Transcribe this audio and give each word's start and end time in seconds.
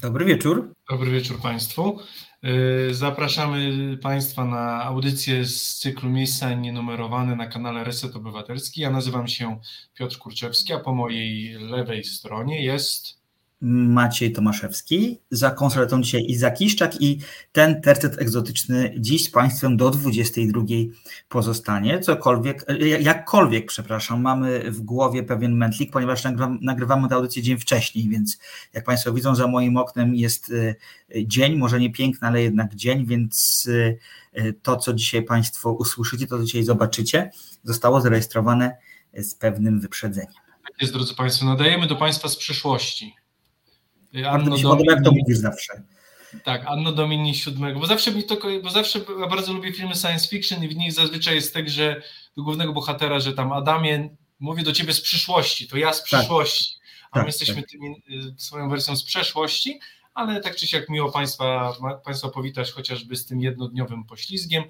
Dobry 0.00 0.24
wieczór. 0.24 0.74
Dobry 0.90 1.10
wieczór 1.10 1.40
Państwu. 1.40 1.98
Y, 2.90 2.94
zapraszamy 2.94 3.98
Państwa 4.02 4.44
na 4.44 4.84
audycję 4.84 5.44
z 5.44 5.78
cyklu 5.78 6.10
Miejsca 6.10 6.54
Nienumerowane 6.54 7.36
na 7.36 7.46
kanale 7.46 7.84
Reset 7.84 8.16
Obywatelski. 8.16 8.80
Ja 8.80 8.90
nazywam 8.90 9.28
się 9.28 9.60
Piotr 9.94 10.18
Kurczewski, 10.18 10.72
a 10.72 10.78
po 10.78 10.94
mojej 10.94 11.52
lewej 11.52 12.04
stronie 12.04 12.64
jest 12.64 13.17
Maciej 13.60 14.32
Tomaszewski, 14.32 15.18
za 15.30 15.50
konsoletą 15.50 16.02
dzisiaj 16.02 16.24
Iza 16.28 16.50
Kiszczak 16.50 17.02
i 17.02 17.18
ten 17.52 17.80
tercet 17.80 18.22
egzotyczny 18.22 18.94
dziś 18.98 19.24
z 19.24 19.30
Państwem 19.30 19.76
do 19.76 19.90
22 19.90 20.62
pozostanie. 21.28 22.00
Cokolwiek, 22.00 22.66
jakkolwiek, 23.00 23.66
przepraszam, 23.66 24.22
mamy 24.22 24.70
w 24.70 24.80
głowie 24.80 25.22
pewien 25.22 25.56
mętlik, 25.56 25.92
ponieważ 25.92 26.22
nagrywamy 26.60 27.08
tę 27.08 27.14
audycję 27.14 27.42
dzień 27.42 27.58
wcześniej, 27.58 28.08
więc 28.08 28.38
jak 28.72 28.84
Państwo 28.84 29.12
widzą, 29.12 29.34
za 29.34 29.46
moim 29.46 29.76
oknem 29.76 30.14
jest 30.14 30.52
e, 30.52 30.74
dzień, 31.26 31.56
może 31.56 31.80
nie 31.80 31.92
piękny, 31.92 32.28
ale 32.28 32.42
jednak 32.42 32.74
dzień, 32.74 33.06
więc 33.06 33.66
e, 34.32 34.52
to, 34.52 34.76
co 34.76 34.94
dzisiaj 34.94 35.22
Państwo 35.22 35.72
usłyszycie, 35.72 36.26
to, 36.26 36.38
co 36.38 36.44
dzisiaj 36.44 36.62
zobaczycie, 36.62 37.30
zostało 37.64 38.00
zarejestrowane 38.00 38.76
z 39.14 39.34
pewnym 39.34 39.80
wyprzedzeniem. 39.80 40.32
Jest, 40.80 40.92
drodzy 40.92 41.14
Państwo, 41.14 41.46
nadajemy 41.46 41.86
do 41.86 41.96
Państwa 41.96 42.28
z 42.28 42.36
przyszłości. 42.36 43.14
Anno 44.28 44.56
Domini, 44.56 44.88
jak 44.88 45.04
to 45.04 45.12
mówisz 45.12 45.38
zawsze. 45.38 45.82
Tak, 46.44 46.66
Anno 46.66 46.92
Domini 46.92 47.34
siódmego, 47.34 47.80
bo 47.80 47.86
zawsze 47.86 48.12
mi 48.12 48.24
to, 48.24 48.36
bo 48.62 48.70
zawsze 48.70 49.00
ja 49.20 49.26
bardzo 49.26 49.52
lubię 49.52 49.72
filmy 49.72 49.94
science 49.94 50.28
fiction 50.28 50.64
i 50.64 50.68
w 50.68 50.76
nich 50.76 50.92
zazwyczaj 50.92 51.34
jest 51.34 51.54
tak, 51.54 51.70
że 51.70 52.02
do 52.36 52.42
głównego 52.42 52.72
bohatera, 52.72 53.20
że 53.20 53.32
tam 53.32 53.52
Adamie 53.52 54.08
mówi 54.40 54.62
do 54.62 54.72
ciebie 54.72 54.92
z 54.92 55.00
przyszłości, 55.00 55.68
to 55.68 55.76
ja 55.76 55.92
z 55.92 55.96
tak. 55.96 56.04
przyszłości, 56.04 56.74
tak, 56.74 57.08
a 57.10 57.18
my 57.18 57.20
tak, 57.20 57.26
jesteśmy 57.26 57.62
tak. 57.62 57.70
Tymi, 57.70 58.02
y, 58.10 58.34
swoją 58.40 58.68
wersją 58.68 58.96
z 58.96 59.04
przeszłości, 59.04 59.80
ale 60.14 60.40
tak 60.40 60.56
czy 60.56 60.66
siak 60.66 60.88
miło 60.88 61.12
Państwa, 61.12 61.74
Państwa 62.04 62.28
powitać 62.28 62.72
chociażby 62.72 63.16
z 63.16 63.26
tym 63.26 63.40
jednodniowym 63.40 64.04
poślizgiem. 64.04 64.64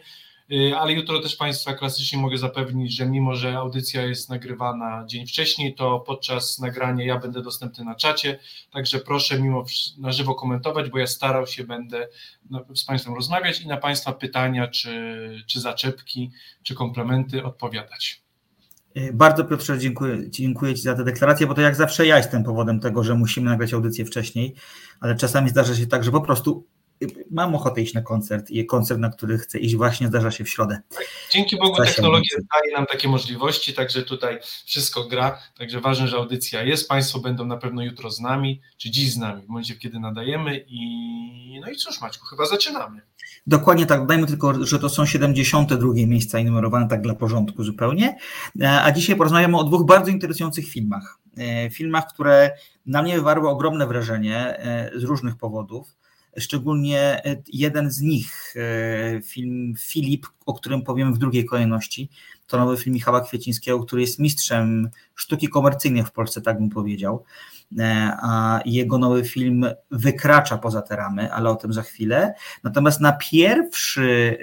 Y, 0.53 0.77
ale 0.77 0.93
jutro 0.93 1.23
też 1.23 1.37
Państwa 1.37 1.75
klasycznie 1.75 2.19
mogę 2.19 2.39
zapewnić, 2.39 2.97
że 2.97 3.07
mimo, 3.07 3.35
że 3.35 3.57
audycja 3.57 4.03
jest 4.03 4.29
nagrywana 4.29 5.05
dzień 5.07 5.27
wcześniej, 5.27 5.75
to 5.75 6.01
podczas 6.01 6.59
nagrania 6.59 7.05
ja 7.05 7.19
będę 7.19 7.43
dostępny 7.43 7.85
na 7.85 7.95
czacie, 7.95 8.39
także 8.71 8.99
proszę 8.99 9.41
mimo 9.41 9.65
na 9.99 10.13
żywo 10.13 10.35
komentować, 10.35 10.91
bo 10.91 10.99
ja 10.99 11.07
starał 11.07 11.47
się 11.47 11.65
będę 11.65 12.09
z 12.75 12.85
Państwem 12.85 13.15
rozmawiać 13.15 13.61
i 13.61 13.69
na 13.69 13.77
Państwa 13.77 14.13
pytania, 14.13 14.69
czy, 14.69 15.45
czy 15.47 15.61
zaczepki, 15.61 16.31
czy 16.63 16.75
komplementy 16.75 17.45
odpowiadać. 17.45 18.23
Y, 18.97 19.11
bardzo 19.13 19.45
Piotrze 19.45 19.79
dziękuję, 19.79 20.31
dziękuję 20.31 20.75
Ci 20.75 20.83
za 20.83 20.95
tę 20.95 21.05
deklarację, 21.05 21.47
bo 21.47 21.55
to 21.55 21.61
jak 21.61 21.75
zawsze 21.75 22.07
ja 22.07 22.17
jestem 22.17 22.45
powodem 22.45 22.81
tego, 22.81 23.05
że 23.05 23.15
musimy 23.15 23.51
nagrać 23.51 23.73
audycję 23.73 24.05
wcześniej, 24.05 24.55
ale 25.01 25.17
czasami 25.17 25.49
zdarza 25.49 25.75
się 25.75 25.87
tak, 25.87 26.05
że 26.05 26.11
po 26.11 26.21
prostu 26.21 26.67
mam 27.31 27.55
ochotę 27.55 27.83
iść 27.83 27.95
na 27.95 28.03
koncert 28.03 28.51
i 28.51 28.67
koncert, 28.67 29.01
na 29.01 29.11
który 29.11 29.39
chcę 29.39 29.59
iść 29.59 29.77
właśnie 29.77 30.09
zdarza 30.09 30.31
się 30.31 30.45
w 30.45 30.49
środę. 30.49 30.81
Dzięki 31.31 31.57
Bogu 31.57 31.77
technologia 31.77 32.39
daje 32.55 32.77
nam 32.77 32.87
takie 32.87 33.09
możliwości, 33.09 33.75
także 33.75 34.03
tutaj 34.03 34.39
wszystko 34.67 35.05
gra, 35.05 35.39
także 35.59 35.81
ważne, 35.81 36.09
że 36.09 36.17
audycja 36.17 36.63
jest, 36.63 36.89
Państwo 36.89 37.19
będą 37.19 37.47
na 37.47 37.57
pewno 37.57 37.83
jutro 37.83 38.11
z 38.11 38.21
nami, 38.21 38.61
czy 38.77 38.91
dziś 38.91 39.13
z 39.13 39.17
nami, 39.17 39.43
w 39.43 39.49
momencie 39.49 39.75
kiedy 39.75 40.01
nadajemy 40.01 40.65
i 40.69 41.61
no 41.61 41.71
i 41.71 41.77
cóż 41.77 42.01
Maćku, 42.01 42.27
chyba 42.27 42.47
zaczynamy. 42.47 43.01
Dokładnie 43.47 43.87
tak, 43.87 44.01
dodajmy 44.01 44.27
tylko, 44.27 44.67
że 44.67 44.79
to 44.79 44.89
są 44.89 45.07
72 45.07 45.93
miejsca 45.95 46.39
numerowane 46.43 46.89
tak 46.89 47.03
dla 47.03 47.15
porządku 47.15 47.65
zupełnie, 47.65 48.17
e, 48.61 48.83
a 48.83 48.93
dzisiaj 48.93 49.17
porozmawiamy 49.17 49.59
o 49.59 49.65
dwóch 49.65 49.87
bardzo 49.87 50.11
interesujących 50.11 50.69
filmach. 50.69 51.19
E, 51.39 51.71
filmach, 51.71 52.07
które 52.07 52.51
na 52.87 53.03
mnie 53.03 53.15
wywarły 53.15 53.49
ogromne 53.49 53.87
wrażenie 53.87 54.59
e, 54.59 54.91
z 54.97 55.03
różnych 55.03 55.37
powodów. 55.37 55.98
Szczególnie 56.39 57.01
e, 57.01 57.43
jeden 57.47 57.91
z 57.91 58.01
nich, 58.01 58.55
e, 58.57 59.23
film 59.23 59.75
Filip, 59.79 60.27
o 60.47 60.55
którym 60.55 60.83
powiem 60.83 61.15
w 61.15 61.19
drugiej 61.19 61.45
kolejności, 61.45 62.09
to 62.49 62.59
nowy 62.59 62.77
film 62.77 62.95
Michała 62.95 63.21
Kwiecińskiego, 63.21 63.81
który 63.81 64.03
jest 64.03 64.19
mistrzem 64.19 64.91
sztuki 65.15 65.49
komercyjnej 65.49 66.05
w 66.05 66.13
Polsce, 66.13 66.41
tak 66.41 66.59
bym 66.59 66.71
powiedział. 66.71 67.25
E, 67.79 68.17
a 68.23 68.61
jego 68.65 68.99
nowy 68.99 69.25
film 69.25 69.67
wykracza 69.91 70.59
poza 70.59 70.83
te 70.83 70.97
ramy, 70.97 71.33
ale 71.33 71.51
o 71.51 71.57
tym 71.57 71.73
za 71.73 71.83
chwilę. 71.83 72.35
Natomiast 72.65 73.01
na 73.01 73.13
pierwszy 73.13 74.39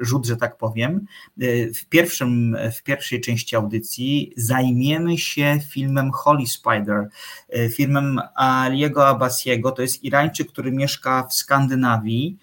e, 0.00 0.04
rzut, 0.04 0.26
że 0.26 0.36
tak 0.36 0.56
powiem, 0.56 1.06
e, 1.40 1.72
w, 1.72 1.86
pierwszym, 1.88 2.56
w 2.76 2.82
pierwszej 2.82 3.20
części 3.20 3.56
audycji 3.56 4.32
zajmiemy 4.36 5.18
się 5.18 5.58
filmem 5.68 6.10
Holy 6.12 6.46
Spider, 6.46 7.08
filmem 7.72 8.20
Aliego 8.34 9.08
Abbasiego, 9.08 9.70
to 9.70 9.82
jest 9.82 10.04
Irańczyk, 10.04 10.48
który 10.48 10.72
mieszka 10.72 11.26
w 11.30 11.34
Skandynawii, 11.34 12.38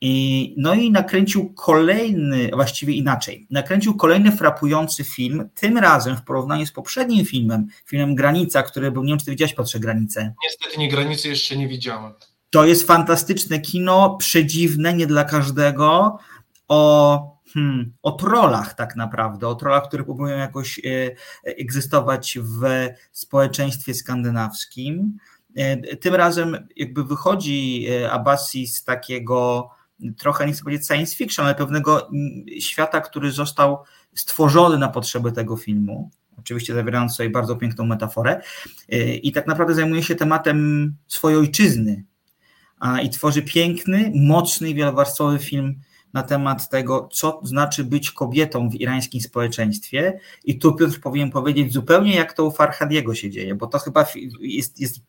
i, 0.00 0.54
no 0.56 0.74
i 0.74 0.90
nakręcił 0.90 1.54
kolejny, 1.54 2.50
właściwie 2.54 2.94
inaczej, 2.94 3.46
nakręcił 3.50 3.96
kolejny 3.96 4.32
frapujący 4.32 5.04
film, 5.04 5.48
tym 5.54 5.78
razem 5.78 6.16
w 6.16 6.24
porównaniu 6.24 6.66
z 6.66 6.72
poprzednim 6.72 7.26
filmem, 7.26 7.66
filmem 7.86 8.14
Granica, 8.14 8.62
który 8.62 8.90
był, 8.90 9.04
nie 9.04 9.12
wiem 9.12 9.18
czy 9.18 9.24
ty 9.24 9.30
widziałeś 9.30 9.54
Patrzę 9.54 9.80
Granicę. 9.80 10.34
Niestety 10.44 10.78
nie 10.78 10.88
Granicy 10.88 11.28
jeszcze 11.28 11.56
nie 11.56 11.68
widziałem. 11.68 12.12
To 12.50 12.64
jest 12.64 12.86
fantastyczne 12.86 13.60
kino, 13.60 14.16
przedziwne, 14.16 14.94
nie 14.94 15.06
dla 15.06 15.24
każdego, 15.24 16.18
o, 16.68 17.40
hmm, 17.54 17.92
o 18.02 18.12
trollach 18.12 18.74
tak 18.74 18.96
naprawdę, 18.96 19.48
o 19.48 19.54
trollach, 19.54 19.88
które 19.88 20.04
próbują 20.04 20.38
jakoś 20.38 20.78
e, 20.78 20.82
egzystować 21.44 22.38
w 22.42 22.88
społeczeństwie 23.12 23.94
skandynawskim. 23.94 25.18
E, 25.56 25.96
tym 25.96 26.14
razem 26.14 26.68
jakby 26.76 27.04
wychodzi 27.04 27.86
e, 27.90 28.12
Abassi 28.12 28.66
z 28.66 28.84
takiego 28.84 29.70
trochę, 30.18 30.46
nie 30.46 30.52
chcę 30.52 30.62
powiedzieć 30.62 30.86
science 30.86 31.16
fiction, 31.16 31.46
ale 31.46 31.54
pewnego 31.54 32.08
mm, 32.08 32.44
świata, 32.60 33.00
który 33.00 33.32
został 33.32 33.78
stworzony 34.14 34.78
na 34.78 34.88
potrzeby 34.88 35.32
tego 35.32 35.56
filmu. 35.56 36.10
Oczywiście 36.38 36.74
zawierając 36.74 37.16
sobie 37.16 37.30
bardzo 37.30 37.56
piękną 37.56 37.86
metaforę. 37.86 38.40
Y, 38.92 38.96
I 39.14 39.32
tak 39.32 39.46
naprawdę 39.46 39.74
zajmuje 39.74 40.02
się 40.02 40.14
tematem 40.14 40.90
swojej 41.06 41.38
ojczyzny. 41.38 42.04
I 43.02 43.10
tworzy 43.10 43.42
piękny, 43.42 44.12
mocny 44.14 44.74
wielowarstwowy 44.74 45.38
film 45.38 45.80
na 46.12 46.22
temat 46.22 46.68
tego, 46.68 47.08
co 47.12 47.40
znaczy 47.44 47.84
być 47.84 48.10
kobietą 48.10 48.68
w 48.68 48.74
irańskim 48.74 49.20
społeczeństwie. 49.20 50.20
I 50.44 50.58
tu 50.58 50.74
Piotr 50.74 51.00
powinien 51.00 51.30
powiedzieć 51.30 51.72
zupełnie, 51.72 52.14
jak 52.14 52.32
to 52.32 52.44
u 52.44 52.50
Farhadiego 52.50 53.14
się 53.14 53.30
dzieje, 53.30 53.54
bo 53.54 53.66
to 53.66 53.78
chyba 53.78 54.06
jest, 54.40 54.80
jest 54.80 55.00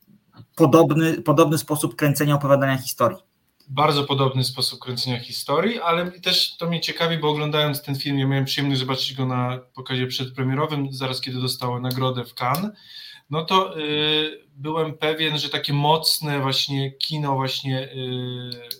podobny, 0.56 1.22
podobny 1.22 1.57
sposób 1.57 1.96
kręcenia 1.96 2.35
opowiadania 2.35 2.78
historii 2.78 3.31
bardzo 3.71 4.03
podobny 4.03 4.43
sposób 4.43 4.79
kręcenia 4.79 5.19
historii, 5.19 5.79
ale 5.79 6.11
też 6.11 6.57
to 6.57 6.67
mnie 6.67 6.81
ciekawi, 6.81 7.17
bo 7.17 7.29
oglądając 7.29 7.81
ten 7.81 7.95
film, 7.95 8.19
ja 8.19 8.27
miałem 8.27 8.45
przyjemność 8.45 8.79
zobaczyć 8.79 9.13
go 9.13 9.25
na 9.25 9.59
pokazie 9.75 10.07
przedpremierowym, 10.07 10.93
zaraz 10.93 11.21
kiedy 11.21 11.41
dostało 11.41 11.79
nagrodę 11.79 12.25
w 12.25 12.33
Cannes, 12.33 12.71
no 13.29 13.45
to 13.45 13.79
y, 13.79 14.43
byłem 14.55 14.97
pewien, 14.97 15.37
że 15.37 15.49
takie 15.49 15.73
mocne 15.73 16.39
właśnie 16.39 16.91
kino 16.91 17.35
właśnie 17.35 17.83
y, 17.83 18.79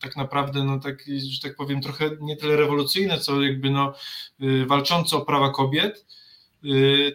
tak 0.00 0.16
naprawdę, 0.16 0.64
no 0.64 0.80
tak, 0.80 1.04
że 1.28 1.40
tak 1.42 1.56
powiem, 1.56 1.80
trochę 1.80 2.10
nie 2.20 2.36
tyle 2.36 2.56
rewolucyjne, 2.56 3.20
co 3.20 3.42
jakby 3.42 3.70
no 3.70 3.94
y, 4.42 4.66
walczące 4.66 5.16
o 5.16 5.20
prawa 5.20 5.50
kobiet, 5.50 6.06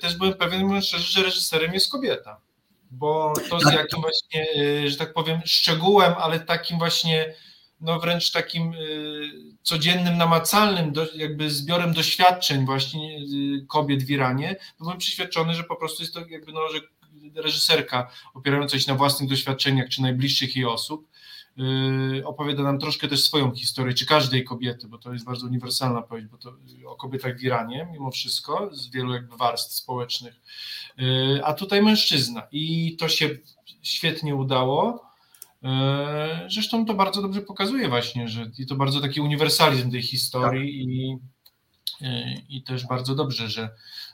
też 0.01 0.18
byłem 0.18 0.34
pewien, 0.34 0.66
mówiąc 0.66 0.86
szczerze, 0.86 1.03
że 1.03 1.24
reżyserem 1.24 1.74
jest 1.74 1.91
kobieta 1.91 2.41
bo 2.92 3.34
to 3.50 3.60
z 3.60 3.64
tak. 3.64 3.74
jakim 3.74 4.02
właśnie, 4.02 4.48
y, 4.58 4.90
że 4.90 4.98
tak 4.98 5.14
powiem, 5.14 5.42
szczegółem, 5.46 6.14
ale 6.18 6.40
takim 6.40 6.78
właśnie, 6.78 7.34
no 7.82 8.00
wręcz 8.00 8.32
takim 8.32 8.74
y, 8.74 9.30
codziennym, 9.64 10.18
namacalnym, 10.18 10.94
jakby 11.16 11.52
zbiorem 11.52 11.94
doświadczeń 11.94 12.66
właśnie 12.66 13.18
y, 13.18 13.66
kobiet 13.68 14.04
w 14.04 14.10
Iranie, 14.10 14.56
byłem 14.80 14.98
przeświadczony, 14.98 15.54
że 15.54 15.64
po 15.64 15.76
prostu 15.76 16.04
jest 16.04 16.14
to 16.14 16.20
jakby, 16.30 16.52
no, 16.52 16.70
że 16.70 16.80
reżyserka 17.36 18.12
opierająca 18.34 18.80
się 18.80 18.92
na 18.92 18.98
własnych 18.98 19.30
doświadczeniach 19.30 19.90
czy 19.90 20.02
najbliższych 20.02 20.56
jej 20.56 20.66
osób, 20.66 21.08
opowiada 22.26 22.64
nam 22.64 22.80
troszkę 22.80 23.08
też 23.08 23.24
swoją 23.24 23.52
historię, 23.52 23.94
czy 23.94 24.06
każdej 24.06 24.44
kobiety, 24.44 24.88
bo 24.88 24.98
to 24.98 25.14
jest 25.14 25.26
bardzo 25.26 25.48
uniwersalna 25.48 26.02
powieść, 26.02 26.28
bo 26.28 26.38
to 26.38 26.54
o 26.88 26.96
kobietach 26.96 27.38
w 27.38 27.44
Iranie, 27.44 27.88
mimo 27.92 28.12
wszystko, 28.12 28.70
z 28.72 28.90
wielu 28.90 29.14
jakby 29.14 29.38
warstw 29.38 29.74
społecznych, 29.74 30.42
y, 31.00 31.46
a 31.46 31.54
tutaj 31.54 31.82
mężczyzna. 31.82 32.48
I 32.52 32.96
to 33.00 33.10
się 33.10 33.30
świetnie 33.82 34.36
udało. 34.36 35.06
Y, 35.64 35.68
zresztą 36.50 36.86
to 36.86 36.94
bardzo 36.94 37.22
dobrze 37.22 37.42
pokazuje 37.42 37.90
właśnie, 37.90 38.28
że 38.28 38.52
i 38.58 38.66
to 38.66 38.76
bardzo 38.76 39.02
taki 39.02 39.22
uniwersalizm 39.22 39.92
tej 39.92 40.02
historii 40.02 40.84
i, 40.84 41.18
i 42.50 42.64
też 42.64 42.88
bardzo 42.88 43.16
dobrze, 43.16 43.50
że, 43.50 43.70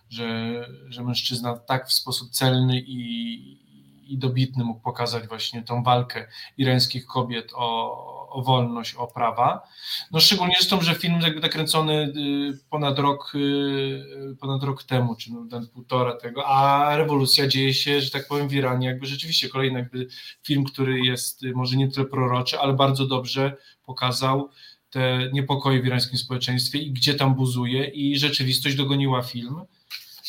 że, 0.10 0.70
że 0.90 1.04
mężczyzna 1.04 1.58
tak 1.58 1.88
w 1.88 1.94
sposób 1.94 2.30
celny 2.30 2.82
i, 2.82 3.65
i 4.06 4.18
dobitny 4.18 4.64
mógł 4.64 4.80
pokazać 4.80 5.28
właśnie 5.28 5.64
tą 5.64 5.84
walkę 5.84 6.28
irańskich 6.58 7.06
kobiet 7.06 7.52
o, 7.56 8.30
o 8.30 8.42
wolność, 8.42 8.96
o 8.96 9.08
prawa. 9.08 9.68
No 10.12 10.20
szczególnie 10.20 10.54
zresztą, 10.58 10.82
że 10.82 10.96
film 10.96 11.22
jakby 11.22 11.42
nakręcony 11.42 11.94
y, 11.94 12.60
ponad 12.70 13.00
rok, 13.00 13.32
y, 13.36 14.36
ponad 14.40 14.64
rok 14.64 14.84
temu, 14.84 15.16
czy 15.16 15.34
no, 15.34 15.62
półtora 15.74 16.16
tego, 16.16 16.48
a 16.48 16.98
rewolucja 16.98 17.48
dzieje 17.48 17.74
się, 17.74 18.02
że 18.02 18.12
tak 18.12 18.28
powiem, 18.28 18.48
w 18.48 18.54
Iranie. 18.54 18.88
Jakby 18.88 19.06
rzeczywiście 19.06 19.50
kolejny 19.50 19.80
jakby 19.80 20.08
film, 20.44 20.64
który 20.64 21.00
jest 21.00 21.42
może 21.56 21.78
nie 21.78 21.92
tyle 21.92 22.06
proroczy, 22.06 22.60
ale 22.60 22.74
bardzo 22.74 23.08
dobrze 23.08 23.58
pokazał 23.86 24.50
te 24.90 25.30
niepokoje 25.34 25.82
w 25.82 25.86
irańskim 25.86 26.18
społeczeństwie 26.18 26.80
i 26.80 26.92
gdzie 26.92 27.14
tam 27.14 27.36
buzuje 27.36 27.86
i 27.86 28.18
rzeczywistość 28.18 28.76
dogoniła 28.76 29.22
film. 29.22 29.62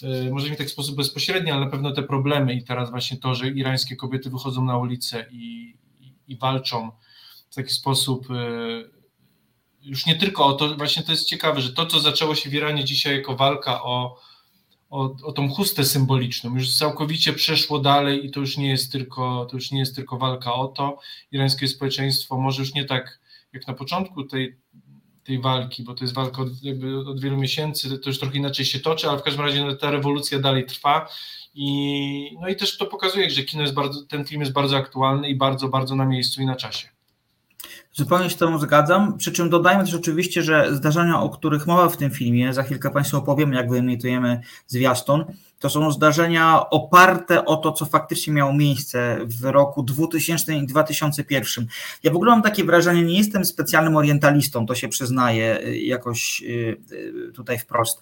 E, 0.03 0.31
może 0.31 0.51
nie 0.51 0.57
tak 0.57 0.67
w 0.67 0.71
sposób 0.71 0.97
bezpośredni, 0.97 1.51
ale 1.51 1.65
na 1.65 1.71
pewno 1.71 1.93
te 1.93 2.03
problemy 2.03 2.55
i 2.55 2.65
teraz 2.65 2.91
właśnie 2.91 3.17
to, 3.17 3.35
że 3.35 3.49
irańskie 3.49 3.97
kobiety 3.97 4.31
wychodzą 4.31 4.65
na 4.65 4.79
ulicę 4.79 5.27
i, 5.31 5.77
i, 6.01 6.15
i 6.29 6.37
walczą 6.37 6.91
w 7.51 7.55
taki 7.55 7.75
sposób 7.75 8.31
e, 8.31 8.35
już 9.83 10.07
nie 10.07 10.17
tylko 10.17 10.47
o 10.47 10.53
to, 10.53 10.77
właśnie 10.77 11.03
to 11.03 11.13
jest 11.13 11.29
ciekawe, 11.29 11.61
że 11.61 11.73
to, 11.73 11.87
co 11.87 12.01
zaczęło 12.01 12.35
się 12.35 12.51
w 12.51 12.55
Iranie 12.55 12.85
dzisiaj 12.85 13.17
jako 13.17 13.37
walka 13.37 13.83
o, 13.83 14.17
o, 14.91 15.17
o 15.23 15.33
tą 15.33 15.49
chustę 15.49 15.85
symboliczną, 15.85 16.55
już 16.55 16.77
całkowicie 16.77 17.33
przeszło 17.33 17.79
dalej 17.79 18.27
i 18.27 18.31
to 18.31 18.41
już 18.41 18.57
nie 18.57 18.71
jest 18.71 18.93
tylko, 18.93 19.47
to 19.51 19.57
już 19.57 19.71
nie 19.71 19.79
jest 19.79 19.97
tylko 19.97 20.19
walka 20.19 20.55
o 20.55 20.69
to. 20.69 20.99
Irańskie 21.33 21.69
społeczeństwo 21.69 22.37
może 22.37 22.63
już 22.63 22.75
nie 22.75 22.85
tak 22.85 23.21
jak 23.53 23.67
na 23.67 23.75
początku 23.75 24.25
tej, 24.25 24.57
tej 25.27 25.41
walki, 25.41 25.83
bo 25.83 25.95
to 25.95 26.05
jest 26.05 26.15
walka 26.15 26.43
od, 26.43 26.49
od 27.07 27.21
wielu 27.21 27.37
miesięcy, 27.37 27.99
to 27.99 28.11
już 28.11 28.19
trochę 28.19 28.37
inaczej 28.37 28.65
się 28.65 28.81
toczy, 28.81 29.09
ale 29.09 29.19
w 29.19 29.23
każdym 29.23 29.45
razie 29.45 29.65
no, 29.65 29.75
ta 29.75 29.91
rewolucja 29.91 30.39
dalej 30.39 30.67
trwa 30.67 31.09
i, 31.55 32.37
no 32.41 32.49
i 32.49 32.57
też 32.57 32.79
to 32.79 32.87
pokazuje, 32.87 33.31
że 33.31 33.43
kino 33.43 33.63
jest 33.63 33.75
bardzo, 33.75 34.03
ten 34.03 34.25
film 34.25 34.41
jest 34.41 34.53
bardzo 34.53 34.77
aktualny 34.77 35.29
i 35.29 35.35
bardzo, 35.35 35.69
bardzo 35.69 35.97
na 35.97 36.07
miejscu 36.07 36.43
i 36.43 36.47
na 36.47 36.57
czasie. 36.57 36.89
Zupełnie 37.93 38.25
się 38.31 38.37
z 38.37 38.39
Tobą 38.39 38.59
zgadzam. 38.59 39.19
Przy 39.19 39.33
czym 39.33 39.51
dodajmy 39.51 39.85
też 39.85 39.95
oczywiście, 39.95 40.43
że 40.43 40.77
zdarzenia, 40.77 41.21
o 41.21 41.31
których 41.31 41.67
mowa 41.67 41.89
w 41.89 41.97
tym 41.97 42.11
filmie, 42.11 42.53
za 42.53 42.63
chwilkę 42.63 42.91
Państwu 42.91 43.17
opowiemy, 43.17 43.57
jak 43.57 43.71
wyemitujemy 43.71 44.41
zwiastun, 44.67 45.25
to 45.59 45.71
są 45.71 45.91
zdarzenia 45.91 46.71
oparte 46.71 47.45
o 47.45 47.57
to, 47.57 47.73
co 47.73 47.85
faktycznie 47.87 48.33
miało 48.33 48.53
miejsce 48.53 49.19
w 49.25 49.45
roku 49.45 49.83
2000 49.83 50.57
i 50.57 50.67
2001. 50.67 51.67
Ja 52.03 52.13
w 52.13 52.17
ogóle 52.17 52.31
mam 52.31 52.43
takie 52.43 52.65
wrażenie, 52.65 53.03
nie 53.03 53.19
jestem 53.19 53.45
specjalnym 53.45 53.97
orientalistą, 53.97 54.67
to 54.67 54.75
się 54.75 54.89
przyznaję 54.89 55.61
y, 55.67 55.79
jakoś 55.79 56.43
y, 56.43 56.77
y, 56.93 57.33
tutaj 57.33 57.59
wprost, 57.59 58.01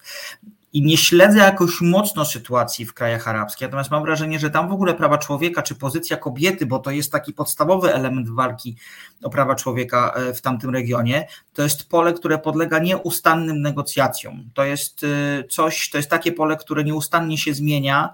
i 0.75 0.81
nie 0.81 0.97
śledzę 0.97 1.39
jakoś 1.39 1.81
mocno 1.81 2.25
sytuacji 2.25 2.85
w 2.85 2.93
krajach 2.93 3.27
arabskich, 3.27 3.61
natomiast 3.61 3.91
mam 3.91 4.03
wrażenie, 4.03 4.39
że 4.39 4.49
tam 4.49 4.69
w 4.69 4.71
ogóle 4.71 4.93
prawa 4.93 5.17
człowieka, 5.17 5.61
czy 5.61 5.75
pozycja 5.75 6.17
kobiety, 6.17 6.65
bo 6.65 6.79
to 6.79 6.91
jest 6.91 7.11
taki 7.11 7.33
podstawowy 7.33 7.93
element 7.93 8.29
walki 8.29 8.75
o 9.23 9.29
prawa 9.29 9.55
człowieka 9.55 10.13
e, 10.15 10.33
w 10.33 10.41
tamtym 10.41 10.69
regionie, 10.69 11.27
to 11.53 11.63
jest 11.63 11.89
pole, 11.89 12.13
które 12.13 12.37
podlega 12.37 12.79
nieustannym 12.79 13.61
negocjacjom. 13.61 14.49
To 14.53 14.63
jest 14.63 15.03
e, 15.03 15.43
coś, 15.43 15.89
to 15.89 15.97
jest 15.97 16.09
takie 16.09 16.31
pole, 16.31 16.57
które 16.57 16.83
nieustannie 16.83 17.37
się 17.37 17.53
zmienia. 17.53 18.13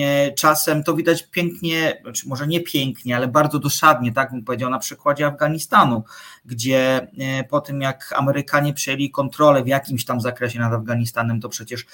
E, 0.00 0.32
czasem 0.32 0.84
to 0.84 0.94
widać 0.94 1.22
pięknie, 1.22 2.02
czy 2.14 2.28
może 2.28 2.46
nie 2.46 2.60
pięknie, 2.60 3.16
ale 3.16 3.28
bardzo 3.28 3.58
dosadnie, 3.58 4.12
tak 4.12 4.30
bym 4.30 4.44
powiedział, 4.44 4.70
na 4.70 4.78
przykładzie 4.78 5.26
Afganistanu, 5.26 6.04
gdzie 6.44 7.08
po 7.48 7.60
tym 7.60 7.80
jak 7.80 8.14
Amerykanie 8.16 8.74
przejęli 8.74 9.10
kontrolę 9.10 9.64
w 9.64 9.66
jakimś 9.66 10.04
tam 10.04 10.20
zakresie 10.20 10.58
nad 10.58 10.72
Afganistanem, 10.72 11.40
to 11.40 11.48
przecież 11.48 11.86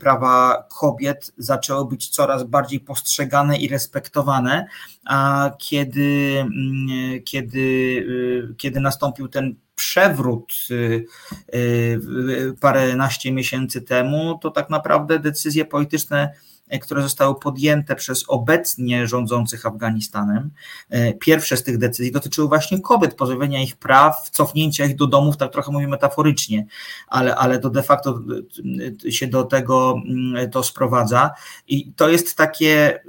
prawa 0.00 0.66
kobiet 0.68 1.32
zaczęły 1.38 1.88
być 1.88 2.08
coraz 2.08 2.44
bardziej 2.44 2.80
postrzegane 2.80 3.56
i 3.56 3.68
respektowane, 3.68 4.66
a 5.04 5.50
kiedy, 5.58 6.36
mm, 6.40 7.22
kiedy, 7.24 7.58
y, 7.58 8.54
kiedy 8.56 8.80
nastąpił 8.80 9.28
ten 9.28 9.54
przewrót 9.74 10.54
y, 10.70 11.06
y, 11.54 12.54
paręnaście 12.60 13.32
miesięcy 13.32 13.82
temu, 13.82 14.38
to 14.42 14.50
tak 14.50 14.70
naprawdę 14.70 15.18
decyzje 15.18 15.64
polityczne 15.64 16.30
E, 16.30 16.53
które 16.82 17.02
zostały 17.02 17.34
podjęte 17.34 17.96
przez 17.96 18.24
obecnie 18.28 19.06
rządzących 19.06 19.66
Afganistanem. 19.66 20.50
E, 20.90 21.14
pierwsze 21.14 21.56
z 21.56 21.62
tych 21.62 21.78
decyzji 21.78 22.12
dotyczyły 22.12 22.48
właśnie 22.48 22.80
kobiet, 22.80 23.14
pozbawienia 23.14 23.62
ich 23.62 23.76
praw, 23.76 24.30
cofnięcia 24.30 24.84
ich 24.84 24.96
do 24.96 25.06
domów, 25.06 25.36
tak 25.36 25.52
trochę 25.52 25.72
mówię 25.72 25.88
metaforycznie, 25.88 26.66
ale, 27.08 27.36
ale 27.36 27.58
to 27.58 27.70
de 27.70 27.82
facto 27.82 28.20
e, 29.06 29.12
się 29.12 29.26
do 29.26 29.44
tego 29.44 29.94
mm, 30.06 30.50
to 30.50 30.62
sprowadza. 30.62 31.30
I 31.68 31.92
to 31.92 32.08
jest 32.08 32.36
takie, 32.36 33.00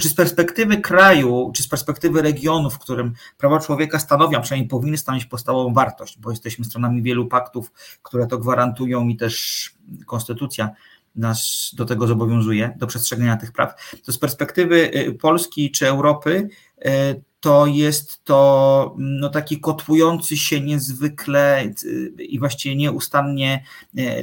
czy 0.00 0.08
z 0.08 0.14
perspektywy 0.14 0.76
kraju, 0.76 1.52
czy 1.54 1.62
z 1.62 1.68
perspektywy 1.68 2.22
regionu, 2.22 2.70
w 2.70 2.78
którym 2.78 3.12
prawa 3.38 3.60
człowieka 3.60 3.98
stanowią, 3.98 4.42
przynajmniej 4.42 4.68
powinny 4.68 4.98
stanowić 4.98 5.26
podstawową 5.26 5.74
wartość, 5.74 6.18
bo 6.18 6.30
jesteśmy 6.30 6.64
stronami 6.64 7.02
wielu 7.02 7.26
paktów, 7.26 7.72
które 8.02 8.26
to 8.26 8.38
gwarantują 8.38 9.08
i 9.08 9.16
też 9.16 9.70
konstytucja 10.06 10.70
nas 11.16 11.70
do 11.76 11.84
tego 11.84 12.06
zobowiązuje, 12.06 12.74
do 12.76 12.86
przestrzegania 12.86 13.36
tych 13.36 13.52
praw, 13.52 13.74
to 14.04 14.12
z 14.12 14.18
perspektywy 14.18 14.90
y, 14.96 15.14
Polski 15.14 15.70
czy 15.70 15.88
Europy 15.88 16.48
y, 16.86 17.22
to 17.40 17.66
jest 17.66 18.24
to 18.24 18.94
no, 18.98 19.28
taki 19.28 19.60
kotłujący 19.60 20.36
się 20.36 20.60
niezwykle 20.60 21.64
y, 21.84 22.12
i 22.18 22.38
właściwie 22.38 22.76
nieustannie 22.76 23.64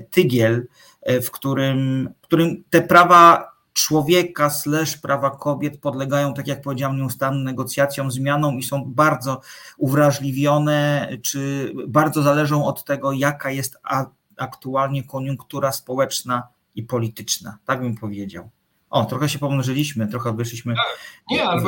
tygiel, 0.10 0.68
w 1.24 1.32
którym, 1.32 2.10
w 2.22 2.26
którym 2.26 2.64
te 2.70 2.82
prawa 2.82 3.52
człowieka 3.74 4.50
slash 4.50 4.98
prawa 4.98 5.30
kobiet 5.30 5.80
podlegają, 5.80 6.34
tak 6.34 6.48
jak 6.48 6.62
powiedziałem, 6.62 6.98
nieustannym 6.98 7.44
negocjacjom, 7.44 8.12
zmianom 8.12 8.60
i 8.60 8.64
są 8.64 8.84
bardzo 8.86 9.42
uwrażliwione, 9.78 11.10
czy 11.22 11.72
bardzo 11.88 12.24
zależą 12.24 12.66
od 12.66 12.84
tego, 12.84 13.12
jaka 13.14 13.52
jest 13.52 13.78
aktualnie 14.38 15.04
koniunktura 15.04 15.72
społeczna 15.72 16.48
i 16.80 16.84
polityczna, 16.84 17.58
tak 17.66 17.82
bym 17.82 17.96
powiedział. 17.96 18.50
O, 18.90 19.06
trochę 19.06 19.30
się 19.30 19.40
pomnożyliśmy, 19.40 20.08
trochę 20.08 20.36
wyszliśmy 20.36 20.76
tak, 20.76 21.00
nie, 21.32 21.44
ale 21.44 21.62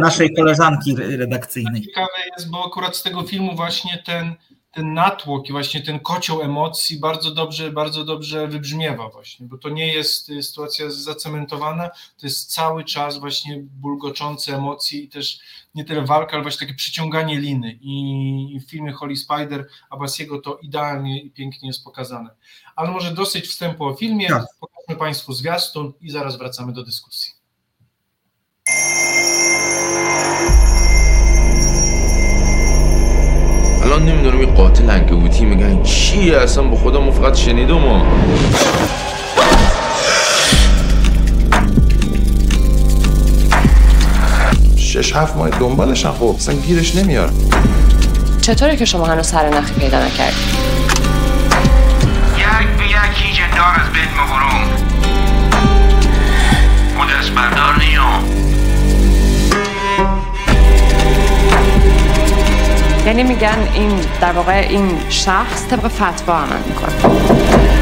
naszej 0.00 0.34
koleżanki 0.34 0.96
redakcyjnej. 0.96 1.82
Ciekawe 1.82 2.08
jest, 2.36 2.50
bo 2.50 2.66
akurat 2.66 2.96
z 2.96 3.02
tego 3.02 3.22
filmu 3.22 3.56
właśnie 3.56 4.02
ten, 4.06 4.34
ten 4.72 4.94
natłok 4.94 5.48
i 5.48 5.52
właśnie 5.52 5.82
ten 5.82 6.00
kocioł 6.00 6.42
emocji 6.42 6.98
bardzo 6.98 7.30
dobrze, 7.30 7.70
bardzo 7.72 8.04
dobrze 8.04 8.48
wybrzmiewa 8.48 9.08
właśnie, 9.08 9.46
bo 9.46 9.58
to 9.58 9.68
nie 9.68 9.92
jest 9.94 10.26
sytuacja 10.42 10.90
zacementowana, 10.90 11.88
to 11.88 12.26
jest 12.26 12.54
cały 12.54 12.84
czas 12.84 13.18
właśnie 13.18 13.62
bulgoczące 13.62 14.56
emocje 14.56 15.00
i 15.00 15.08
też 15.08 15.40
nie 15.74 15.84
tyle 15.84 16.02
walka, 16.02 16.32
ale 16.32 16.42
właśnie 16.42 16.66
takie 16.66 16.76
przyciąganie 16.76 17.40
liny 17.40 17.78
i 17.80 18.60
w 18.66 18.70
filmie 18.70 18.92
Holy 18.92 19.16
Spider 19.16 19.68
Abasiego 19.90 20.40
to 20.40 20.58
idealnie 20.62 21.20
i 21.20 21.30
pięknie 21.30 21.68
jest 21.68 21.84
pokazane. 21.84 22.30
Ale 22.76 22.90
może 22.90 23.14
dosyć 23.14 23.46
wstępu 23.46 23.84
o 23.84 23.94
filmie, 23.94 24.28
tak. 24.28 24.46
pokażmy 24.60 24.96
Państwu 24.96 25.32
zwiastun 25.32 25.92
i 26.00 26.10
zaraz 26.10 26.38
wracamy 26.38 26.72
do 26.72 26.82
dyskusji. 26.82 27.37
الان 33.98 34.10
نمی‌دونم 34.10 34.40
یه 34.40 34.46
قاتل 34.46 34.90
انکبوتی 34.90 35.44
میگن 35.44 35.82
چیه 35.82 36.36
اصلا 36.36 36.62
با 36.62 36.76
خدا 36.76 37.00
ما 37.00 37.10
فقط 37.10 37.34
شنیدم 37.34 37.84
و. 37.84 38.04
شش 44.76 45.16
هفت 45.16 45.36
ماه 45.36 45.50
دنبالشم 45.50 46.12
خب 46.12 46.34
اصلا 46.38 46.54
گیرش 46.54 46.96
نمیار 46.96 47.32
چطوره 48.40 48.76
که 48.76 48.84
شما 48.84 49.06
هنوز 49.06 49.26
سر 49.26 49.48
نخی 49.48 49.74
پیدا 49.74 50.06
نکردی؟ 50.06 50.36
یک 52.36 52.68
به 52.78 52.84
یک 52.84 52.96
هیچ 53.14 53.40
دار 53.56 53.74
از 53.80 53.92
بین 53.92 54.08
یعنی 63.08 63.22
میگن 63.22 63.68
این 63.74 64.00
در 64.20 64.32
واقع 64.32 64.52
این 64.52 64.98
شخص 65.08 65.66
طبق 65.68 65.88
فتوا 65.88 66.34
عمل 66.34 66.62
می‌کنه. 66.68 67.77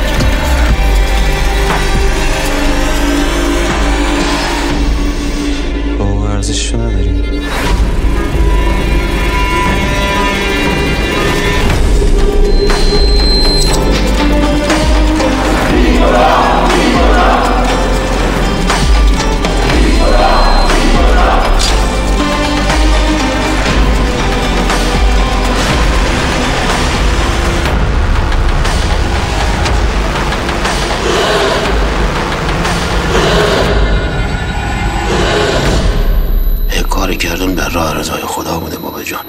رضای 38.07 38.23
خدا 38.23 38.59
بوده 38.59 38.79
بابا 38.79 39.03
جان. 39.03 39.25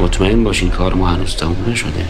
مطمئن 0.00 0.44
باشین 0.44 0.70
کار 0.70 0.94
ما 0.94 1.06
هنوز 1.06 1.36
تموم 1.36 1.64
نشده. 1.68 2.06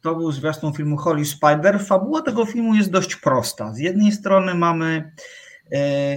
To 0.00 0.14
był 0.14 0.32
zwiastun 0.32 0.72
filmu 0.72 0.96
Holy 0.96 1.24
Spider. 1.24 1.80
Fabuła 1.80 2.22
tego 2.22 2.46
filmu 2.46 2.74
jest 2.74 2.90
dość 2.90 3.16
prosta. 3.16 3.72
Z 3.72 3.78
jednej 3.78 4.12
strony 4.12 4.54
mamy 4.54 5.12
e, 5.72 6.16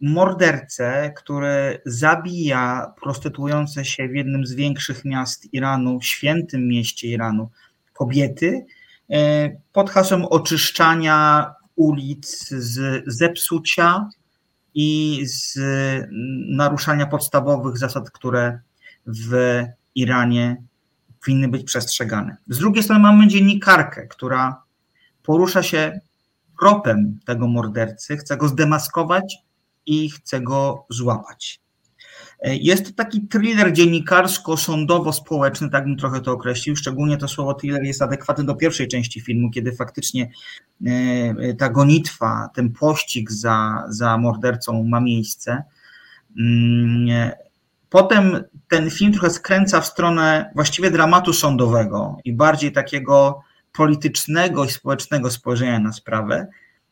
mordercę, 0.00 1.12
który 1.16 1.80
zabija 1.86 2.94
prostytuujące 3.02 3.84
się 3.84 4.08
w 4.08 4.14
jednym 4.14 4.46
z 4.46 4.54
większych 4.54 5.04
miast 5.04 5.54
Iranu, 5.54 6.00
świętym 6.00 6.68
mieście 6.68 7.08
Iranu, 7.08 7.50
kobiety 7.92 8.66
e, 9.10 9.50
pod 9.72 9.90
hasłem 9.90 10.24
oczyszczania 10.24 11.50
ulic 11.76 12.48
z 12.48 13.04
zepsucia 13.06 14.08
i 14.74 15.20
z 15.26 15.58
naruszania 16.48 17.06
podstawowych 17.06 17.78
zasad, 17.78 18.10
które 18.10 18.60
w 19.06 19.62
Iranie 19.94 20.62
powinny 21.24 21.48
być 21.48 21.64
przestrzegane. 21.64 22.36
Z 22.48 22.58
drugiej 22.58 22.82
strony 22.82 23.02
mamy 23.02 23.28
dziennikarkę, 23.28 24.06
która 24.06 24.62
porusza 25.22 25.62
się 25.62 26.00
tropem 26.60 27.18
tego 27.24 27.48
mordercy, 27.48 28.16
chce 28.16 28.36
go 28.36 28.48
zdemaskować 28.48 29.36
i 29.86 30.10
chce 30.10 30.40
go 30.40 30.86
złapać. 30.90 31.60
Jest 32.44 32.86
to 32.86 32.92
taki 32.92 33.28
thriller 33.28 33.72
dziennikarsko-sądowo-społeczny, 33.72 35.70
tak 35.70 35.84
bym 35.84 35.96
trochę 35.96 36.20
to 36.20 36.32
określił. 36.32 36.76
Szczególnie 36.76 37.16
to 37.16 37.28
słowo 37.28 37.54
thriller 37.54 37.82
jest 37.82 38.02
adekwatne 38.02 38.44
do 38.44 38.54
pierwszej 38.54 38.88
części 38.88 39.20
filmu, 39.20 39.50
kiedy 39.50 39.72
faktycznie 39.72 40.30
e, 40.86 41.54
ta 41.54 41.68
gonitwa, 41.68 42.48
ten 42.54 42.72
pościg 42.72 43.32
za, 43.32 43.84
za 43.88 44.18
mordercą 44.18 44.84
ma 44.84 45.00
miejsce. 45.00 45.62
Potem 47.92 48.44
ten 48.68 48.90
film 48.90 49.12
trochę 49.12 49.30
skręca 49.30 49.80
w 49.80 49.86
stronę 49.86 50.50
właściwie 50.54 50.90
dramatu 50.90 51.32
sądowego 51.32 52.16
i 52.24 52.32
bardziej 52.32 52.72
takiego 52.72 53.40
politycznego 53.72 54.64
i 54.64 54.70
społecznego 54.70 55.30
spojrzenia 55.30 55.78
na 55.78 55.92
sprawę, 55.92 56.46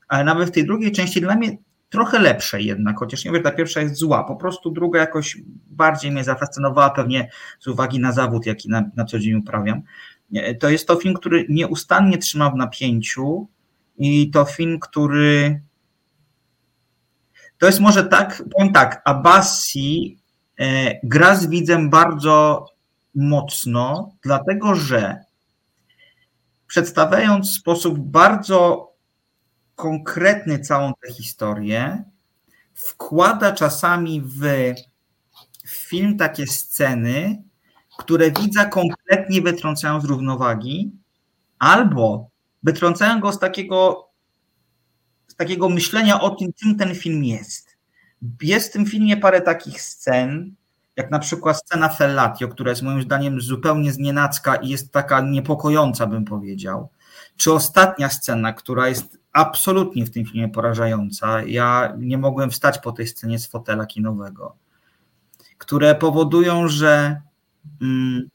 ale 0.09 0.25
nawet 0.25 0.49
w 0.49 0.53
tej 0.53 0.67
drugiej 0.67 0.93
części 0.93 1.21
dla 1.21 1.35
mnie 1.35 1.57
trochę 1.91 2.19
lepszej 2.19 2.67
jednak, 2.67 2.99
chociaż 2.99 3.25
nie 3.25 3.33
wiem, 3.33 3.43
ta 3.43 3.51
pierwsza 3.51 3.81
jest 3.81 3.95
zła, 3.95 4.25
po 4.25 4.37
prostu 4.37 4.71
druga 4.71 5.01
jakoś 5.01 5.37
bardziej 5.67 6.11
mnie 6.11 6.25
zafascynowała, 6.25 6.91
pewnie 6.91 7.31
z 7.61 7.67
uwagi 7.67 8.01
na 8.01 8.13
zawód, 8.13 8.47
jaki 8.47 8.69
na, 8.69 8.91
na 8.97 9.05
co 9.05 9.19
dzień 9.19 9.35
uprawiam. 9.35 9.83
To 10.61 10.71
jest 10.71 10.89
to 10.89 10.97
film, 10.97 11.15
który 11.15 11.47
nieustannie 11.49 12.19
trzyma 12.19 12.51
w 12.51 12.57
napięciu 12.57 13.49
i 13.99 14.31
to 14.31 14.45
film, 14.45 14.81
który 14.81 15.61
to 17.59 17.67
jest 17.67 17.81
może 17.81 18.05
tak, 18.05 18.43
powiem 18.53 18.73
tak, 18.73 19.03
Abbasi 19.05 20.20
gra 21.03 21.35
z 21.35 21.47
widzem 21.47 21.91
bardzo 21.91 22.67
mocno, 23.15 24.13
dlatego 24.23 24.75
że 24.75 25.25
przedstawiając 26.67 27.51
w 27.51 27.55
sposób 27.55 27.99
bardzo 27.99 28.91
konkretny 29.75 30.59
całą 30.59 30.93
tę 30.95 31.13
historię, 31.13 32.05
wkłada 32.75 33.53
czasami 33.53 34.23
w 34.23 34.75
film 35.67 36.19
takie 36.19 36.47
sceny, 36.47 37.43
które 37.99 38.31
widza 38.31 38.65
kompletnie 38.65 39.43
wytrącają 39.43 40.01
z 40.01 40.05
równowagi, 40.05 40.93
albo 41.59 42.31
wytrącają 42.63 43.21
go 43.21 43.33
z 43.33 43.39
takiego, 43.39 44.09
z 45.27 45.35
takiego 45.35 45.69
myślenia 45.69 46.21
o 46.21 46.31
tym, 46.31 46.53
czym 46.53 46.77
ten 46.77 46.95
film 46.95 47.25
jest. 47.25 47.70
Jest 48.43 48.69
w 48.69 48.73
tym 48.73 48.87
filmie 48.87 49.17
parę 49.17 49.41
takich 49.41 49.83
scen, 49.83 50.55
jak 50.97 51.11
na 51.11 51.19
przykład 51.19 51.57
scena 51.57 51.89
Fellatio, 51.89 52.49
która 52.49 52.71
jest 52.71 52.83
moim 52.83 53.03
zdaniem 53.03 53.41
zupełnie 53.41 53.93
znienacka 53.93 54.57
i 54.57 54.69
jest 54.69 54.93
taka 54.93 55.21
niepokojąca, 55.21 56.07
bym 56.07 56.25
powiedział. 56.25 56.89
Czy 57.37 57.53
ostatnia 57.53 58.09
scena, 58.09 58.53
która 58.53 58.89
jest 58.89 59.19
absolutnie 59.33 60.07
w 60.07 60.11
tym 60.11 60.27
filmie 60.27 60.49
porażająca. 60.49 61.43
Ja 61.43 61.95
nie 61.99 62.19
mogłem 62.19 62.51
wstać 62.51 62.79
po 62.79 62.93
tej 62.93 63.07
scenie 63.07 63.39
z 63.39 63.47
fotela 63.47 63.87
kinowego, 63.87 64.57
które 65.59 65.95
powodują, 65.95 66.69
że 66.69 67.21
mm, 67.83 68.29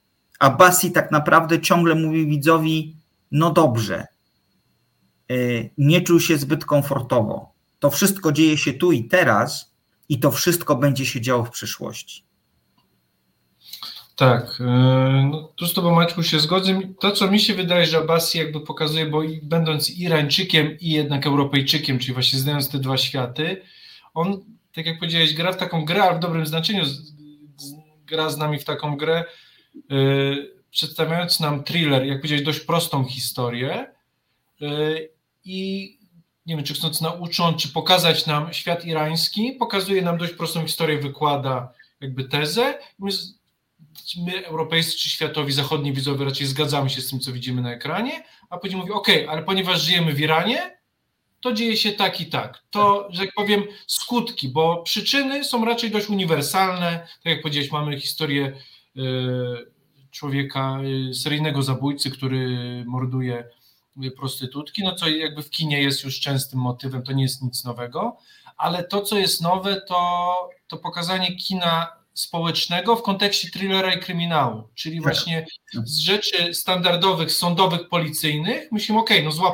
tak 0.93 1.11
naprawdę 1.11 1.61
ciągle 1.61 1.95
mówi 1.95 2.27
widzowi: 2.27 2.95
No 3.31 3.51
dobrze, 3.51 4.07
yy, 5.29 5.69
nie 5.77 6.01
czuł 6.01 6.19
się 6.19 6.37
zbyt 6.37 6.65
komfortowo. 6.65 7.51
To 7.79 7.89
wszystko 7.89 8.31
dzieje 8.31 8.57
się 8.57 8.73
tu 8.73 8.91
i 8.91 9.05
teraz, 9.07 9.74
i 10.09 10.19
to 10.19 10.31
wszystko 10.31 10.75
będzie 10.75 11.05
się 11.05 11.21
działo 11.21 11.43
w 11.43 11.49
przyszłości. 11.49 12.23
Tak, 14.15 14.57
e, 14.61 14.63
no, 15.31 15.51
tu 15.55 15.67
z 15.67 15.73
Tobą 15.73 15.95
Maćku 15.95 16.23
się 16.23 16.39
zgodzę. 16.39 16.79
To, 16.99 17.11
co 17.11 17.31
mi 17.31 17.39
się 17.39 17.53
wydaje, 17.53 17.85
że 17.85 17.97
Abbasi 17.97 18.37
jakby 18.37 18.61
pokazuje, 18.61 19.05
bo 19.05 19.21
będąc 19.43 19.89
Irańczykiem 19.89 20.79
i 20.79 20.89
jednak 20.89 21.27
Europejczykiem, 21.27 21.99
czyli 21.99 22.13
właśnie 22.13 22.39
znając 22.39 22.69
te 22.69 22.79
dwa 22.79 22.97
światy, 22.97 23.61
on, 24.13 24.43
tak 24.73 24.85
jak 24.85 24.99
powiedziałeś, 24.99 25.33
gra 25.33 25.51
w 25.51 25.57
taką 25.57 25.85
grę, 25.85 26.03
ale 26.03 26.17
w 26.17 26.19
dobrym 26.19 26.45
znaczeniu, 26.45 26.83
gra 28.05 28.29
z 28.29 28.37
nami 28.37 28.59
w 28.59 28.63
taką 28.63 28.97
grę, 28.97 29.23
yy, 29.89 30.55
przedstawiając 30.71 31.39
nam 31.39 31.63
thriller, 31.63 32.05
jak 32.05 32.17
powiedziałeś, 32.17 32.43
dość 32.43 32.59
prostą 32.59 33.05
historię 33.05 33.87
yy, 34.59 35.09
i 35.45 35.94
nie 36.45 36.55
wiem, 36.55 36.65
czy 36.65 36.73
chcąc 36.73 37.01
naucząc, 37.01 37.61
czy 37.61 37.69
pokazać 37.69 38.25
nam 38.25 38.53
świat 38.53 38.85
irański, 38.85 39.51
pokazuje 39.51 40.01
nam 40.01 40.17
dość 40.17 40.33
prostą 40.33 40.61
historię, 40.61 40.97
wykłada 40.97 41.73
jakby 42.01 42.23
tezę. 42.23 42.79
My, 42.99 43.11
my 44.17 44.45
europejscy 44.45 44.97
czy 44.97 45.09
światowi, 45.09 45.53
zachodni 45.53 45.93
widzowie 45.93 46.25
raczej 46.25 46.47
zgadzamy 46.47 46.89
się 46.89 47.01
z 47.01 47.09
tym, 47.09 47.19
co 47.19 47.31
widzimy 47.31 47.61
na 47.61 47.73
ekranie, 47.73 48.23
a 48.49 48.57
później 48.57 48.81
mówi, 48.81 48.91
ok, 48.91 49.07
ale 49.29 49.43
ponieważ 49.43 49.81
żyjemy 49.81 50.13
w 50.13 50.19
Iranie, 50.19 50.75
to 51.41 51.53
dzieje 51.53 51.77
się 51.77 51.91
tak 51.91 52.21
i 52.21 52.25
tak. 52.25 52.63
To, 52.69 53.07
że 53.11 53.25
tak 53.25 53.35
powiem, 53.35 53.63
skutki, 53.87 54.49
bo 54.49 54.83
przyczyny 54.83 55.43
są 55.43 55.65
raczej 55.65 55.91
dość 55.91 56.09
uniwersalne. 56.09 57.07
Tak 57.23 57.33
jak 57.33 57.41
powiedziałeś, 57.41 57.71
mamy 57.71 57.99
historię 57.99 58.53
y, 58.97 59.01
człowieka, 60.11 60.77
y, 61.09 61.13
seryjnego 61.13 61.63
zabójcy, 61.63 62.11
który 62.11 62.47
morduje 62.85 63.43
prostytutki, 64.17 64.83
no 64.83 64.95
co 64.95 65.09
jakby 65.09 65.43
w 65.43 65.49
kinie 65.49 65.81
jest 65.81 66.03
już 66.03 66.19
częstym 66.19 66.59
motywem, 66.59 67.03
to 67.03 67.11
nie 67.11 67.23
jest 67.23 67.41
nic 67.41 67.63
nowego, 67.63 68.17
ale 68.57 68.83
to, 68.83 69.01
co 69.01 69.17
jest 69.17 69.41
nowe, 69.41 69.81
to, 69.81 70.35
to 70.67 70.77
pokazanie 70.77 71.35
kina 71.35 71.87
społecznego 72.13 72.95
w 72.95 73.03
kontekście 73.03 73.49
thrillera 73.49 73.93
i 73.93 73.99
kryminału, 73.99 74.63
czyli 74.75 74.95
tak. 74.95 75.03
właśnie 75.03 75.45
z 75.83 75.97
rzeczy 75.97 76.53
standardowych, 76.53 77.31
sądowych, 77.31 77.89
policyjnych, 77.89 78.71
myślimy, 78.71 78.99
okej, 78.99 79.17
okay, 79.17 79.25
no 79.25 79.31
złap, 79.31 79.53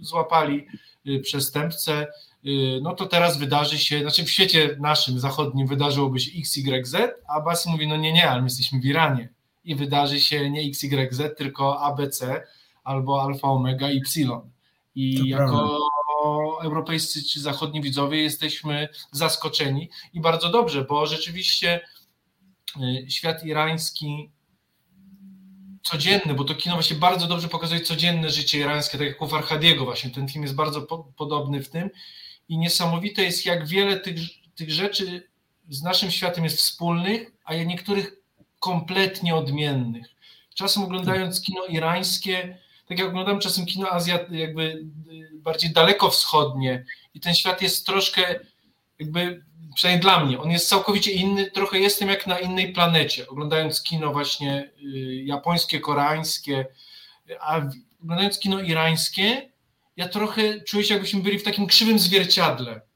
złapali 0.00 0.66
y, 1.06 1.20
przestępcę, 1.20 2.06
y, 2.46 2.80
no 2.82 2.94
to 2.94 3.06
teraz 3.06 3.38
wydarzy 3.38 3.78
się, 3.78 4.00
znaczy 4.00 4.24
w 4.24 4.30
świecie 4.30 4.76
naszym, 4.80 5.20
zachodnim 5.20 5.66
wydarzyłoby 5.66 6.20
się 6.20 6.30
XYZ, 6.38 6.96
a 7.28 7.40
Basi 7.40 7.70
mówi, 7.70 7.86
no 7.86 7.96
nie, 7.96 8.12
nie, 8.12 8.30
ale 8.30 8.40
my 8.40 8.46
jesteśmy 8.46 8.80
w 8.80 8.84
Iranie 8.84 9.28
i 9.64 9.74
wydarzy 9.74 10.20
się 10.20 10.50
nie 10.50 10.60
XYZ, 10.60 11.22
tylko 11.36 11.80
ABC, 11.80 12.42
albo 12.88 13.22
alfa, 13.22 13.48
omega, 13.48 13.90
y. 13.90 14.50
I 14.94 15.18
to 15.18 15.24
jako 15.26 15.50
prawda. 15.50 16.66
europejscy 16.66 17.22
czy 17.22 17.40
zachodni 17.40 17.80
widzowie 17.80 18.22
jesteśmy 18.22 18.88
zaskoczeni 19.12 19.90
i 20.12 20.20
bardzo 20.20 20.48
dobrze, 20.48 20.84
bo 20.84 21.06
rzeczywiście 21.06 21.80
y, 22.76 23.10
świat 23.10 23.44
irański 23.44 24.30
codzienny, 25.82 26.34
bo 26.34 26.44
to 26.44 26.54
kino 26.54 26.74
właśnie 26.74 26.96
bardzo 26.96 27.26
dobrze 27.26 27.48
pokazuje 27.48 27.80
codzienne 27.80 28.30
życie 28.30 28.58
irańskie, 28.58 28.98
tak 28.98 29.06
jak 29.06 29.22
u 29.22 29.26
Farhadiego 29.26 29.84
właśnie, 29.84 30.10
ten 30.10 30.28
film 30.28 30.42
jest 30.42 30.54
bardzo 30.54 30.82
po, 30.82 30.98
podobny 30.98 31.62
w 31.62 31.70
tym 31.70 31.90
i 32.48 32.58
niesamowite 32.58 33.22
jest 33.22 33.46
jak 33.46 33.66
wiele 33.66 34.00
tych, 34.00 34.16
tych 34.54 34.70
rzeczy 34.70 35.28
z 35.68 35.82
naszym 35.82 36.10
światem 36.10 36.44
jest 36.44 36.58
wspólnych, 36.58 37.32
a 37.44 37.54
niektórych 37.66 38.16
kompletnie 38.60 39.34
odmiennych. 39.34 40.06
Czasem 40.54 40.82
oglądając 40.82 41.42
kino 41.42 41.64
irańskie 41.66 42.58
tak 42.88 42.98
jak 42.98 43.08
oglądam 43.08 43.40
czasem 43.40 43.66
kino 43.66 43.90
Azja, 43.90 44.18
jakby 44.30 44.62
y, 44.62 45.30
bardziej 45.34 45.70
dalekowschodnie 45.70 46.84
i 47.14 47.20
ten 47.20 47.34
świat 47.34 47.62
jest 47.62 47.86
troszkę 47.86 48.40
jakby 48.98 49.44
przynajmniej 49.74 50.02
dla 50.02 50.24
mnie, 50.24 50.40
on 50.40 50.50
jest 50.50 50.68
całkowicie 50.68 51.12
inny, 51.12 51.50
trochę 51.50 51.78
jestem 51.78 52.08
jak 52.08 52.26
na 52.26 52.38
innej 52.38 52.72
planecie, 52.72 53.28
oglądając 53.28 53.82
kino 53.82 54.12
właśnie 54.12 54.70
y, 54.82 55.22
japońskie, 55.24 55.80
koreańskie, 55.80 56.66
a 57.40 57.60
oglądając 58.02 58.38
kino 58.38 58.60
irańskie, 58.60 59.50
ja 59.96 60.08
trochę 60.08 60.60
czuję 60.60 60.84
się 60.84 60.94
jakbyśmy 60.94 61.20
byli 61.20 61.38
w 61.38 61.42
takim 61.42 61.66
krzywym 61.66 61.98
zwierciadle. 61.98 62.87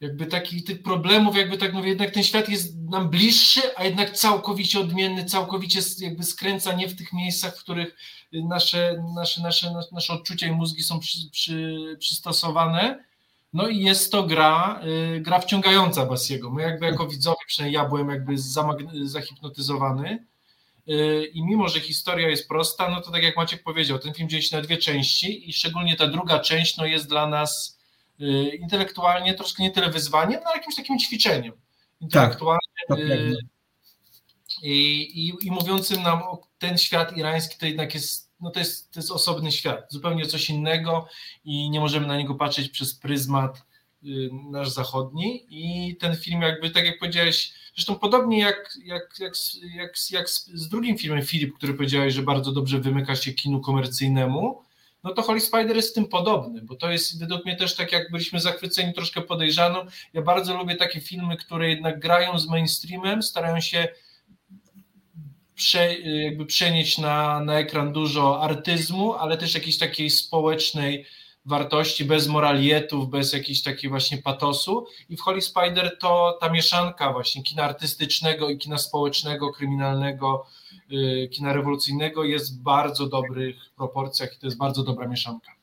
Jakby 0.00 0.26
takich 0.26 0.64
tych 0.64 0.82
problemów, 0.82 1.36
jakby 1.36 1.58
tak 1.58 1.72
mówię, 1.72 1.88
jednak 1.88 2.10
ten 2.10 2.22
świat 2.22 2.48
jest 2.48 2.76
nam 2.78 3.10
bliższy, 3.10 3.60
a 3.76 3.84
jednak 3.84 4.10
całkowicie 4.10 4.80
odmienny, 4.80 5.24
całkowicie 5.24 5.80
jakby 5.98 6.24
skręca 6.24 6.72
nie 6.72 6.88
w 6.88 6.96
tych 6.96 7.12
miejscach, 7.12 7.56
w 7.56 7.62
których 7.62 7.96
nasze, 8.32 9.04
nasze, 9.14 9.42
nasze, 9.42 9.72
nasze 9.92 10.12
odczucia 10.12 10.46
i 10.46 10.52
mózgi 10.52 10.82
są 10.82 11.00
przy, 11.00 11.18
przy, 11.30 11.76
przystosowane. 11.98 13.04
No 13.52 13.68
i 13.68 13.78
jest 13.78 14.12
to 14.12 14.22
gra, 14.22 14.80
y, 15.16 15.20
gra 15.20 15.38
wciągająca 15.38 16.06
Basiego. 16.06 16.50
My 16.50 16.62
jakby 16.62 16.86
jako 16.86 17.06
widzowie, 17.06 17.36
przynajmniej 17.46 17.74
ja 17.74 17.88
byłem 17.88 18.08
jakby 18.08 18.34
zahipnotyzowany 19.04 20.26
y, 20.88 21.30
i 21.34 21.44
mimo, 21.44 21.68
że 21.68 21.80
historia 21.80 22.28
jest 22.28 22.48
prosta, 22.48 22.90
no 22.90 23.00
to 23.00 23.10
tak 23.10 23.22
jak 23.22 23.36
Maciek 23.36 23.62
powiedział, 23.62 23.98
ten 23.98 24.14
film 24.14 24.28
dzieje 24.28 24.42
się 24.42 24.56
na 24.56 24.62
dwie 24.62 24.76
części 24.76 25.48
i 25.48 25.52
szczególnie 25.52 25.96
ta 25.96 26.06
druga 26.06 26.38
część 26.38 26.76
no 26.76 26.86
jest 26.86 27.08
dla 27.08 27.26
nas 27.26 27.75
intelektualnie 28.60 29.34
troszkę 29.34 29.62
nie 29.62 29.70
tyle 29.70 29.90
wyzwaniem, 29.90 30.40
no 30.44 30.50
ale 30.50 30.56
jakimś 30.56 30.76
takim 30.76 30.98
ćwiczeniem. 30.98 31.52
Intelektualnie 32.00 32.60
tak, 32.88 32.98
i, 34.62 35.02
i, 35.28 35.46
i 35.46 35.50
mówiącym 35.50 36.02
nam 36.02 36.22
o 36.22 36.46
ten 36.58 36.78
świat 36.78 37.16
irański 37.16 37.58
to 37.58 37.66
jednak 37.66 37.94
jest 37.94 38.26
no 38.40 38.50
to 38.50 38.58
jest, 38.58 38.92
to 38.92 39.00
jest 39.00 39.10
osobny 39.10 39.52
świat, 39.52 39.86
zupełnie 39.92 40.26
coś 40.26 40.50
innego 40.50 41.08
i 41.44 41.70
nie 41.70 41.80
możemy 41.80 42.06
na 42.06 42.16
niego 42.16 42.34
patrzeć 42.34 42.68
przez 42.68 42.94
pryzmat 42.94 43.66
y, 44.04 44.30
nasz 44.50 44.70
zachodni 44.70 45.46
i 45.50 45.96
ten 45.96 46.16
film 46.16 46.42
jakby, 46.42 46.70
tak 46.70 46.84
jak 46.84 46.98
powiedziałeś, 46.98 47.52
zresztą 47.74 47.94
podobnie 47.94 48.38
jak, 48.40 48.78
jak, 48.84 49.14
jak, 49.18 49.34
jak, 49.74 50.10
jak 50.10 50.30
z 50.30 50.68
drugim 50.68 50.98
filmem 50.98 51.22
Filip, 51.22 51.54
który 51.54 51.74
powiedziałeś, 51.74 52.14
że 52.14 52.22
bardzo 52.22 52.52
dobrze 52.52 52.80
wymyka 52.80 53.16
się 53.16 53.32
kinu 53.32 53.60
komercyjnemu, 53.60 54.62
no 55.04 55.12
to 55.14 55.22
Holy 55.22 55.40
Spider 55.40 55.76
jest 55.76 55.94
tym 55.94 56.06
podobny, 56.06 56.62
bo 56.62 56.76
to 56.76 56.90
jest 56.90 57.20
według 57.20 57.44
mnie 57.44 57.56
też 57.56 57.74
tak, 57.74 57.92
jak 57.92 58.10
byliśmy 58.10 58.40
zachwyceni 58.40 58.94
troszkę 58.94 59.22
podejrzaną. 59.22 59.86
Ja 60.12 60.22
bardzo 60.22 60.58
lubię 60.58 60.76
takie 60.76 61.00
filmy, 61.00 61.36
które 61.36 61.68
jednak 61.68 62.00
grają 62.00 62.38
z 62.38 62.48
mainstreamem, 62.48 63.22
starają 63.22 63.60
się 63.60 63.88
prze, 65.54 65.94
jakby 65.98 66.46
przenieść 66.46 66.98
na, 66.98 67.40
na 67.40 67.58
ekran 67.58 67.92
dużo 67.92 68.42
artyzmu, 68.42 69.14
ale 69.14 69.36
też 69.36 69.54
jakiejś 69.54 69.78
takiej 69.78 70.10
społecznej 70.10 71.06
wartości, 71.46 72.04
bez 72.04 72.28
moralietów, 72.28 73.10
bez 73.10 73.32
jakiejś 73.32 73.62
takiej 73.62 73.90
właśnie 73.90 74.18
patosu. 74.18 74.86
I 75.08 75.16
w 75.16 75.20
Holy 75.20 75.42
Spider 75.42 75.98
to 76.00 76.38
ta 76.40 76.50
mieszanka 76.50 77.12
właśnie 77.12 77.42
kina 77.42 77.62
artystycznego 77.62 78.50
i 78.50 78.58
kina 78.58 78.78
społecznego, 78.78 79.52
kryminalnego, 79.52 80.46
yy, 80.88 81.28
kina 81.28 81.52
rewolucyjnego 81.52 82.24
jest 82.24 82.58
w 82.58 82.62
bardzo 82.62 83.06
dobrych 83.06 83.56
proporcjach 83.76 84.36
i 84.36 84.38
to 84.38 84.46
jest 84.46 84.58
bardzo 84.58 84.82
dobra 84.82 85.08
mieszanka. 85.08 85.55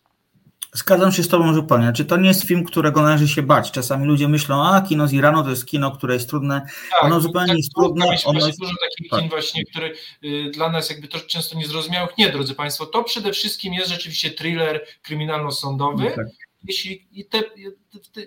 Zgadzam 0.73 1.11
się 1.11 1.23
z 1.23 1.27
Tobą 1.27 1.53
zupełnie. 1.53 1.83
Znaczy, 1.83 2.05
to 2.05 2.17
nie 2.17 2.27
jest 2.27 2.47
film, 2.47 2.63
którego 2.63 3.01
należy 3.01 3.27
się 3.27 3.41
bać. 3.41 3.71
Czasami 3.71 4.07
ludzie 4.07 4.27
myślą, 4.27 4.67
a 4.67 4.81
kino 4.81 5.07
z 5.07 5.13
Iranu 5.13 5.43
to 5.43 5.49
jest 5.49 5.65
kino, 5.65 5.91
które 5.91 6.13
jest 6.13 6.29
trudne. 6.29 6.61
Tak, 6.91 7.03
ono 7.03 7.19
zupełnie 7.21 7.47
tak, 7.47 7.57
jest 7.57 7.73
trudne. 7.75 8.05
Ono 8.25 8.47
jest... 8.47 8.59
dużo 8.59 8.73
takich 8.81 9.11
tak. 9.11 9.19
kin 9.19 9.29
właśnie, 9.29 9.65
które 9.65 9.89
y, 10.23 10.51
dla 10.53 10.69
nas 10.69 10.89
jakby 10.89 11.07
to 11.07 11.19
często 11.19 11.57
niezrozumiałych. 11.57 12.17
Nie, 12.17 12.29
drodzy 12.29 12.55
Państwo, 12.55 12.85
to 12.85 13.03
przede 13.03 13.33
wszystkim 13.33 13.73
jest 13.73 13.89
rzeczywiście 13.89 14.31
thriller 14.31 14.85
kryminalno-sądowy. 15.03 16.11
Tak 16.15 16.25
jeśli 16.63 17.07
i 17.11 17.25
te, 17.25 17.43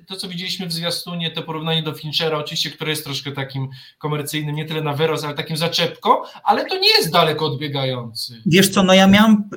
to, 0.06 0.16
co 0.16 0.28
widzieliśmy 0.28 0.66
w 0.66 0.72
zwiastunie, 0.72 1.30
to 1.30 1.42
porównanie 1.42 1.82
do 1.82 1.92
Finchera, 1.92 2.38
oczywiście, 2.38 2.70
które 2.70 2.90
jest 2.90 3.04
troszkę 3.04 3.32
takim 3.32 3.68
komercyjnym, 3.98 4.56
nie 4.56 4.64
tyle 4.64 4.82
na 4.82 4.92
wyrost, 4.92 5.24
ale 5.24 5.34
takim 5.34 5.56
zaczepką, 5.56 6.10
ale 6.44 6.64
to 6.64 6.78
nie 6.78 6.88
jest 6.88 7.10
daleko 7.10 7.46
odbiegający. 7.46 8.42
Wiesz 8.46 8.68
co, 8.68 8.82
no 8.82 8.94
ja 8.94 9.06
miałem 9.06 9.50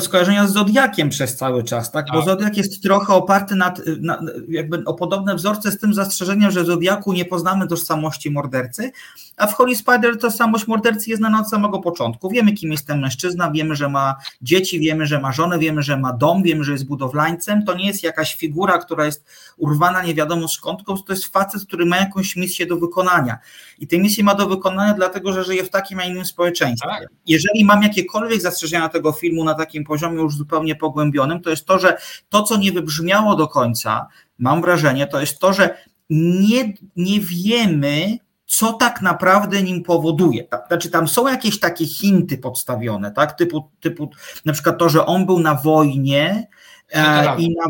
skojarzenia 0.00 0.46
z 0.46 0.52
Zodiakiem 0.52 1.08
przez 1.08 1.36
cały 1.36 1.64
czas, 1.64 1.90
tak? 1.90 2.06
Bo 2.12 2.18
tak. 2.18 2.24
Zodiak 2.24 2.56
jest 2.56 2.82
trochę 2.82 3.14
oparty 3.14 3.54
nad, 3.54 3.80
na, 4.00 4.20
jakby 4.48 4.84
o 4.84 4.94
podobne 4.94 5.34
wzorce 5.34 5.70
z 5.70 5.78
tym 5.78 5.94
zastrzeżeniem, 5.94 6.50
że 6.50 6.64
Zodiaku 6.64 7.12
nie 7.12 7.24
poznamy 7.24 7.68
tożsamości 7.68 8.30
mordercy, 8.30 8.92
a 9.36 9.46
w 9.46 9.54
Holy 9.54 9.76
Spider 9.76 10.18
tożsamość 10.18 10.66
mordercy 10.66 11.10
jest 11.10 11.20
znana 11.20 11.40
od 11.40 11.50
samego 11.50 11.78
początku. 11.78 12.30
Wiemy, 12.30 12.52
kim 12.52 12.72
jest 12.72 12.86
ten 12.86 13.00
mężczyzna, 13.00 13.50
wiemy, 13.50 13.76
że 13.76 13.88
ma 13.88 14.16
dzieci, 14.42 14.80
wiemy, 14.80 15.06
że 15.06 15.20
ma 15.20 15.32
żonę, 15.32 15.58
wiemy, 15.58 15.82
że 15.82 15.96
ma 15.96 16.12
dom, 16.12 16.42
wiemy, 16.42 16.64
że 16.64 16.72
jest 16.72 16.86
budowlańcem. 16.86 17.64
To 17.64 17.74
nie 17.74 17.86
jest 17.86 18.02
jakaś 18.02 18.36
figura, 18.36 18.78
która 18.78 19.06
jest 19.06 19.24
urwana 19.56 20.02
nie 20.02 20.14
wiadomo 20.14 20.48
skąd, 20.48 20.80
to 20.84 21.12
jest 21.12 21.26
facet, 21.26 21.62
który 21.66 21.86
ma 21.86 21.96
jakąś 21.96 22.36
misję 22.36 22.66
do 22.66 22.76
wykonania. 22.76 23.38
I 23.78 23.86
tę 23.86 23.98
misję 23.98 24.24
ma 24.24 24.34
do 24.34 24.46
wykonania 24.48 24.94
dlatego, 24.94 25.32
że 25.32 25.44
żyje 25.44 25.64
w 25.64 25.70
takim, 25.70 25.98
a 25.98 26.04
innym 26.04 26.24
społeczeństwie. 26.24 26.88
Tak. 26.88 27.08
Jeżeli 27.26 27.64
mam 27.64 27.82
jakiekolwiek 27.82 28.40
zastrzeżenia 28.40 28.88
tego 28.88 29.12
filmu 29.12 29.44
na 29.44 29.54
takim 29.54 29.84
poziomie 29.84 30.22
już 30.22 30.36
zupełnie 30.36 30.76
pogłębionym, 30.76 31.40
to 31.40 31.50
jest 31.50 31.66
to, 31.66 31.78
że 31.78 31.98
to, 32.28 32.42
co 32.42 32.56
nie 32.56 32.72
wybrzmiało 32.72 33.36
do 33.36 33.48
końca, 33.48 34.06
mam 34.38 34.62
wrażenie, 34.62 35.06
to 35.06 35.20
jest 35.20 35.38
to, 35.38 35.52
że 35.52 35.78
nie, 36.10 36.74
nie 36.96 37.20
wiemy, 37.20 38.18
co 38.46 38.72
tak 38.72 39.02
naprawdę 39.02 39.62
nim 39.62 39.82
powoduje. 39.82 40.44
Znaczy, 40.68 40.90
tam 40.90 41.08
są 41.08 41.28
jakieś 41.28 41.60
takie 41.60 41.86
hinty 41.86 42.38
podstawione, 42.38 43.10
tak? 43.10 43.32
Typu, 43.32 43.70
typu 43.80 44.10
na 44.44 44.52
przykład 44.52 44.78
to, 44.78 44.88
że 44.88 45.06
on 45.06 45.26
był 45.26 45.38
na 45.38 45.54
wojnie 45.54 46.48
e, 46.92 47.36
i 47.38 47.54
na. 47.56 47.64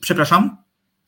Przepraszam? 0.00 0.56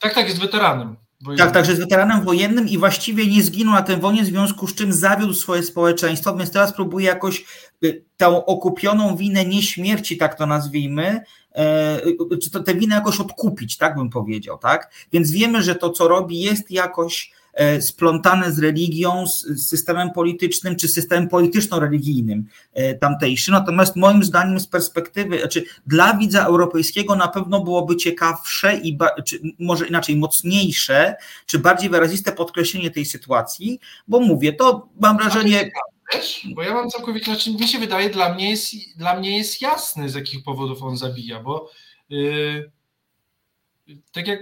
Tak, 0.01 0.15
tak, 0.15 0.29
jest 0.29 0.41
weteranem. 0.41 0.97
Wojennym. 1.23 1.47
Tak, 1.47 1.55
tak, 1.55 1.65
że 1.65 1.71
jest 1.71 1.83
weteranem 1.83 2.25
wojennym 2.25 2.69
i 2.69 2.79
właściwie 2.79 3.27
nie 3.27 3.43
zginął 3.43 3.75
na 3.75 3.83
tym 3.83 4.01
wojnie, 4.01 4.23
w 4.23 4.27
związku 4.27 4.67
z 4.67 4.75
czym 4.75 4.93
zawiódł 4.93 5.35
swoje 5.35 5.63
społeczeństwo, 5.63 6.37
więc 6.37 6.51
teraz 6.51 6.73
próbuje 6.73 7.07
jakoś 7.07 7.45
y, 7.85 8.05
tę 8.17 8.27
okupioną 8.47 9.17
winę 9.17 9.45
nieśmierci, 9.45 10.17
tak 10.17 10.35
to 10.35 10.47
nazwijmy, 10.47 11.21
e, 11.55 12.01
czy 12.43 12.51
to 12.51 12.63
tę 12.63 12.75
winę 12.75 12.95
jakoś 12.95 13.21
odkupić, 13.21 13.77
tak 13.77 13.95
bym 13.97 14.11
powiedział, 14.11 14.59
tak? 14.59 14.91
Więc 15.13 15.31
wiemy, 15.31 15.63
że 15.63 15.75
to, 15.75 15.91
co 15.91 16.09
robi, 16.09 16.41
jest 16.41 16.71
jakoś 16.71 17.33
splątane 17.81 18.53
z 18.53 18.59
religią, 18.59 19.27
z 19.27 19.69
systemem 19.69 20.11
politycznym 20.11 20.77
czy 20.77 20.89
systemem 20.89 21.29
polityczno-religijnym 21.29 22.45
e, 22.73 22.95
tamtejszym. 22.95 23.55
Natomiast 23.55 23.97
moim 23.97 24.25
zdaniem 24.25 24.61
z 24.61 24.67
perspektywy, 24.67 25.39
znaczy 25.39 25.65
dla 25.87 26.17
widza 26.17 26.45
europejskiego 26.45 27.17
na 27.17 27.29
pewno 27.29 27.61
byłoby 27.61 27.97
ciekawsze 27.97 28.77
i 28.77 28.99
czy 29.25 29.41
może 29.59 29.87
inaczej 29.87 30.17
mocniejsze, 30.17 31.17
czy 31.47 31.59
bardziej 31.59 31.91
wyraziste 31.91 32.33
podkreślenie 32.33 32.91
tej 32.91 33.05
sytuacji, 33.05 33.81
bo 34.09 34.21
mówię, 34.21 34.53
to 34.53 34.89
mam 35.01 35.17
wrażenie... 35.17 35.71
Bo 36.55 36.63
ja 36.63 36.75
mam 36.75 36.91
całkowicie, 36.91 37.25
znaczy 37.25 37.51
mi 37.51 37.69
się 37.69 37.79
wydaje, 37.79 38.11
dla 38.11 38.35
mnie 38.35 38.51
jest, 38.51 38.75
dla 38.97 39.19
mnie 39.19 39.39
jest 39.39 39.63
jasne, 39.63 40.09
z 40.09 40.15
jakich 40.15 40.45
powodów 40.45 40.83
on 40.83 40.97
zabija, 40.97 41.41
bo 41.41 41.71
yy, 42.09 42.71
tak 44.13 44.27
jak 44.27 44.41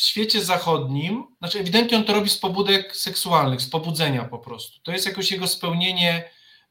w 0.00 0.04
świecie 0.04 0.44
zachodnim, 0.44 1.24
znaczy 1.38 1.58
ewidentnie 1.58 1.98
on 1.98 2.04
to 2.04 2.12
robi 2.12 2.30
z 2.30 2.38
pobudek 2.38 2.96
seksualnych, 2.96 3.60
z 3.60 3.70
pobudzenia 3.70 4.24
po 4.24 4.38
prostu. 4.38 4.80
To 4.82 4.92
jest 4.92 5.06
jakoś 5.06 5.32
jego 5.32 5.48
spełnienie 5.48 6.24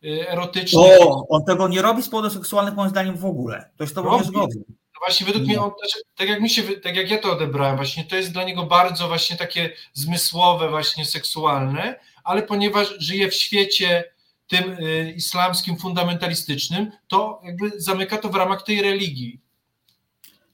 y, 0.03 0.29
erotyczne. 0.29 0.79
O, 0.99 1.27
on 1.29 1.45
tego 1.45 1.67
nie 1.67 1.81
robi 1.81 2.03
z 2.03 2.09
powodów 2.09 2.33
seksualnych 2.33 2.75
moim 2.75 2.89
zdaniem 2.89 3.17
w 3.17 3.25
ogóle. 3.25 3.69
To 3.77 3.83
jest 3.83 3.95
to 3.95 4.17
nie 4.17 4.23
zgodzę. 4.23 4.59
No 4.67 5.05
właśnie 5.05 5.25
według 5.25 5.45
mnie, 5.45 5.61
on, 5.61 5.71
znaczy, 5.79 5.99
tak, 6.15 6.29
jak 6.29 6.41
mi 6.41 6.49
się, 6.49 6.63
tak 6.63 6.95
jak 6.95 7.11
ja 7.11 7.17
to 7.17 7.31
odebrałem, 7.31 7.75
właśnie 7.75 8.03
to 8.03 8.15
jest 8.15 8.31
dla 8.31 8.43
niego 8.43 8.65
bardzo 8.65 9.07
właśnie 9.07 9.37
takie 9.37 9.69
zmysłowe, 9.93 10.69
właśnie 10.69 11.05
seksualne, 11.05 11.99
ale 12.23 12.41
ponieważ 12.41 12.95
żyje 12.99 13.29
w 13.29 13.33
świecie 13.33 14.03
tym 14.47 14.71
y, 14.71 15.13
islamskim, 15.15 15.77
fundamentalistycznym, 15.77 16.91
to 17.07 17.41
jakby 17.43 17.71
zamyka 17.77 18.17
to 18.17 18.29
w 18.29 18.35
ramach 18.35 18.63
tej 18.63 18.81
religii. 18.81 19.41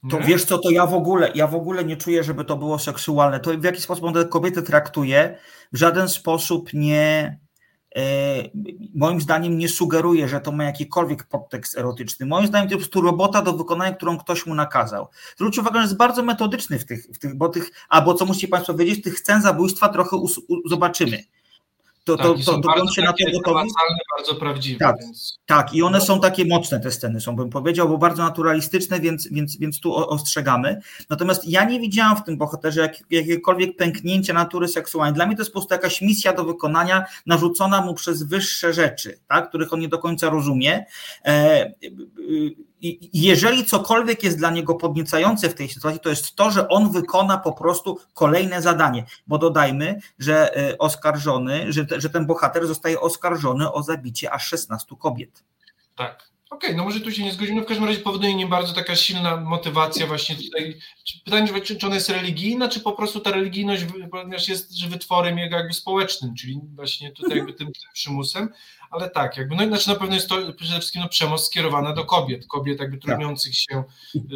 To 0.10 0.20
wiesz 0.20 0.46
co, 0.46 0.58
to 0.58 0.72
ja 0.72 0.86
w 0.86 0.94
ogóle, 0.94 1.32
ja 1.36 1.48
w 1.48 1.56
ogóle 1.56 1.86
nie 1.86 1.98
czuję, 1.98 2.24
żeby 2.24 2.46
to 2.46 2.58
było 2.58 2.80
seksualne. 2.80 3.40
To 3.40 3.52
w 3.58 3.64
jaki 3.64 3.82
sposób 3.82 4.04
on 4.04 4.14
te 4.14 4.26
kobiety 4.26 4.62
traktuje, 4.62 5.38
w 5.74 5.78
żaden 5.78 6.10
sposób 6.10 6.70
nie, 6.74 7.40
e, 7.96 8.02
moim 8.96 9.22
zdaniem 9.22 9.58
nie 9.58 9.70
sugeruje, 9.70 10.28
że 10.28 10.42
to 10.42 10.52
ma 10.52 10.64
jakikolwiek 10.64 11.24
podtekst 11.24 11.78
erotyczny. 11.78 12.26
Moim 12.26 12.48
zdaniem 12.48 12.70
to 12.70 12.76
jest 12.76 12.86
po 12.86 12.92
prostu 12.92 13.12
robota 13.12 13.42
do 13.42 13.54
wykonania, 13.54 13.94
którą 13.94 14.18
ktoś 14.18 14.46
mu 14.46 14.56
nakazał. 14.56 15.08
Zwróćcie 15.36 15.62
uwagę, 15.62 15.80
że 15.80 15.84
jest 15.84 15.98
bardzo 15.98 16.24
metodyczny 16.24 16.80
w 16.80 16.86
tych, 16.86 17.06
w 17.06 17.20
tych 17.20 17.36
bo 17.36 17.50
tych, 17.50 17.72
albo 17.90 18.14
co 18.14 18.26
musicie 18.26 18.48
Państwo 18.48 18.74
wiedzieć, 18.74 19.04
tych 19.04 19.20
scen 19.20 19.42
zabójstwa 19.42 19.90
trochę 19.90 20.16
us, 20.16 20.38
u, 20.38 20.70
zobaczymy 20.70 21.24
to, 22.06 22.18
tak, 22.18 22.26
to, 22.46 22.62
to, 22.62 22.74
to 22.74 22.88
się 22.94 23.02
na 23.02 23.14
to 23.14 23.32
gotowi. 23.34 23.70
bardzo 24.18 24.36
prawdziwe. 24.36 24.80
Tak, 24.80 24.96
więc... 25.00 25.40
tak, 25.46 25.74
i 25.74 25.84
one 25.84 26.02
są 26.02 26.22
takie 26.22 26.46
mocne, 26.46 26.80
te 26.80 26.92
sceny 26.92 27.22
są, 27.22 27.36
bym 27.36 27.50
powiedział, 27.50 27.90
bo 27.90 27.98
bardzo 27.98 28.24
naturalistyczne, 28.24 29.00
więc, 29.00 29.28
więc, 29.32 29.58
więc 29.58 29.80
tu 29.80 29.96
ostrzegamy. 29.96 30.82
Natomiast 31.10 31.48
ja 31.48 31.64
nie 31.64 31.80
widziałam 31.80 32.18
w 32.18 32.24
tym 32.24 32.38
bohaterze 32.38 32.82
jak, 32.82 33.12
jakiekolwiek 33.12 33.76
pęknięcia 33.76 34.34
natury 34.34 34.68
seksualnej. 34.68 35.16
Dla 35.16 35.26
mnie 35.26 35.36
to 35.36 35.42
jest 35.42 35.52
po 35.52 35.60
prostu 35.60 35.74
jakaś 35.74 36.02
misja 36.02 36.34
do 36.34 36.44
wykonania, 36.44 37.06
narzucona 37.26 37.82
mu 37.82 37.94
przez 37.94 38.24
wyższe 38.24 38.74
rzeczy, 38.74 39.20
tak, 39.28 39.50
których 39.50 39.74
on 39.74 39.80
nie 39.80 39.90
do 39.90 39.98
końca 39.98 40.30
rozumie. 40.30 40.86
E, 41.26 41.72
jeżeli 43.14 43.66
cokolwiek 43.66 44.24
jest 44.24 44.38
dla 44.38 44.50
niego 44.50 44.76
podniecające 44.76 45.50
w 45.50 45.56
tej 45.56 45.70
sytuacji, 45.70 46.00
to 46.00 46.10
jest 46.10 46.36
to, 46.36 46.52
że 46.52 46.70
on 46.70 46.92
wykona 46.92 47.38
po 47.38 47.54
prostu 47.54 48.00
kolejne 48.14 48.62
zadanie. 48.62 49.06
Bo 49.28 49.38
dodajmy, 49.38 50.00
że 50.20 50.58
e, 50.58 50.78
oskarżony, 50.78 51.74
że, 51.74 51.86
że 51.98 52.10
ten 52.10 52.26
bohater 52.26 52.68
zostaje 52.68 53.00
oskarżony 53.00 53.72
o 53.72 53.84
zabicie 53.84 54.32
aż 54.32 54.48
16 54.48 54.96
kobiet. 55.00 55.44
Tak. 55.96 56.36
Okej, 56.50 56.70
okay, 56.70 56.78
no 56.78 56.84
może 56.84 57.00
tu 57.00 57.12
się 57.12 57.24
nie 57.24 57.32
zgodzimy, 57.32 57.62
w 57.62 57.66
każdym 57.66 57.86
razie 57.86 58.00
powoduje 58.00 58.36
nie 58.36 58.48
bardzo 58.48 58.74
taka 58.74 58.96
silna 58.96 59.38
motywacja 59.38 60.08
właśnie 60.08 60.36
tutaj. 60.36 60.80
Pytanie, 61.26 61.62
czy, 61.62 61.76
czy 61.76 61.86
ona 61.86 61.96
jest 61.96 62.10
religijna, 62.10 62.70
czy 62.70 62.80
po 62.80 62.92
prostu 62.92 63.20
ta 63.20 63.32
religijność 63.32 63.86
ponieważ 64.12 64.48
jest 64.48 64.88
wytworem 64.88 65.38
jego 65.38 65.56
jakby 65.56 65.74
społecznym, 65.74 66.36
czyli 66.36 66.60
właśnie 66.76 67.12
tutaj 67.12 67.38
jakby 67.38 67.54
tym, 67.54 67.68
tym 67.68 67.92
przymusem, 67.94 68.50
ale 68.96 69.10
tak, 69.10 69.38
jakby, 69.38 69.56
no 69.56 69.64
i 69.64 69.68
znaczy 69.68 69.90
na 69.90 69.96
pewno 69.96 70.16
jest 70.16 70.30
to 70.30 70.54
przede 70.54 70.80
wszystkim 70.80 71.02
no, 71.02 71.10
przemoc 71.10 71.46
skierowana 71.46 71.94
do 71.94 72.06
kobiet, 72.06 72.48
kobiet 72.48 72.80
jakby 72.80 72.98
tak. 72.98 73.06
trudniących 73.06 73.54
tak. 73.54 73.60
się 73.60 73.84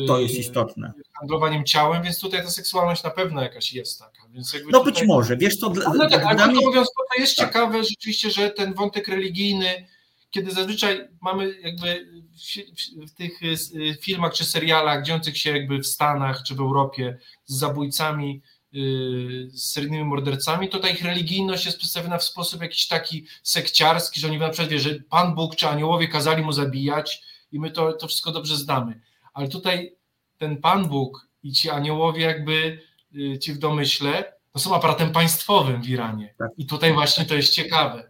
to 0.07 0.19
jest 0.19 0.35
y, 0.35 0.37
istotne. 0.37 0.93
handlowaniem 1.19 1.65
ciałem, 1.65 2.03
więc 2.03 2.19
tutaj 2.19 2.43
ta 2.43 2.49
seksualność 2.49 3.03
na 3.03 3.09
pewno 3.09 3.41
jakaś 3.41 3.73
jest 3.73 3.99
taka. 3.99 4.21
Więc 4.33 4.53
jakby 4.53 4.71
no 4.71 4.79
tutaj... 4.79 4.93
być 4.93 5.03
może, 5.03 5.37
wiesz 5.37 5.57
co... 5.57 5.69
Dla, 5.69 5.93
no 5.93 6.09
tak, 6.09 6.23
ale 6.23 6.47
mnie... 6.47 6.65
mówiąc, 6.65 6.87
to 6.87 7.21
jest 7.21 7.37
tak. 7.37 7.47
ciekawe 7.47 7.83
rzeczywiście, 7.83 8.31
że 8.31 8.49
ten 8.49 8.73
wątek 8.73 9.07
religijny 9.07 9.85
kiedy 10.31 10.51
zazwyczaj 10.51 11.07
mamy 11.21 11.59
jakby 11.61 12.07
w 13.07 13.11
tych 13.11 13.43
y, 13.43 13.97
filmach 14.01 14.33
czy 14.33 14.45
serialach 14.45 15.03
dziejących 15.03 15.37
się 15.37 15.51
jakby 15.51 15.79
w 15.79 15.87
Stanach 15.87 16.43
czy 16.43 16.55
w 16.55 16.59
Europie 16.59 17.17
z 17.45 17.57
zabójcami, 17.57 18.41
y, 18.41 18.58
seryjnymi 19.53 20.03
mordercami, 20.03 20.69
to 20.69 20.79
ta 20.79 20.89
ich 20.89 21.03
religijność 21.03 21.65
jest 21.65 21.77
przedstawiona 21.77 22.17
w 22.17 22.23
sposób 22.23 22.61
jakiś 22.61 22.87
taki 22.87 23.25
sekciarski, 23.43 24.19
że 24.19 24.27
oni 24.27 24.37
na 24.37 24.49
przykład 24.49 24.69
wie, 24.69 24.79
że 24.79 24.99
Pan 25.09 25.35
Bóg 25.35 25.55
czy 25.55 25.67
aniołowie 25.67 26.07
kazali 26.07 26.43
mu 26.43 26.51
zabijać 26.51 27.21
i 27.51 27.59
my 27.59 27.71
to, 27.71 27.93
to 27.93 28.07
wszystko 28.07 28.31
dobrze 28.31 28.55
znamy. 28.55 29.01
Ale 29.33 29.47
tutaj 29.47 29.95
ten 30.37 30.57
Pan 30.57 30.87
Bóg 30.87 31.27
i 31.43 31.51
ci 31.51 31.69
aniołowie 31.69 32.21
jakby 32.21 32.81
y, 33.15 33.39
ci 33.39 33.53
w 33.53 33.57
domyśle, 33.57 34.33
to 34.53 34.59
są 34.59 34.75
aparatem 34.75 35.11
państwowym 35.11 35.81
w 35.81 35.89
Iranie. 35.89 36.33
Tak. 36.37 36.51
I 36.57 36.65
tutaj 36.65 36.93
właśnie 36.93 37.25
to 37.25 37.35
jest 37.35 37.53
ciekawe 37.53 38.09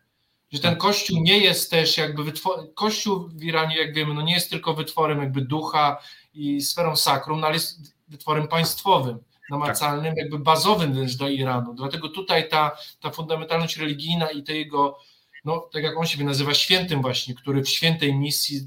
że 0.52 0.60
ten 0.60 0.76
kościół 0.76 1.24
nie 1.24 1.38
jest 1.38 1.72
też 1.72 1.98
jakby 1.98 2.24
wytworem, 2.24 2.68
kościół 2.74 3.28
w 3.28 3.44
Iranie, 3.44 3.78
jak 3.78 3.94
wiemy, 3.94 4.14
no 4.14 4.22
nie 4.22 4.34
jest 4.34 4.50
tylko 4.50 4.74
wytworem 4.74 5.20
jakby 5.20 5.42
ducha 5.42 5.98
i 6.34 6.62
sferą 6.62 6.96
sakrum, 6.96 7.40
no 7.40 7.48
ale 7.48 7.56
jest 7.56 7.96
wytworem 8.08 8.48
państwowym, 8.48 9.18
namacalnym, 9.50 10.14
jakby 10.18 10.40
bazowym 10.40 10.94
wręcz 10.94 11.18
dla 11.18 11.30
Iranu. 11.30 11.74
Dlatego 11.74 12.10
tutaj 12.10 12.50
ta, 12.50 12.78
ta 13.00 13.10
fundamentalność 13.10 13.78
religijna 13.78 14.30
i 14.30 14.44
to 14.44 14.52
jego, 14.52 14.98
no 15.46 15.70
tak 15.74 15.84
jak 15.84 15.98
on 15.98 16.08
siebie 16.08 16.26
nazywa, 16.26 16.54
świętym 16.54 17.02
właśnie, 17.02 17.36
który 17.36 17.64
w 17.64 17.70
świętej 17.70 18.16
misji, 18.16 18.62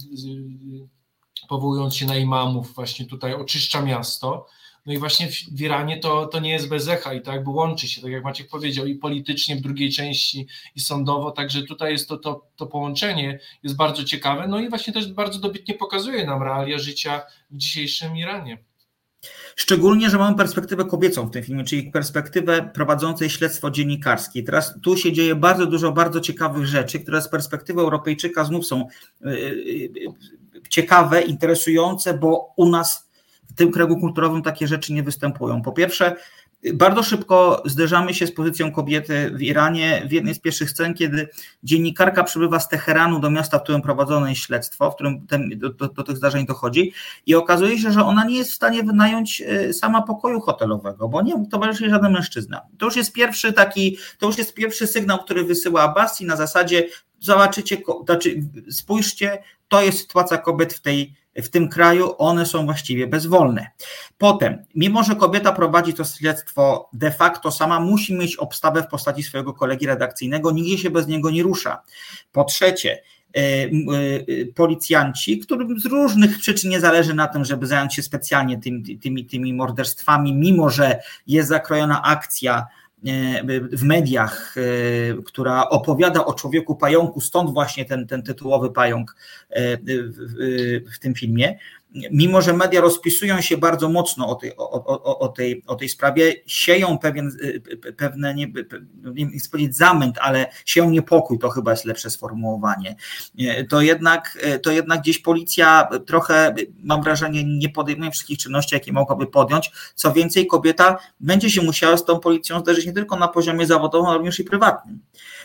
powołując 1.49 1.97
się 1.97 2.07
na 2.07 2.17
imamów, 2.17 2.75
właśnie 2.75 3.07
tutaj 3.07 3.35
oczyszcza 3.35 3.83
miasto, 3.83 4.47
no 4.87 4.93
i 4.93 4.99
właśnie 4.99 5.29
w 5.29 5.61
Iranie 5.61 5.99
to, 5.99 6.27
to 6.27 6.41
nie 6.41 6.51
jest 6.51 6.69
bez 6.69 6.89
echa 6.89 7.15
i 7.15 7.23
to 7.23 7.33
jakby 7.33 7.51
łączy 7.51 7.89
się, 7.89 8.03
tak 8.03 8.11
jak 8.11 8.25
Maciek 8.25 8.49
powiedział, 8.49 8.87
i 8.87 8.95
politycznie 8.95 9.57
w 9.57 9.61
drugiej 9.61 9.93
części, 9.93 10.47
i 10.75 10.81
sądowo, 10.81 11.31
także 11.31 11.63
tutaj 11.63 11.93
jest 11.93 12.09
to, 12.09 12.17
to, 12.17 12.47
to 12.57 12.67
połączenie 12.67 13.39
jest 13.63 13.77
bardzo 13.77 14.05
ciekawe, 14.05 14.49
no 14.49 14.61
i 14.61 14.69
właśnie 14.69 14.93
też 14.93 15.13
bardzo 15.13 15.39
dobitnie 15.39 15.75
pokazuje 15.75 16.27
nam 16.27 16.43
realia 16.43 16.79
życia 16.79 17.23
w 17.51 17.57
dzisiejszym 17.57 18.17
Iranie. 18.17 18.59
Szczególnie, 19.57 20.11
że 20.11 20.19
mamy 20.19 20.37
perspektywę 20.37 20.85
kobiecą 20.85 21.27
w 21.27 21.31
tym 21.31 21.43
filmie, 21.43 21.65
czyli 21.65 21.91
perspektywę 21.91 22.71
prowadzącej 22.75 23.31
śledztwo 23.31 23.71
dziennikarskie. 23.71 24.43
Teraz 24.43 24.75
tu 24.83 24.97
się 24.97 25.13
dzieje 25.13 25.35
bardzo 25.35 25.67
dużo 25.67 25.93
bardzo 25.93 26.21
ciekawych 26.21 26.67
rzeczy, 26.67 27.01
które 27.01 27.23
z 27.23 27.29
perspektywy 27.29 27.81
Europejczyka 27.81 28.45
znów 28.45 28.67
są 28.67 28.87
y, 29.27 29.29
y, 29.29 29.33
y, 30.57 30.69
ciekawe, 30.69 31.21
interesujące, 31.21 32.15
bo 32.15 32.53
u 32.57 32.69
nas 32.69 33.11
w 33.51 33.55
tym 33.55 33.71
kręgu 33.71 34.01
kulturowym 34.01 34.43
takie 34.43 34.69
rzeczy 34.69 34.93
nie 34.93 35.03
występują. 35.03 35.63
Po 35.63 35.73
pierwsze, 35.73 36.17
bardzo 36.75 37.03
szybko 37.03 37.63
zderzamy 37.65 38.15
się 38.15 38.27
z 38.27 38.33
pozycją 38.33 38.73
kobiety 38.73 39.31
w 39.35 39.43
Iranie 39.43 40.03
w 40.09 40.13
jednej 40.13 40.35
z 40.35 40.39
pierwszych 40.39 40.71
scen, 40.71 40.95
kiedy 40.95 41.29
dziennikarka 41.63 42.25
przybywa 42.25 42.61
z 42.61 42.69
Teheranu 42.69 43.21
do 43.21 43.31
miasta, 43.31 43.59
w 43.59 43.63
którym 43.63 43.83
prowadzone 43.83 44.31
jest 44.31 44.43
śledztwo, 44.43 44.91
w 44.91 44.95
którym 44.95 45.27
ten, 45.27 45.51
do, 45.57 45.69
do, 45.69 45.89
do, 45.89 46.03
tych 46.03 46.17
zdarzeń 46.17 46.47
dochodzi 46.47 46.93
i 47.27 47.35
okazuje 47.35 47.79
się, 47.79 47.93
że 47.93 48.05
ona 48.05 48.25
nie 48.25 48.37
jest 48.37 48.51
w 48.51 48.55
stanie 48.55 48.83
wynająć 48.83 49.43
e, 49.47 49.73
sama 49.73 50.03
pokoju 50.03 50.41
hotelowego, 50.41 51.09
bo 51.09 51.23
nie 51.23 51.47
towarzyszy 51.51 51.91
żaden 51.91 52.13
mężczyzna. 52.13 52.61
To 52.79 52.87
już 52.87 52.97
jest 52.97 53.13
pierwszy 53.13 53.53
taki, 53.53 53.99
to 54.19 54.27
już 54.27 54.39
jest 54.39 54.55
pierwszy 54.55 54.87
sygnał, 54.87 55.19
który 55.19 55.45
wysyła 55.45 55.83
Abbasi 55.83 56.27
na 56.27 56.37
zasadzie 56.37 56.89
zobaczycie, 57.21 57.77
znaczy 58.05 58.43
spójrzcie, 58.71 59.39
to 59.73 59.83
jest 59.83 59.99
sytuacja 59.99 60.39
kobiet 60.39 60.75
w 60.75 60.81
tej 60.81 61.15
w 61.37 61.49
tym 61.49 61.69
kraju, 61.69 62.15
one 62.19 62.47
są 62.47 62.65
właściwie 62.65 63.07
bezwolne. 63.07 63.67
Potem, 64.19 64.65
mimo 64.75 65.03
że 65.03 65.17
kobieta 65.17 65.53
prowadzi 65.53 65.95
to 65.95 66.05
śledztwo 66.05 66.89
de 66.93 67.11
facto 67.11 67.51
sama, 67.51 67.81
musi 67.81 68.15
mieć 68.15 68.37
obstawę 68.37 68.83
w 68.83 68.87
postaci 68.87 69.23
swojego 69.23 69.53
kolegi 69.53 69.87
redakcyjnego, 69.87 70.51
nigdzie 70.51 70.79
się 70.79 70.91
bez 70.91 71.07
niego 71.07 71.31
nie 71.31 71.43
rusza. 71.43 71.83
Po 72.33 72.45
trzecie, 72.45 73.03
e, 73.37 73.41
e, 73.41 73.69
policjanci, 74.55 75.39
którym 75.39 75.81
z 75.81 75.87
różnych 75.87 76.39
przyczyn 76.39 76.71
nie 76.71 76.81
zależy 76.81 77.15
na 77.15 77.29
tym, 77.29 77.45
żeby 77.45 77.67
zająć 77.67 77.95
się 77.95 78.03
specjalnie 78.03 78.59
tymi, 78.59 78.99
tymi, 78.99 79.27
tymi 79.27 79.55
morderstwami, 79.55 80.35
mimo 80.35 80.71
że 80.71 81.01
jest 81.27 81.49
zakrojona 81.49 82.03
akcja 82.03 82.67
w 83.73 83.83
mediach, 83.83 84.55
e, 84.57 85.23
która 85.23 85.69
opowiada 85.69 86.25
o 86.25 86.35
człowieku 86.35 86.77
pająku, 86.77 87.21
stąd 87.21 87.51
właśnie 87.51 87.85
ten, 87.85 88.07
ten 88.07 88.23
tytułowy 88.23 88.71
pająk 88.71 89.17
e, 89.51 89.77
w, 89.77 90.93
w 90.95 90.99
tym 90.99 91.15
filmie 91.15 91.59
mimo 92.11 92.43
że 92.43 92.53
media 92.53 92.81
rozpisują 92.81 93.41
się 93.41 93.57
bardzo 93.57 93.89
mocno 93.89 94.29
o 94.29 94.35
tej, 94.35 94.57
o, 94.57 94.71
o, 94.71 95.19
o 95.19 95.29
tej, 95.29 95.63
o 95.67 95.75
tej 95.75 95.89
sprawie, 95.89 96.35
sieją 96.47 96.99
pewien, 96.99 97.31
pewne, 97.97 98.35
nie, 98.35 98.53
nie 99.15 99.39
chcę 99.39 99.51
powiedzieć 99.51 99.77
zamęt, 99.77 100.19
ale 100.21 100.47
sieją 100.65 100.91
niepokój, 100.91 101.39
to 101.39 101.51
chyba 101.51 101.71
jest 101.71 101.85
lepsze 101.85 102.11
sformułowanie, 102.11 102.97
to 103.69 103.81
jednak, 103.81 104.39
to 104.63 104.71
jednak 104.71 105.01
gdzieś 105.01 105.19
policja 105.19 105.89
trochę, 106.07 106.55
mam 106.83 107.03
wrażenie, 107.03 107.45
nie 107.45 107.69
podejmuje 107.69 108.11
wszystkich 108.11 108.39
czynności, 108.39 108.75
jakie 108.75 108.93
mogłaby 108.93 109.27
podjąć. 109.27 109.71
Co 109.95 110.13
więcej, 110.13 110.47
kobieta 110.47 110.99
będzie 111.21 111.51
się 111.51 111.63
musiała 111.63 111.97
z 111.97 112.05
tą 112.05 112.21
policją 112.21 112.61
zderzyć 112.61 112.87
nie 112.87 112.93
tylko 112.93 113.17
na 113.17 113.29
poziomie 113.29 113.67
zawodowym, 113.67 114.07
ale 114.07 114.19
również 114.19 114.41
i 114.41 114.45
prywatnym. 114.45 115.01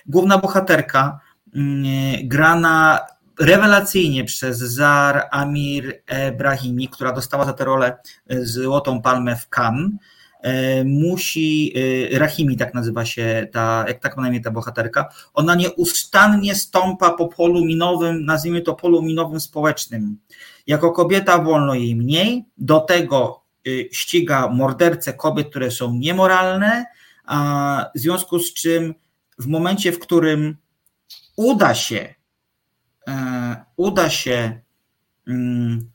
Główna 0.05 0.37
bohaterka 0.37 1.19
mm, 1.55 1.83
grana 2.23 2.99
rewelacyjnie 3.39 4.23
przez 4.23 4.57
Zar 4.57 5.27
Amir 5.31 6.01
Brahimi, 6.37 6.89
która 6.89 7.11
dostała 7.11 7.45
za 7.45 7.53
tę 7.53 7.65
rolę 7.65 7.97
e, 8.27 8.45
Złotą 8.45 9.01
Palmę 9.01 9.35
w 9.35 9.49
Cannes, 9.49 9.91
e, 10.41 10.83
musi, 10.83 11.73
e, 12.13 12.19
Rahimi 12.19 12.57
tak 12.57 12.73
nazywa 12.73 13.05
się 13.05 13.47
ta, 13.51 13.85
jak 13.87 13.99
tak 13.99 14.17
ma 14.17 14.23
na 14.23 14.29
imię 14.29 14.41
ta 14.41 14.51
bohaterka, 14.51 15.09
ona 15.33 15.55
nieustannie 15.55 16.55
stąpa 16.55 17.11
po 17.11 17.27
polu 17.27 17.65
minowym, 17.65 18.25
nazwijmy 18.25 18.61
to 18.61 18.73
polu 18.73 19.01
minowym 19.01 19.39
społecznym. 19.39 20.17
Jako 20.67 20.91
kobieta 20.91 21.37
wolno 21.39 21.73
jej 21.73 21.95
mniej, 21.95 22.45
do 22.57 22.79
tego 22.79 23.43
ściga 23.91 24.49
morderce 24.49 25.13
kobiet, 25.13 25.49
które 25.49 25.71
są 25.71 25.93
niemoralne, 25.93 26.85
a 27.25 27.85
w 27.95 27.99
związku 27.99 28.39
z 28.39 28.53
czym 28.53 28.95
w 29.39 29.47
momencie, 29.47 29.91
w 29.91 29.99
którym 29.99 30.57
uda 31.35 31.75
się 31.75 32.09
E, 32.09 32.16
uda 33.75 34.09
się 34.09 34.61
mm, 35.27 35.89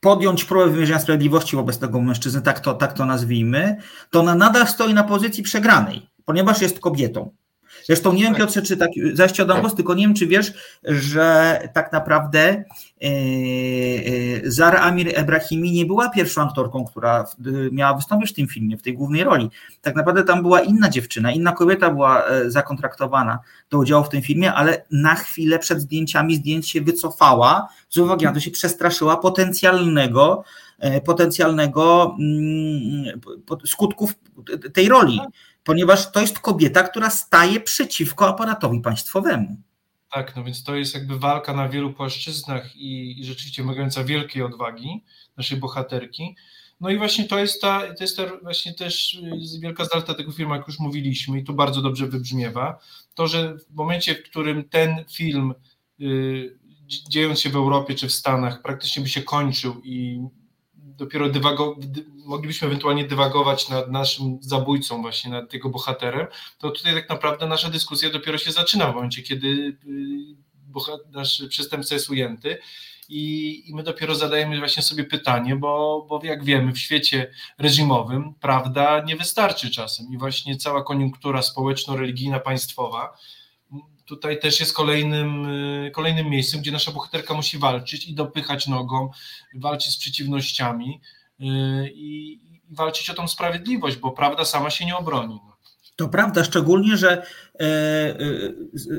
podjąć 0.00 0.44
próbę 0.44 0.70
wymierzenia 0.70 1.00
sprawiedliwości 1.00 1.56
wobec 1.56 1.78
tego 1.78 2.00
mężczyzny, 2.00 2.42
tak 2.42 2.60
to, 2.60 2.74
tak 2.74 2.92
to 2.92 3.06
nazwijmy, 3.06 3.76
to 4.10 4.20
ona 4.20 4.34
nadal 4.34 4.66
stoi 4.66 4.94
na 4.94 5.04
pozycji 5.04 5.42
przegranej, 5.42 6.10
ponieważ 6.24 6.62
jest 6.62 6.80
kobietą. 6.80 7.30
Zresztą 7.84 8.12
nie 8.12 8.22
wiem, 8.22 8.32
tak. 8.32 8.40
Piotrze, 8.40 8.62
czy 8.62 8.76
tak, 8.76 8.90
zaś 9.12 9.32
ci 9.32 9.42
oddam 9.42 9.60
głos, 9.60 9.74
tylko 9.74 9.94
nie 9.94 10.06
wiem, 10.06 10.14
czy 10.14 10.26
wiesz, 10.26 10.52
że 10.84 11.60
tak 11.74 11.92
naprawdę 11.92 12.64
yy, 13.00 13.10
Zara 14.44 14.80
Amir 14.80 15.12
Ebrahimi 15.14 15.72
nie 15.72 15.86
była 15.86 16.10
pierwszą 16.10 16.42
aktorką, 16.42 16.84
która 16.84 17.24
miała 17.72 17.94
wystąpić 17.94 18.30
w 18.30 18.34
tym 18.34 18.48
filmie, 18.48 18.76
w 18.76 18.82
tej 18.82 18.94
głównej 18.94 19.24
roli. 19.24 19.50
Tak 19.82 19.96
naprawdę 19.96 20.24
tam 20.24 20.42
była 20.42 20.60
inna 20.60 20.88
dziewczyna, 20.88 21.32
inna 21.32 21.52
kobieta 21.52 21.90
była 21.90 22.24
zakontraktowana 22.46 23.38
do 23.70 23.78
udziału 23.78 24.04
w 24.04 24.08
tym 24.08 24.22
filmie, 24.22 24.52
ale 24.52 24.84
na 24.90 25.14
chwilę 25.14 25.58
przed 25.58 25.80
zdjęciami 25.80 26.36
zdjęć 26.36 26.70
się 26.70 26.80
wycofała, 26.80 27.68
z 27.90 27.98
uwagi 27.98 28.24
na 28.24 28.32
to 28.32 28.40
się 28.40 28.50
przestraszyła 28.50 29.16
potencjalnego 29.16 30.44
potencjalnego 31.04 32.16
mm, 32.18 33.20
skutków 33.66 34.14
tej 34.72 34.88
roli 34.88 35.20
ponieważ 35.66 36.12
to 36.12 36.20
jest 36.20 36.38
kobieta, 36.38 36.82
która 36.82 37.10
staje 37.10 37.60
przeciwko 37.60 38.28
aparatowi 38.28 38.80
państwowemu. 38.80 39.56
Tak, 40.12 40.36
no 40.36 40.44
więc 40.44 40.64
to 40.64 40.76
jest 40.76 40.94
jakby 40.94 41.18
walka 41.18 41.54
na 41.54 41.68
wielu 41.68 41.92
płaszczyznach 41.92 42.76
i, 42.76 43.20
i 43.20 43.24
rzeczywiście 43.24 43.62
wymagająca 43.62 44.04
wielkiej 44.04 44.42
odwagi 44.42 45.04
naszej 45.36 45.58
bohaterki. 45.58 46.36
No 46.80 46.90
i 46.90 46.98
właśnie 46.98 47.24
to 47.24 47.38
jest 47.38 47.62
ta, 47.62 47.94
to 47.94 48.04
jest 48.04 48.16
ta 48.16 48.22
właśnie 48.42 48.74
też 48.74 49.20
wielka 49.60 49.84
zaleta 49.84 50.14
tego 50.14 50.32
filmu, 50.32 50.54
jak 50.54 50.66
już 50.66 50.78
mówiliśmy, 50.78 51.38
i 51.38 51.44
to 51.44 51.52
bardzo 51.52 51.82
dobrze 51.82 52.06
wybrzmiewa, 52.06 52.78
to, 53.14 53.26
że 53.26 53.56
w 53.70 53.74
momencie, 53.74 54.14
w 54.14 54.22
którym 54.22 54.68
ten 54.68 55.04
film 55.12 55.54
y, 56.00 56.58
dziejąc 57.08 57.40
się 57.40 57.50
w 57.50 57.56
Europie 57.56 57.94
czy 57.94 58.08
w 58.08 58.12
Stanach, 58.12 58.62
praktycznie 58.62 59.02
by 59.02 59.08
się 59.08 59.22
kończył 59.22 59.80
i 59.84 60.20
dopiero 60.96 61.28
dywago, 61.28 61.76
moglibyśmy 62.24 62.66
ewentualnie 62.66 63.04
dywagować 63.04 63.68
nad 63.68 63.90
naszym 63.90 64.38
zabójcą, 64.40 65.02
właśnie 65.02 65.30
nad 65.30 65.52
jego 65.52 65.68
bohaterem, 65.68 66.26
to 66.58 66.70
tutaj 66.70 66.94
tak 66.94 67.08
naprawdę 67.08 67.46
nasza 67.46 67.70
dyskusja 67.70 68.10
dopiero 68.10 68.38
się 68.38 68.52
zaczyna 68.52 68.92
w 68.92 68.94
momencie, 68.94 69.22
kiedy 69.22 69.48
y, 69.48 70.46
nasz 71.12 71.42
przestępca 71.48 71.94
jest 71.94 72.10
ujęty. 72.10 72.58
I, 73.08 73.62
I, 73.66 73.74
my 73.74 73.82
dopiero 73.82 74.14
zadajemy 74.14 74.58
właśnie 74.58 74.82
sobie 74.82 75.04
pytanie, 75.04 75.56
bo, 75.56 76.06
bo 76.08 76.20
jak 76.22 76.44
wiemy, 76.44 76.72
w 76.72 76.78
świecie 76.78 77.30
reżimowym 77.58 78.34
prawda 78.40 79.02
nie 79.06 79.16
wystarczy 79.16 79.70
czasem 79.70 80.06
i 80.12 80.18
właśnie 80.18 80.56
cała 80.56 80.82
koniunktura 80.82 81.42
społeczno-religijna, 81.42 82.40
państwowa 82.40 83.16
tutaj 84.06 84.40
też 84.40 84.60
jest 84.60 84.72
kolejnym, 84.72 85.46
y, 85.86 85.90
kolejnym 85.90 86.26
miejscem, 86.26 86.60
gdzie 86.60 86.72
nasza 86.72 86.92
bohaterka 86.92 87.34
musi 87.34 87.58
walczyć 87.58 88.06
i 88.08 88.14
dopychać 88.14 88.66
nogą, 88.66 89.10
walczyć 89.54 89.92
z 89.92 89.98
przeciwnościami 89.98 91.00
y, 91.40 91.44
i, 91.94 92.40
walczyć 92.70 93.10
o 93.10 93.14
tą 93.14 93.28
sprawiedliwość, 93.28 93.96
bo 93.96 94.10
prawda 94.10 94.44
sama 94.44 94.70
się 94.70 94.86
nie 94.86 94.96
obroni. 94.96 95.40
No. 95.46 95.56
To 95.96 96.08
prawda, 96.08 96.44
szczególnie, 96.44 96.96
że 96.96 97.12
e, 97.12 97.64
e, 97.64 98.16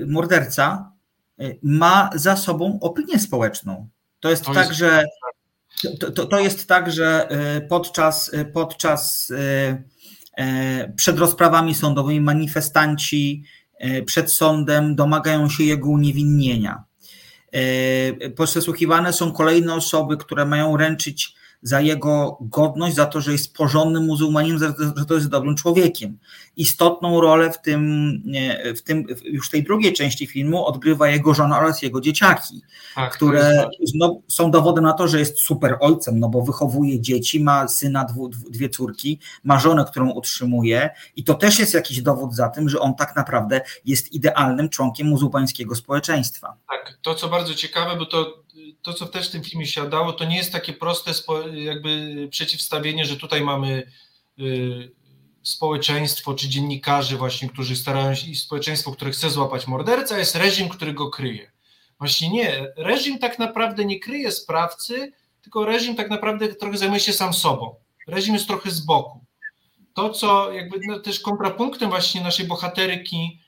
morderca 0.07 0.91
e, 1.39 1.43
ma 1.63 2.09
za 2.15 2.37
sobą 2.37 2.79
opinię 2.81 3.19
społeczną. 3.19 3.89
To 4.19 4.29
jest 4.29 4.45
to 4.45 4.53
tak, 4.53 4.67
jest... 4.67 4.79
że 4.79 5.03
to, 5.99 6.11
to, 6.11 6.25
to, 6.25 6.39
jest 6.39 6.67
tak, 6.67 6.91
że 6.91 7.29
podczas, 7.69 8.31
podczas 8.53 9.33
przed 10.95 11.19
rozprawami 11.19 11.75
sądowymi 11.75 12.21
manifestanci 12.21 13.43
przed 14.05 14.33
sądem 14.33 14.95
domagają 14.95 15.49
się 15.49 15.63
jego 15.63 15.89
uniewinnienia. 15.89 16.83
E, 17.51 18.29
przesłuchiwane 18.29 19.13
są 19.13 19.31
kolejne 19.31 19.73
osoby, 19.73 20.17
które 20.17 20.45
mają 20.45 20.77
ręczyć 20.77 21.35
za 21.61 21.81
jego 21.81 22.37
godność, 22.41 22.95
za 22.95 23.05
to, 23.05 23.21
że 23.21 23.31
jest 23.31 23.53
porządnym 23.53 24.05
muzułmaninem, 24.05 24.59
za 24.59 24.73
to, 24.73 24.83
że 24.97 25.05
to 25.05 25.13
jest 25.13 25.29
dobrym 25.29 25.55
człowiekiem. 25.55 26.17
Istotną 26.57 27.21
rolę 27.21 27.51
w 27.51 27.61
tym, 27.61 28.11
w 28.77 28.81
tym 28.81 29.05
już 29.23 29.49
tej 29.49 29.63
drugiej 29.63 29.93
części 29.93 30.27
filmu 30.27 30.65
odgrywa 30.65 31.09
jego 31.09 31.33
żona 31.33 31.59
oraz 31.59 31.81
jego 31.81 32.01
dzieciaki, 32.01 32.61
tak, 32.95 33.13
które 33.13 33.69
no, 33.95 34.21
są 34.27 34.51
dowodem 34.51 34.83
na 34.83 34.93
to, 34.93 35.07
że 35.07 35.19
jest 35.19 35.39
super 35.39 35.77
ojcem, 35.79 36.19
no 36.19 36.29
bo 36.29 36.41
wychowuje 36.41 37.01
dzieci, 37.01 37.43
ma 37.43 37.67
syna, 37.67 38.05
dwu, 38.05 38.29
dwie 38.29 38.69
córki, 38.69 39.19
ma 39.43 39.59
żonę, 39.59 39.85
którą 39.85 40.11
utrzymuje 40.11 40.89
i 41.15 41.23
to 41.23 41.33
też 41.33 41.59
jest 41.59 41.73
jakiś 41.73 42.01
dowód 42.01 42.35
za 42.35 42.49
tym, 42.49 42.69
że 42.69 42.79
on 42.79 42.95
tak 42.95 43.15
naprawdę 43.15 43.61
jest 43.85 44.13
idealnym 44.13 44.69
członkiem 44.69 45.07
muzułmańskiego 45.07 45.75
społeczeństwa. 45.75 46.55
Tak, 46.69 46.97
to 47.01 47.15
co 47.15 47.29
bardzo 47.29 47.53
ciekawe, 47.53 47.95
bo 47.97 48.05
to 48.05 48.46
to, 48.87 48.93
co 48.93 49.05
też 49.05 49.27
w 49.27 49.31
tym 49.31 49.43
filmie 49.43 49.65
siadało, 49.65 50.13
to 50.13 50.25
nie 50.25 50.37
jest 50.37 50.51
takie 50.51 50.73
proste 50.73 51.11
jakby 51.53 52.27
przeciwstawienie, 52.31 53.05
że 53.05 53.17
tutaj 53.17 53.41
mamy 53.41 53.91
y, 54.39 54.91
społeczeństwo 55.43 56.33
czy 56.33 56.49
dziennikarzy 56.49 57.17
właśnie, 57.17 57.49
którzy 57.49 57.75
starają 57.75 58.15
się 58.15 58.27
i 58.27 58.35
społeczeństwo, 58.35 58.91
które 58.91 59.11
chce 59.11 59.29
złapać 59.29 59.67
mordercę, 59.67 60.19
jest 60.19 60.35
reżim, 60.35 60.69
który 60.69 60.93
go 60.93 61.09
kryje. 61.09 61.51
Właśnie 61.99 62.29
nie, 62.29 62.67
reżim 62.77 63.19
tak 63.19 63.39
naprawdę 63.39 63.85
nie 63.85 63.99
kryje 63.99 64.31
sprawcy, 64.31 65.11
tylko 65.41 65.65
reżim 65.65 65.95
tak 65.95 66.09
naprawdę 66.09 66.47
trochę 66.47 66.77
zajmuje 66.77 66.99
się 66.99 67.13
sam 67.13 67.33
sobą. 67.33 67.75
Reżim 68.07 68.33
jest 68.33 68.47
trochę 68.47 68.71
z 68.71 68.79
boku. 68.79 69.25
To, 69.93 70.09
co 70.09 70.51
jakby 70.51 70.79
no, 70.87 70.99
też 70.99 71.19
kontrapunktem 71.19 71.89
właśnie 71.89 72.21
naszej 72.21 72.47
bohaterki 72.47 73.39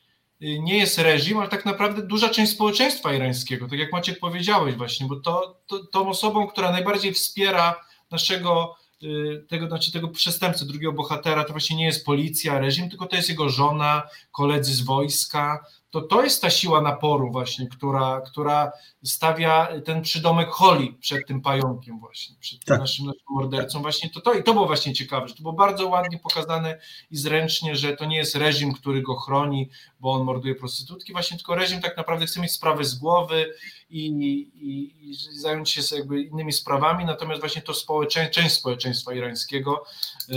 nie 0.41 0.77
jest 0.77 0.97
reżim, 0.97 1.37
ale 1.37 1.49
tak 1.49 1.65
naprawdę 1.65 2.01
duża 2.01 2.29
część 2.29 2.51
społeczeństwa 2.51 3.13
irańskiego, 3.13 3.67
tak 3.67 3.79
jak 3.79 3.91
Maciek 3.91 4.19
powiedziałeś 4.19 4.75
właśnie, 4.75 5.07
bo 5.07 5.15
to, 5.15 5.61
to 5.67 5.79
tą 5.79 6.09
osobą, 6.09 6.47
która 6.47 6.71
najbardziej 6.71 7.13
wspiera 7.13 7.85
naszego 8.11 8.75
y, 9.03 9.45
tego, 9.47 9.67
znaczy 9.67 9.91
tego 9.91 10.07
przestępcy, 10.07 10.65
drugiego 10.65 10.93
bohatera, 10.93 11.43
to 11.43 11.51
właśnie 11.51 11.77
nie 11.77 11.85
jest 11.85 12.05
policja, 12.05 12.59
reżim, 12.59 12.89
tylko 12.89 13.05
to 13.05 13.15
jest 13.15 13.29
jego 13.29 13.49
żona, 13.49 14.03
koledzy 14.31 14.73
z 14.73 14.81
wojska, 14.81 15.65
to 15.91 16.01
to 16.01 16.23
jest 16.23 16.41
ta 16.41 16.49
siła 16.49 16.81
naporu 16.81 17.31
właśnie, 17.31 17.67
która, 17.67 18.21
która 18.21 18.71
stawia 19.03 19.67
ten 19.85 20.01
przydomek 20.01 20.49
Holly 20.49 20.87
przed 20.99 21.27
tym 21.27 21.41
pająkiem 21.41 21.99
właśnie, 21.99 22.35
przed 22.39 22.65
tak. 22.65 22.79
naszym, 22.79 23.05
naszym 23.05 23.21
mordercą 23.29 23.81
właśnie, 23.81 24.09
to, 24.09 24.21
to 24.21 24.33
i 24.33 24.43
to 24.43 24.53
było 24.53 24.65
właśnie 24.65 24.93
ciekawe, 24.93 25.27
że 25.27 25.35
to 25.35 25.41
było 25.41 25.53
bardzo 25.53 25.87
ładnie 25.87 26.19
pokazane 26.19 26.79
i 27.11 27.17
zręcznie, 27.17 27.75
że 27.75 27.95
to 27.95 28.05
nie 28.05 28.17
jest 28.17 28.35
reżim, 28.35 28.73
który 28.73 29.01
go 29.01 29.15
chroni, 29.15 29.69
bo 29.99 30.11
on 30.11 30.23
morduje 30.23 30.55
prostytutki, 30.55 31.13
właśnie 31.13 31.37
tylko 31.37 31.55
reżim 31.55 31.81
tak 31.81 31.97
naprawdę 31.97 32.25
chce 32.25 32.41
mieć 32.41 32.51
sprawę 32.51 32.83
z 32.83 32.95
głowy 32.95 33.53
i, 33.89 34.05
i, 34.05 35.09
i 35.09 35.13
zająć 35.31 35.69
się 35.69 35.95
jakby 35.95 36.21
innymi 36.21 36.53
sprawami, 36.53 37.05
natomiast 37.05 37.41
właśnie 37.41 37.61
to 37.61 37.73
społecze, 37.73 38.29
część 38.29 38.55
społeczeństwa 38.55 39.13
irańskiego 39.13 39.83
y, 40.29 40.33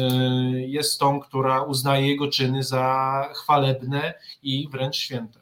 jest 0.60 1.00
tą, 1.00 1.20
która 1.20 1.62
uznaje 1.62 2.08
jego 2.08 2.28
czyny 2.28 2.62
za 2.62 3.28
chwalebne 3.34 4.14
i 4.42 4.68
wręcz 4.68 4.96
święte. 4.96 5.41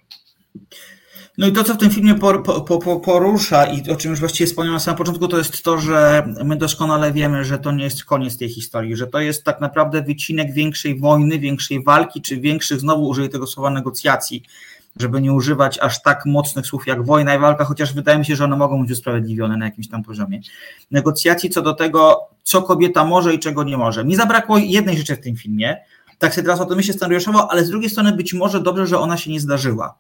No 1.39 1.47
i 1.47 1.53
to, 1.53 1.65
co 1.65 1.75
w 1.75 1.79
tym 1.79 1.91
filmie 1.91 2.15
por, 2.15 2.43
po, 2.43 3.01
porusza 3.01 3.67
i 3.67 3.91
o 3.91 3.97
czym 3.97 4.11
już 4.11 4.21
właściwie 4.21 4.47
wspomniałem 4.47 4.75
na 4.75 4.81
samym 4.81 4.99
początku, 4.99 5.29
to 5.29 5.39
jest 5.39 5.63
to, 5.63 5.79
że 5.79 6.29
my 6.45 6.57
doskonale 6.57 7.13
wiemy, 7.13 7.45
że 7.45 7.59
to 7.59 7.73
nie 7.73 7.85
jest 7.85 8.05
koniec 8.05 8.39
tej 8.39 8.49
historii, 8.49 8.97
że 8.97 9.07
to 9.07 9.21
jest 9.21 9.45
tak 9.45 9.61
naprawdę 9.61 10.03
wycinek 10.03 10.53
większej 10.53 11.01
wojny, 11.01 11.39
większej 11.39 11.85
walki, 11.85 12.23
czy 12.23 12.41
większych, 12.41 12.81
znowu 12.81 13.09
użyję 13.09 13.29
tego 13.29 13.47
słowa, 13.47 13.71
negocjacji, 13.71 14.43
żeby 14.97 15.21
nie 15.21 15.33
używać 15.33 15.79
aż 15.79 16.03
tak 16.03 16.27
mocnych 16.27 16.67
słów 16.67 16.87
jak 16.87 17.07
wojna 17.07 17.35
i 17.35 17.39
walka, 17.39 17.65
chociaż 17.65 17.95
wydaje 17.95 18.19
mi 18.19 18.27
się, 18.27 18.37
że 18.37 18.45
one 18.45 18.57
mogą 18.57 18.83
być 18.83 18.91
usprawiedliwione 18.91 19.57
na 19.57 19.65
jakimś 19.65 19.89
tam 19.89 20.03
poziomie. 20.03 20.41
Negocjacji 20.91 21.51
co 21.51 21.63
do 21.63 21.75
tego, 21.75 22.29
co 22.43 22.63
kobieta 22.63 23.05
może 23.05 23.35
i 23.35 23.39
czego 23.39 23.65
nie 23.65 23.77
może. 23.77 24.05
Mi 24.05 24.17
zabrakło 24.17 24.59
jednej 24.59 24.99
rzeczy 24.99 25.17
w 25.17 25.21
tym 25.21 25.37
filmie, 25.37 25.77
tak 26.21 26.35
sobie 26.35 26.45
teraz 26.45 26.61
o 26.61 26.65
to 26.65 26.77
myślę 26.77 26.95
scenariuszowo, 26.95 27.51
ale 27.51 27.65
z 27.65 27.71
drugiej 27.71 27.91
strony 27.91 28.13
być 28.13 28.33
może 28.33 28.61
dobrze, 28.61 28.87
że 28.87 28.99
ona 28.99 29.17
się 29.17 29.31
nie 29.31 29.41
zdarzyła. 29.41 29.99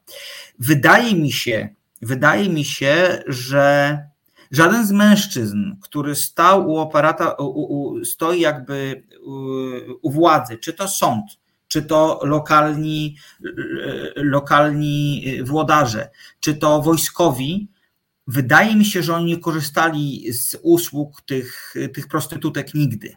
Wydaje 0.59 1.14
mi 1.14 1.33
się, 1.33 1.68
wydaje 2.02 2.48
mi 2.48 2.64
się, 2.64 3.22
że 3.26 3.98
żaden 4.50 4.87
z 4.87 4.92
mężczyzn, 4.92 5.76
który 5.80 6.14
stał 6.14 6.70
u 6.70 6.76
operata, 6.76 7.33
u, 7.33 7.44
u, 7.44 8.04
stoi 8.04 8.40
jakby 8.40 9.02
u, 9.22 9.33
u 10.02 10.11
władzy, 10.11 10.59
czy 10.59 10.72
to 10.72 10.88
sąd, 10.88 11.24
czy 11.68 11.83
to 11.83 12.20
lokalni, 12.22 13.16
lokalni 14.16 15.24
włodarze, 15.44 16.11
czy 16.40 16.54
to 16.54 16.83
wojskowi, 16.83 17.68
wydaje 18.26 18.76
mi 18.76 18.85
się, 18.85 19.02
że 19.02 19.14
oni 19.14 19.24
nie 19.24 19.38
korzystali 19.38 20.33
z 20.33 20.56
usług 20.62 21.22
tych, 21.22 21.74
tych 21.94 22.09
prostytutek 22.09 22.74
nigdy. 22.74 23.16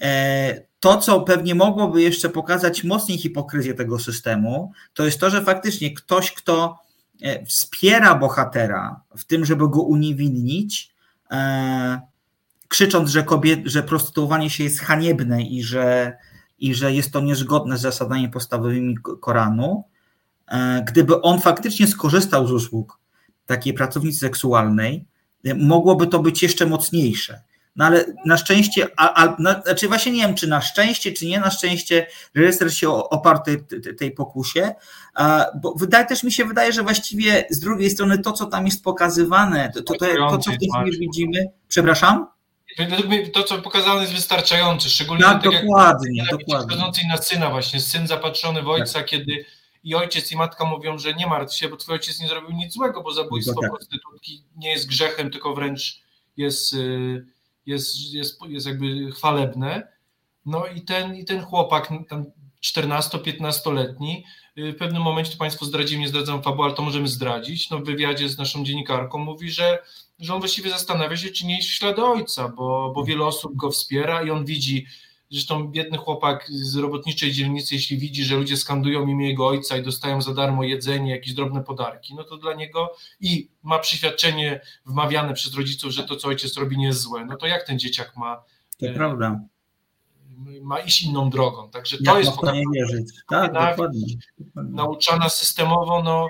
E, 0.00 0.68
to, 0.80 0.96
co 0.96 1.20
pewnie 1.20 1.54
mogłoby 1.54 2.02
jeszcze 2.02 2.28
pokazać 2.28 2.84
mocniej 2.84 3.18
hipokryzję 3.18 3.74
tego 3.74 3.98
systemu, 3.98 4.72
to 4.94 5.04
jest 5.04 5.20
to, 5.20 5.30
że 5.30 5.44
faktycznie 5.44 5.94
ktoś, 5.94 6.32
kto 6.32 6.78
e, 7.22 7.46
wspiera 7.46 8.14
bohatera 8.14 9.00
w 9.16 9.24
tym, 9.24 9.44
żeby 9.44 9.68
go 9.68 9.82
uniewinnić, 9.82 10.94
e, 11.30 12.00
krzycząc, 12.68 13.10
że, 13.10 13.22
kobiet, 13.22 13.60
że 13.64 13.82
prostytuowanie 13.82 14.50
się 14.50 14.64
jest 14.64 14.80
haniebne 14.80 15.42
i 15.42 15.62
że, 15.62 16.16
i 16.58 16.74
że 16.74 16.92
jest 16.92 17.12
to 17.12 17.20
niezgodne 17.20 17.78
z 17.78 17.80
zasadami 17.80 18.28
podstawowymi 18.28 18.96
Koranu, 19.20 19.84
gdyby 20.86 21.22
on 21.22 21.40
faktycznie 21.40 21.86
skorzystał 21.86 22.46
z 22.46 22.52
usług 22.52 22.98
takiej 23.46 23.74
pracownicy 23.74 24.18
seksualnej, 24.18 25.04
mogłoby 25.56 26.06
to 26.06 26.18
być 26.18 26.42
jeszcze 26.42 26.66
mocniejsze. 26.66 27.42
No 27.78 27.84
ale 27.84 28.04
na 28.24 28.36
szczęście, 28.36 28.88
a, 28.96 29.24
a, 29.24 29.36
no, 29.38 29.50
znaczy 29.62 29.88
właśnie 29.88 30.12
nie 30.12 30.22
wiem, 30.22 30.34
czy 30.34 30.46
na 30.46 30.60
szczęście, 30.60 31.12
czy 31.12 31.26
nie 31.26 31.40
na 31.40 31.50
szczęście, 31.50 32.06
reżyser 32.34 32.74
się 32.74 32.90
oparł 32.90 33.38
tej, 33.44 33.56
tej 33.98 34.10
pokusie, 34.10 34.74
a, 35.14 35.46
bo 35.62 35.74
wydaje 35.74 36.06
też 36.06 36.22
mi 36.22 36.32
się 36.32 36.44
wydaje, 36.44 36.72
że 36.72 36.82
właściwie 36.82 37.46
z 37.50 37.60
drugiej 37.60 37.90
strony 37.90 38.18
to, 38.18 38.32
co 38.32 38.46
tam 38.46 38.66
jest 38.66 38.84
pokazywane, 38.84 39.72
to, 39.74 39.82
to, 39.82 39.94
to, 39.94 40.06
to 40.30 40.38
co 40.38 40.50
w 40.50 40.58
tej 40.58 40.68
chwili 40.76 40.98
widzimy, 40.98 41.50
przepraszam? 41.68 42.26
To, 43.32 43.42
co 43.42 43.58
pokazane 43.58 44.00
jest 44.00 44.12
wystarczające, 44.12 44.88
szczególnie 44.88 45.24
tak, 45.24 45.42
tak 45.42 45.52
dokładnie, 45.52 46.18
jak, 46.18 46.30
dokładnie. 46.30 46.76
na 47.08 47.16
syna 47.16 47.50
właśnie, 47.50 47.80
syn 47.80 48.06
zapatrzony 48.06 48.62
w 48.62 48.68
ojca, 48.68 48.92
tak. 48.92 49.06
kiedy 49.06 49.44
i 49.84 49.94
ojciec 49.94 50.32
i 50.32 50.36
matka 50.36 50.64
mówią, 50.64 50.98
że 50.98 51.14
nie 51.14 51.26
martw 51.26 51.56
się, 51.56 51.68
bo 51.68 51.76
twój 51.76 51.94
ojciec 51.94 52.20
nie 52.20 52.28
zrobił 52.28 52.50
nic 52.50 52.74
złego, 52.74 53.02
bo 53.02 53.12
zabójstwo 53.12 53.60
tak. 53.60 53.70
prostytutki 53.70 54.44
nie 54.56 54.70
jest 54.70 54.88
grzechem, 54.88 55.30
tylko 55.30 55.54
wręcz 55.54 56.02
jest... 56.36 56.72
Yy, 56.72 57.37
jest, 57.68 58.12
jest, 58.12 58.38
jest 58.48 58.66
jakby 58.66 59.10
chwalebne. 59.12 59.88
No 60.46 60.66
i 60.66 60.82
ten, 60.82 61.16
i 61.16 61.24
ten 61.24 61.42
chłopak, 61.42 61.92
tam 62.08 62.24
14-15-letni, 62.64 64.24
y, 64.58 64.72
w 64.72 64.76
pewnym 64.76 65.02
momencie, 65.02 65.32
to 65.32 65.38
Państwo 65.38 65.64
zdradzili, 65.64 66.00
nie 66.00 66.08
zdradzam 66.08 66.42
fabuły, 66.42 66.66
ale 66.66 66.74
to 66.74 66.82
możemy 66.82 67.08
zdradzić, 67.08 67.70
no 67.70 67.78
w 67.78 67.84
wywiadzie 67.84 68.28
z 68.28 68.38
naszą 68.38 68.64
dziennikarką 68.64 69.18
mówi, 69.18 69.50
że, 69.50 69.78
że 70.18 70.34
on 70.34 70.40
właściwie 70.40 70.70
zastanawia 70.70 71.16
się, 71.16 71.30
czy 71.30 71.46
nie 71.46 71.58
iść 71.58 71.68
w 71.68 71.74
ślady 71.74 72.04
ojca, 72.04 72.48
bo, 72.48 72.92
bo 72.94 73.04
wiele 73.04 73.24
osób 73.24 73.56
go 73.56 73.70
wspiera 73.70 74.22
i 74.22 74.30
on 74.30 74.44
widzi 74.44 74.86
Zresztą 75.30 75.68
biedny 75.68 75.98
chłopak 75.98 76.46
z 76.50 76.76
robotniczej 76.76 77.32
dzielnicy, 77.32 77.74
jeśli 77.74 77.98
widzi, 77.98 78.24
że 78.24 78.36
ludzie 78.36 78.56
skandują 78.56 79.06
imię 79.06 79.28
jego 79.28 79.46
ojca 79.46 79.76
i 79.76 79.82
dostają 79.82 80.22
za 80.22 80.34
darmo 80.34 80.64
jedzenie, 80.64 81.10
jakieś 81.10 81.34
drobne 81.34 81.64
podarki, 81.64 82.14
no 82.14 82.24
to 82.24 82.36
dla 82.36 82.54
niego 82.54 82.96
i 83.20 83.50
ma 83.62 83.78
przyświadczenie 83.78 84.60
wmawiane 84.86 85.34
przez 85.34 85.54
rodziców, 85.54 85.92
że 85.92 86.04
to, 86.04 86.16
co 86.16 86.28
ojciec 86.28 86.56
robi, 86.56 86.78
nie 86.78 86.86
jest 86.86 87.00
złe. 87.00 87.24
No 87.24 87.36
to 87.36 87.46
jak 87.46 87.66
ten 87.66 87.78
dzieciak 87.78 88.16
ma. 88.16 88.42
To 88.78 88.86
e, 88.86 88.94
prawda. 88.94 89.40
Ma 90.62 90.78
iść 90.78 91.02
inną 91.02 91.30
drogą. 91.30 91.70
Także 91.70 91.98
to 91.98 92.18
jest 92.18 92.42
nie 92.42 92.64
wierzyć. 92.74 93.08
Tak, 93.28 93.52
dokładnie. 93.52 94.06
Nauczana 94.54 95.28
systemowo, 95.28 96.02
no 96.02 96.28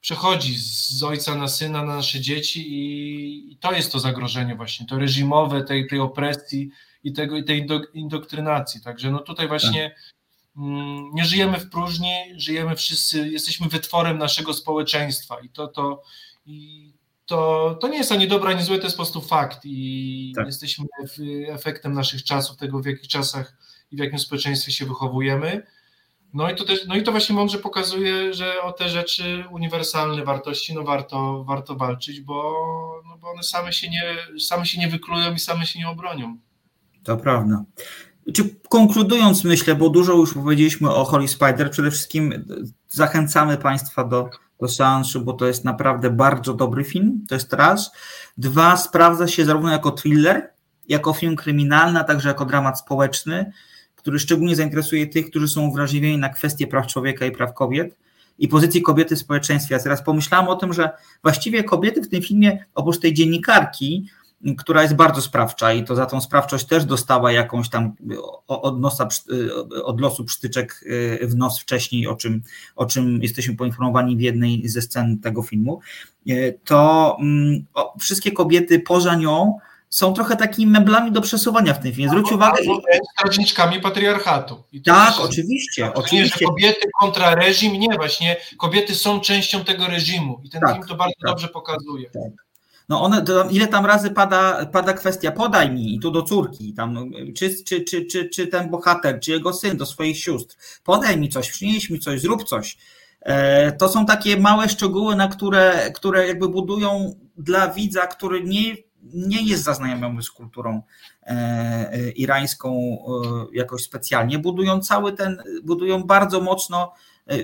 przechodzi 0.00 0.58
z 0.58 1.02
ojca 1.02 1.34
na 1.34 1.48
syna, 1.48 1.84
na 1.84 1.96
nasze 1.96 2.20
dzieci 2.20 2.64
i, 2.68 3.56
to 3.60 3.72
jest 3.72 3.92
to 3.92 3.98
zagrożenie 4.00 4.54
właśnie, 4.54 4.86
to 4.86 4.98
reżimowe 4.98 5.64
tej, 5.64 5.86
tej 5.86 6.00
opresji 6.00 6.70
i 7.06 7.12
tego, 7.12 7.36
i 7.36 7.44
tej 7.44 7.66
indoktrynacji. 7.94 8.80
Także 8.80 9.10
no 9.10 9.18
tutaj 9.18 9.48
właśnie 9.48 9.90
tak. 9.90 10.64
mm, 10.64 11.10
nie 11.14 11.24
żyjemy 11.24 11.58
w 11.60 11.70
próżni, 11.70 12.14
żyjemy 12.36 12.76
wszyscy, 12.76 13.28
jesteśmy 13.28 13.68
wytworem 13.68 14.18
naszego 14.18 14.54
społeczeństwa 14.54 15.40
i 15.40 15.48
to, 15.48 15.68
to, 15.68 16.02
i 16.46 16.92
to, 17.26 17.78
to 17.80 17.88
nie 17.88 17.98
jest 17.98 18.12
ani 18.12 18.28
dobre, 18.28 18.50
ani 18.50 18.62
złe, 18.62 18.78
to 18.78 18.84
jest 18.84 18.96
po 18.96 19.02
prostu 19.02 19.20
fakt 19.20 19.60
i 19.64 20.32
tak. 20.36 20.46
jesteśmy 20.46 20.86
efektem 21.48 21.92
naszych 21.92 22.24
czasów, 22.24 22.56
tego 22.56 22.80
w 22.80 22.86
jakich 22.86 23.08
czasach 23.08 23.56
i 23.90 23.96
w 23.96 23.98
jakim 23.98 24.18
społeczeństwie 24.18 24.72
się 24.72 24.86
wychowujemy. 24.86 25.66
No 26.34 26.50
i, 26.50 26.56
to 26.56 26.64
też, 26.64 26.86
no 26.86 26.96
i 26.96 27.02
to 27.02 27.10
właśnie 27.10 27.34
mądrze 27.34 27.58
pokazuje, 27.58 28.34
że 28.34 28.62
o 28.62 28.72
te 28.72 28.88
rzeczy 28.88 29.44
uniwersalne 29.50 30.24
wartości 30.24 30.74
no 30.74 30.82
warto, 30.82 31.44
warto 31.44 31.74
walczyć, 31.74 32.20
bo, 32.20 32.54
no 33.08 33.18
bo 33.18 33.30
one 33.30 33.42
same 33.42 33.72
się, 33.72 33.88
nie, 33.88 34.16
same 34.40 34.66
się 34.66 34.80
nie 34.80 34.88
wyklują 34.88 35.34
i 35.34 35.38
same 35.38 35.66
się 35.66 35.78
nie 35.78 35.88
obronią. 35.88 36.38
To 37.06 37.16
prawda. 37.16 37.64
Czy 38.34 38.54
konkludując, 38.68 39.44
myślę, 39.44 39.74
bo 39.74 39.90
dużo 39.90 40.12
już 40.12 40.34
powiedzieliśmy 40.34 40.94
o 40.94 41.04
Holy 41.04 41.28
Spider, 41.28 41.70
przede 41.70 41.90
wszystkim 41.90 42.44
zachęcamy 42.88 43.56
Państwa 43.56 44.04
do, 44.04 44.30
do 44.60 44.68
seansu, 44.68 45.20
bo 45.20 45.32
to 45.32 45.46
jest 45.46 45.64
naprawdę 45.64 46.10
bardzo 46.10 46.54
dobry 46.54 46.84
film. 46.84 47.24
To 47.28 47.34
jest 47.34 47.52
raz. 47.52 47.92
Dwa, 48.38 48.76
sprawdza 48.76 49.28
się 49.28 49.44
zarówno 49.44 49.70
jako 49.70 49.90
thriller, 49.90 50.50
jako 50.88 51.12
film 51.12 51.36
kryminalny, 51.36 52.00
a 52.00 52.04
także 52.04 52.28
jako 52.28 52.44
dramat 52.44 52.80
społeczny 52.80 53.52
który 54.06 54.18
szczególnie 54.18 54.56
zainteresuje 54.56 55.06
tych, 55.06 55.30
którzy 55.30 55.48
są 55.48 55.72
wrażliwieni 55.72 56.18
na 56.18 56.28
kwestie 56.28 56.66
praw 56.66 56.86
człowieka 56.86 57.26
i 57.26 57.30
praw 57.30 57.54
kobiet 57.54 57.98
i 58.38 58.48
pozycji 58.48 58.82
kobiety 58.82 59.16
w 59.16 59.18
społeczeństwie. 59.18 59.74
Ja 59.74 59.82
teraz 59.82 60.02
pomyślałam 60.02 60.48
o 60.48 60.56
tym, 60.56 60.72
że 60.72 60.90
właściwie 61.22 61.64
kobiety 61.64 62.02
w 62.02 62.08
tym 62.08 62.22
filmie, 62.22 62.64
oprócz 62.74 62.98
tej 62.98 63.14
dziennikarki, 63.14 64.08
która 64.58 64.82
jest 64.82 64.94
bardzo 64.94 65.20
sprawcza 65.20 65.72
i 65.72 65.84
to 65.84 65.94
za 65.94 66.06
tą 66.06 66.20
sprawczość 66.20 66.66
też 66.66 66.84
dostała 66.84 67.32
jakąś 67.32 67.68
tam 67.68 67.92
od, 68.48 68.80
nosa, 68.80 69.08
od 69.84 70.00
losu 70.00 70.24
psztyczek 70.24 70.84
w 71.22 71.36
nos 71.36 71.60
wcześniej, 71.60 72.06
o 72.06 72.16
czym, 72.16 72.42
o 72.76 72.86
czym 72.86 73.22
jesteśmy 73.22 73.56
poinformowani 73.56 74.16
w 74.16 74.20
jednej 74.20 74.68
ze 74.68 74.82
scen 74.82 75.18
tego 75.18 75.42
filmu, 75.42 75.80
to 76.64 77.16
mm, 77.20 77.64
wszystkie 78.00 78.32
kobiety 78.32 78.80
poza 78.80 79.14
nią 79.14 79.58
są 79.88 80.12
trochę 80.12 80.36
takimi 80.36 80.72
meblami 80.72 81.12
do 81.12 81.20
przesuwania 81.20 81.74
w 81.74 81.82
tym 81.82 81.92
filmie. 81.92 82.08
Zwróć 82.08 82.32
uwagę. 82.32 82.62
Strażniczkami 83.12 83.80
patriarchatu. 83.80 84.64
tak, 84.84 85.14
oczywiście. 85.20 85.82
Tak, 85.82 85.98
oczywiście. 85.98 86.44
Nie, 86.44 86.46
kobiety 86.46 86.88
kontra 87.00 87.34
reżim, 87.34 87.72
nie, 87.72 87.96
właśnie 87.96 88.36
kobiety 88.58 88.94
są 88.94 89.20
częścią 89.20 89.64
tego 89.64 89.86
reżimu 89.86 90.40
i 90.44 90.50
ten 90.50 90.60
tak, 90.60 90.72
film 90.72 90.86
to 90.88 90.94
bardzo 90.94 91.14
tak, 91.20 91.30
dobrze 91.30 91.48
pokazuje. 91.48 92.10
Tak. 92.10 92.45
No 92.88 93.02
one, 93.02 93.24
ile 93.50 93.66
tam 93.66 93.86
razy 93.86 94.10
pada, 94.10 94.66
pada 94.66 94.92
kwestia, 94.92 95.30
podaj 95.30 95.70
mi, 95.70 95.94
i 95.94 96.00
tu 96.00 96.10
do 96.10 96.22
córki, 96.22 96.74
tam, 96.74 97.10
czy, 97.34 97.64
czy, 97.64 97.80
czy, 97.80 98.06
czy, 98.06 98.28
czy 98.28 98.46
ten 98.46 98.70
bohater, 98.70 99.20
czy 99.20 99.30
jego 99.30 99.52
syn 99.52 99.76
do 99.76 99.86
swoich 99.86 100.18
sióstr, 100.18 100.56
podaj 100.84 101.18
mi 101.18 101.28
coś, 101.28 101.50
przynieś 101.50 101.90
mi 101.90 102.00
coś, 102.00 102.20
zrób 102.20 102.44
coś. 102.44 102.76
E, 103.20 103.72
to 103.72 103.88
są 103.88 104.06
takie 104.06 104.36
małe 104.36 104.68
szczegóły, 104.68 105.16
na 105.16 105.28
które, 105.28 105.90
które 105.94 106.26
jakby 106.26 106.48
budują 106.48 107.14
dla 107.36 107.68
widza, 107.68 108.06
który 108.06 108.44
nie 108.44 108.76
nie 109.14 109.42
jest 109.42 109.62
zaznajomiony 109.62 110.22
z 110.22 110.30
kulturą 110.30 110.82
e, 111.22 111.30
e, 111.92 112.10
irańską 112.10 112.98
jakoś 113.52 113.82
specjalnie, 113.82 114.38
budują 114.38 114.80
cały 114.80 115.12
ten, 115.12 115.42
budują 115.64 116.02
bardzo 116.02 116.40
mocno 116.40 116.92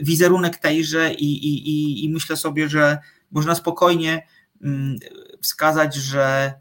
wizerunek 0.02 0.57
tejże 0.57 1.14
i, 1.14 1.24
i, 1.24 1.68
i, 1.68 2.05
i 2.05 2.11
myślę 2.11 2.37
sobie, 2.37 2.68
że 2.68 2.98
można 3.31 3.55
spokojnie 3.55 4.26
mm, 4.62 4.98
wskazać, 5.42 5.94
że 5.94 6.55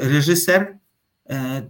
reżyser 0.00 0.78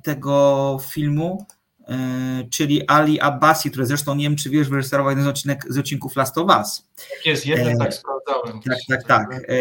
tego 0.02 0.78
filmu 0.90 1.46
E, 1.88 2.44
czyli 2.50 2.88
Ali 2.88 3.20
Abbasi, 3.20 3.70
który 3.70 3.86
zresztą 3.86 4.14
nie 4.14 4.24
wiem, 4.24 4.36
czy 4.36 4.50
wiesz, 4.50 4.68
wyreżyserował 4.68 5.10
jeden 5.10 5.24
z, 5.24 5.28
odcinek, 5.28 5.64
z 5.68 5.78
odcinków 5.78 6.16
Last 6.16 6.38
of 6.38 6.46
Us. 6.58 6.86
Tak 6.96 7.26
jest, 7.26 7.46
jeden 7.46 7.68
e, 7.68 7.76
tak 7.76 7.94
sprawdzałem. 7.94 8.60
Tak, 8.62 8.78
tak, 8.88 9.04
tak. 9.04 9.44
E, 9.48 9.58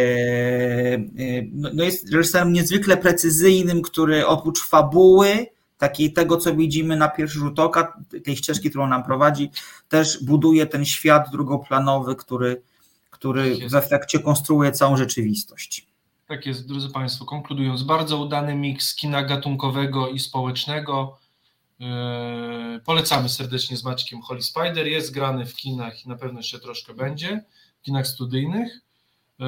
no, 1.52 1.70
no 1.74 1.84
jest 1.84 2.14
reżyserem 2.14 2.54
niezwykle 2.54 2.98
precyzyjnym, 2.98 3.82
który 3.82 4.28
oprócz 4.28 4.68
fabuły, 4.68 5.48
takiej 5.78 6.14
tego, 6.14 6.38
co 6.38 6.56
widzimy 6.56 6.98
na 6.98 7.08
pierwszy 7.08 7.40
rzut 7.40 7.60
oka, 7.60 7.98
tej 8.24 8.36
ścieżki, 8.36 8.70
którą 8.70 8.88
nam 8.88 9.04
prowadzi, 9.04 9.52
też 9.90 10.24
buduje 10.24 10.66
ten 10.66 10.86
świat 10.86 11.30
drugoplanowy, 11.32 12.16
który, 12.16 12.62
który 13.10 13.58
tak 13.58 13.70
w 13.70 13.76
efekcie 13.76 14.20
konstruuje 14.20 14.72
całą 14.72 14.98
rzeczywistość. 14.98 15.88
Tak 16.28 16.46
jest, 16.46 16.68
drodzy 16.68 16.90
Państwo, 16.90 17.26
konkludując, 17.26 17.84
bardzo 17.84 18.18
udany 18.18 18.56
miks 18.56 18.96
kina 18.96 19.24
gatunkowego 19.24 20.10
i 20.10 20.20
społecznego, 20.20 21.18
Yy, 21.80 22.80
polecamy 22.86 23.30
serdecznie 23.30 23.78
z 23.78 23.84
Maćkiem 23.84 24.22
Holy 24.22 24.42
Spider. 24.42 24.88
Jest 24.88 25.14
grany 25.14 25.46
w 25.46 25.56
kinach 25.56 26.06
i 26.06 26.10
na 26.10 26.16
pewno 26.16 26.40
jeszcze 26.40 26.60
troszkę 26.60 26.94
będzie, 26.94 27.44
w 27.80 27.82
kinach 27.82 28.08
studyjnych. 28.08 28.82
Yy, 29.40 29.48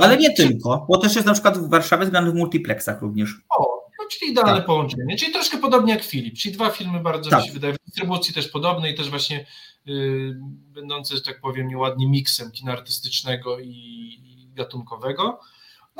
Ale 0.00 0.16
nie 0.16 0.34
tylko, 0.34 0.86
bo 0.88 0.98
też 0.98 1.14
jest 1.14 1.26
na 1.26 1.32
przykład 1.32 1.58
w 1.58 1.70
Warszawie 1.70 2.06
zgrany 2.06 2.30
w 2.30 2.34
multiplexach 2.34 3.02
również. 3.02 3.34
O, 3.58 3.62
no, 3.98 4.06
czyli 4.10 4.30
idealne 4.30 4.56
tak. 4.56 4.66
połączenie. 4.66 5.16
Czyli 5.16 5.32
troszkę 5.32 5.58
podobnie 5.58 5.92
jak 5.92 6.02
Filip. 6.02 6.38
Czyli 6.38 6.54
dwa 6.54 6.70
filmy 6.70 7.00
bardzo 7.00 7.30
tak. 7.30 7.40
mi 7.40 7.46
się 7.46 7.52
wydaje, 7.52 7.74
w 7.74 7.86
dystrybucji 7.86 8.34
też 8.34 8.48
podobne 8.48 8.90
i 8.90 8.94
też 8.94 9.10
właśnie 9.10 9.46
yy, 9.86 10.36
będące, 10.50 11.14
że 11.16 11.22
tak 11.22 11.40
powiem, 11.40 11.68
nieładnie 11.68 12.08
miksem 12.08 12.50
kina 12.50 12.72
artystycznego 12.72 13.58
i, 13.58 13.68
i 13.68 14.48
gatunkowego. 14.54 15.40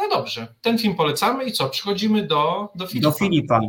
No 0.01 0.09
dobrze, 0.09 0.55
ten 0.63 0.79
film 0.79 0.95
polecamy 0.95 1.45
i 1.45 1.53
co? 1.53 1.69
Przechodzimy 1.69 2.27
do, 2.27 2.69
do 2.75 2.87
Filipa. 2.87 3.11
Do 3.11 3.17
Filipa. 3.17 3.61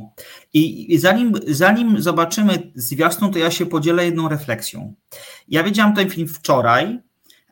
I, 0.53 0.97
zanim, 0.97 1.33
zanim 1.47 2.01
zobaczymy 2.01 2.71
zwiastun, 2.75 3.33
to 3.33 3.39
ja 3.39 3.51
się 3.51 3.65
podzielę 3.65 4.05
jedną 4.05 4.29
refleksją. 4.29 4.93
Ja 5.47 5.63
widziałam 5.63 5.95
ten 5.95 6.09
film 6.09 6.27
wczoraj 6.27 6.99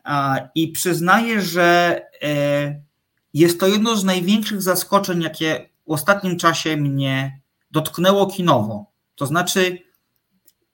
a, 0.04 0.36
i 0.54 0.68
przyznaję, 0.68 1.40
że 1.40 2.00
e, 2.22 2.80
jest 3.34 3.60
to 3.60 3.66
jedno 3.66 3.96
z 3.96 4.04
największych 4.04 4.62
zaskoczeń, 4.62 5.22
jakie 5.22 5.68
w 5.86 5.92
ostatnim 5.92 6.36
czasie 6.36 6.76
mnie 6.76 7.40
dotknęło 7.70 8.26
kinowo. 8.26 8.86
To 9.14 9.26
znaczy, 9.26 9.78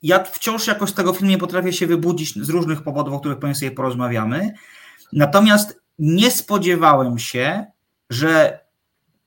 ja 0.02 0.24
wciąż 0.24 0.66
jakoś 0.66 0.90
z 0.90 0.94
tego 0.94 1.12
filmu 1.12 1.30
nie 1.30 1.38
potrafię 1.38 1.72
się 1.72 1.86
wybudzić 1.86 2.34
z 2.34 2.48
różnych 2.48 2.82
powodów, 2.82 3.14
o 3.14 3.20
których 3.20 3.38
pewnie 3.38 3.54
sobie 3.54 3.70
porozmawiamy. 3.70 4.52
Natomiast 5.12 5.80
nie 5.98 6.30
spodziewałem 6.30 7.18
się, 7.18 7.66
że 8.10 8.66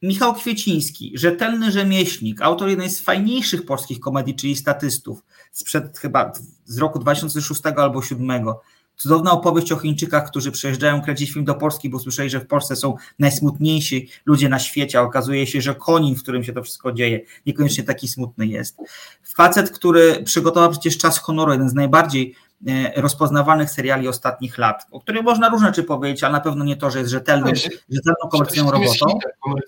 Michał 0.02 0.34
Kwieciński, 0.34 1.12
rzetelny 1.16 1.72
rzemieślnik, 1.72 2.42
autor 2.42 2.70
jednej 2.70 2.90
z 2.90 3.00
fajniejszych 3.00 3.66
polskich 3.66 4.00
komedii, 4.00 4.36
czyli 4.36 4.56
Statystów, 4.56 5.24
sprzed 5.52 5.98
chyba 5.98 6.32
z 6.66 6.78
roku 6.78 7.00
2006 7.00 7.62
albo 7.66 8.00
2007, 8.00 8.54
cudowna 9.00 9.32
opowieść 9.32 9.72
o 9.72 9.78
Chińczykach, 9.78 10.30
którzy 10.30 10.52
przyjeżdżają 10.52 11.02
kręcić 11.02 11.32
film 11.34 11.46
do 11.46 11.56
Polski, 11.56 11.90
bo 11.90 12.00
słyszeli, 12.00 12.30
że 12.30 12.40
w 12.40 12.48
Polsce 12.48 12.76
są 12.76 12.96
najsmutniejsi 13.20 14.10
ludzie 14.26 14.50
na 14.50 14.60
świecie, 14.60 15.00
a 15.00 15.02
okazuje 15.02 15.48
się, 15.48 15.62
że 15.62 15.76
Konin, 15.76 16.16
w 16.16 16.24
którym 16.24 16.44
się 16.44 16.54
to 16.54 16.64
wszystko 16.64 16.92
dzieje, 16.92 17.22
niekoniecznie 17.46 17.84
taki 17.84 18.08
smutny 18.08 18.48
jest. 18.48 18.78
Facet, 19.24 19.70
który 19.72 20.24
przygotował 20.24 20.72
przecież 20.72 20.98
Czas 20.98 21.20
Honoru, 21.20 21.52
jeden 21.52 21.70
z 21.70 21.74
najbardziej 21.74 22.36
E, 22.68 23.02
rozpoznawanych 23.02 23.70
seriali 23.70 24.08
ostatnich 24.08 24.58
lat, 24.58 24.86
o 24.92 25.00
których 25.00 25.24
można 25.24 25.50
różne 25.50 25.68
rzeczy 25.68 25.84
powiedzieć, 25.84 26.24
ale 26.24 26.34
na 26.34 26.40
pewno 26.40 26.66
nie 26.66 26.76
to, 26.76 26.92
że 26.92 27.00
jest 27.00 27.12
rzetelnym, 27.12 27.56
rzetelną 27.90 28.30
komercyjną 28.32 28.72
robotą. 28.72 29.20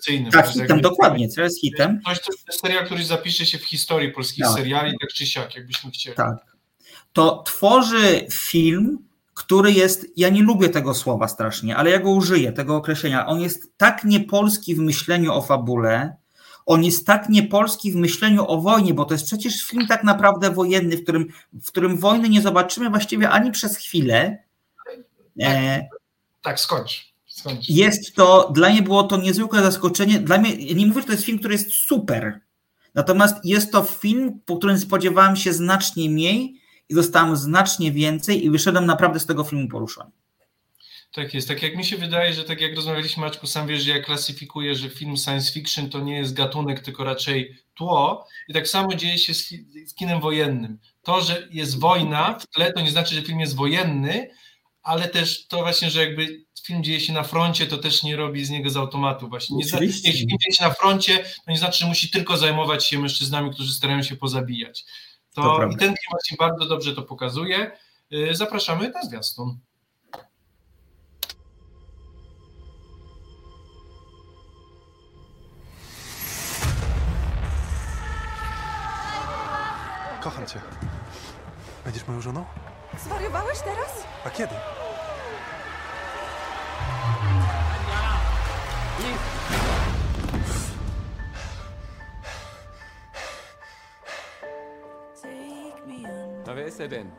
Hitem 0.06 0.30
tak, 0.30 0.46
hitem, 0.48 0.80
dokładnie, 0.80 1.28
co 1.28 1.42
jest 1.42 1.60
hitem. 1.60 2.00
To 2.04 2.10
jest 2.10 2.60
serial, 2.60 2.86
który 2.86 3.04
zapisze 3.04 3.46
się 3.46 3.58
w 3.58 3.64
historii 3.64 4.12
polskich 4.12 4.44
tak. 4.44 4.54
seriali, 4.54 4.92
tak 5.00 5.10
czy 5.10 5.26
siak, 5.26 5.56
jakbyśmy 5.56 5.90
chcieli. 5.90 6.16
Tak. 6.16 6.36
To 7.12 7.42
tworzy 7.42 8.26
film, 8.32 8.98
który 9.34 9.72
jest, 9.72 10.06
ja 10.16 10.28
nie 10.28 10.42
lubię 10.42 10.68
tego 10.68 10.94
słowa 10.94 11.28
strasznie, 11.28 11.76
ale 11.76 11.90
ja 11.90 11.98
go 11.98 12.10
użyję, 12.10 12.52
tego 12.52 12.76
określenia. 12.76 13.26
On 13.26 13.40
jest 13.40 13.76
tak 13.76 14.04
niepolski 14.04 14.74
w 14.74 14.78
myśleniu 14.78 15.32
o 15.32 15.42
fabule, 15.42 16.16
on 16.66 16.84
jest 16.84 17.06
tak 17.06 17.28
niepolski 17.28 17.92
w 17.92 17.96
myśleniu 17.96 18.44
o 18.48 18.60
wojnie, 18.60 18.94
bo 18.94 19.04
to 19.04 19.14
jest 19.14 19.26
przecież 19.26 19.66
film 19.66 19.86
tak 19.86 20.04
naprawdę 20.04 20.50
wojenny, 20.50 20.96
w 20.96 21.02
którym, 21.02 21.28
w 21.52 21.68
którym 21.68 21.96
wojny 21.96 22.28
nie 22.28 22.42
zobaczymy 22.42 22.90
właściwie 22.90 23.30
ani 23.30 23.50
przez 23.50 23.76
chwilę. 23.76 24.38
Tak, 24.86 25.46
e, 25.46 25.88
tak 26.42 26.60
skończ. 26.60 27.14
skończ. 27.26 27.68
Jest 27.68 28.14
to, 28.14 28.50
dla 28.54 28.70
mnie 28.70 28.82
było 28.82 29.02
to 29.02 29.16
niezwykłe 29.16 29.62
zaskoczenie. 29.62 30.20
Dla 30.20 30.38
mnie, 30.38 30.74
nie 30.74 30.86
mówię, 30.86 31.00
że 31.00 31.06
to 31.06 31.12
jest 31.12 31.24
film, 31.24 31.38
który 31.38 31.54
jest 31.54 31.72
super. 31.72 32.40
Natomiast 32.94 33.36
jest 33.44 33.72
to 33.72 33.82
film, 33.82 34.40
po 34.46 34.56
którym 34.56 34.78
spodziewałem 34.78 35.36
się 35.36 35.52
znacznie 35.52 36.10
mniej 36.10 36.60
i 36.88 36.94
dostałem 36.94 37.36
znacznie 37.36 37.92
więcej 37.92 38.44
i 38.44 38.50
wyszedłem 38.50 38.86
naprawdę 38.86 39.20
z 39.20 39.26
tego 39.26 39.44
filmu 39.44 39.68
poruszony. 39.68 40.10
Tak 41.12 41.34
jest. 41.34 41.48
Tak 41.48 41.62
jak 41.62 41.76
mi 41.76 41.84
się 41.84 41.96
wydaje, 41.96 42.32
że 42.32 42.44
tak 42.44 42.60
jak 42.60 42.76
rozmawialiśmy, 42.76 43.20
Maćku, 43.20 43.46
sam 43.46 43.66
wiesz, 43.66 43.82
że 43.82 43.90
ja 43.90 44.02
klasyfikuję, 44.02 44.74
że 44.74 44.90
film 44.90 45.16
science 45.16 45.52
fiction 45.52 45.90
to 45.90 46.00
nie 46.00 46.16
jest 46.16 46.34
gatunek, 46.34 46.80
tylko 46.80 47.04
raczej 47.04 47.58
tło. 47.74 48.26
I 48.48 48.52
tak 48.54 48.68
samo 48.68 48.94
dzieje 48.94 49.18
się 49.18 49.34
z, 49.34 49.48
z 49.86 49.94
kinem 49.94 50.20
wojennym. 50.20 50.78
To, 51.02 51.20
że 51.20 51.48
jest 51.50 51.80
wojna 51.80 52.38
w 52.38 52.46
tle, 52.46 52.72
to 52.72 52.80
nie 52.80 52.90
znaczy, 52.90 53.14
że 53.14 53.22
film 53.22 53.40
jest 53.40 53.56
wojenny, 53.56 54.30
ale 54.82 55.08
też 55.08 55.46
to 55.46 55.58
właśnie, 55.58 55.90
że 55.90 56.00
jakby 56.00 56.44
film 56.62 56.84
dzieje 56.84 57.00
się 57.00 57.12
na 57.12 57.22
froncie, 57.22 57.66
to 57.66 57.78
też 57.78 58.02
nie 58.02 58.16
robi 58.16 58.44
z 58.44 58.50
niego 58.50 58.70
z 58.70 58.76
automatu 58.76 59.28
właśnie. 59.28 59.56
Nie 59.56 59.64
jeśli 59.80 60.12
film 60.12 60.38
dzieje 60.40 60.52
się 60.52 60.64
na 60.64 60.70
froncie, 60.70 61.18
to 61.18 61.50
nie 61.50 61.58
znaczy, 61.58 61.78
że 61.78 61.86
musi 61.86 62.10
tylko 62.10 62.36
zajmować 62.36 62.86
się 62.86 62.98
mężczyznami, 62.98 63.50
którzy 63.50 63.72
starają 63.72 64.02
się 64.02 64.16
pozabijać. 64.16 64.84
To, 65.34 65.42
to 65.42 65.66
I 65.66 65.76
ten 65.76 65.88
film 65.88 66.10
właśnie 66.10 66.36
bardzo 66.36 66.66
dobrze 66.66 66.94
to 66.94 67.02
pokazuje. 67.02 67.70
Y, 68.12 68.34
zapraszamy 68.34 68.90
na 68.90 69.02
zwiastun. 69.02 69.58
Kocham 80.22 80.46
cię. 80.46 80.60
Będziesz 81.84 82.06
moją 82.06 82.20
żoną? 82.20 82.44
Zwariowałeś 82.98 83.60
teraz? 83.60 84.04
A 84.26 84.30
kiedy? 84.30 84.54
Na 96.46 96.54
wer 96.54 96.68
ist 96.68 96.80
er 96.80 96.88
denn? 96.88 97.10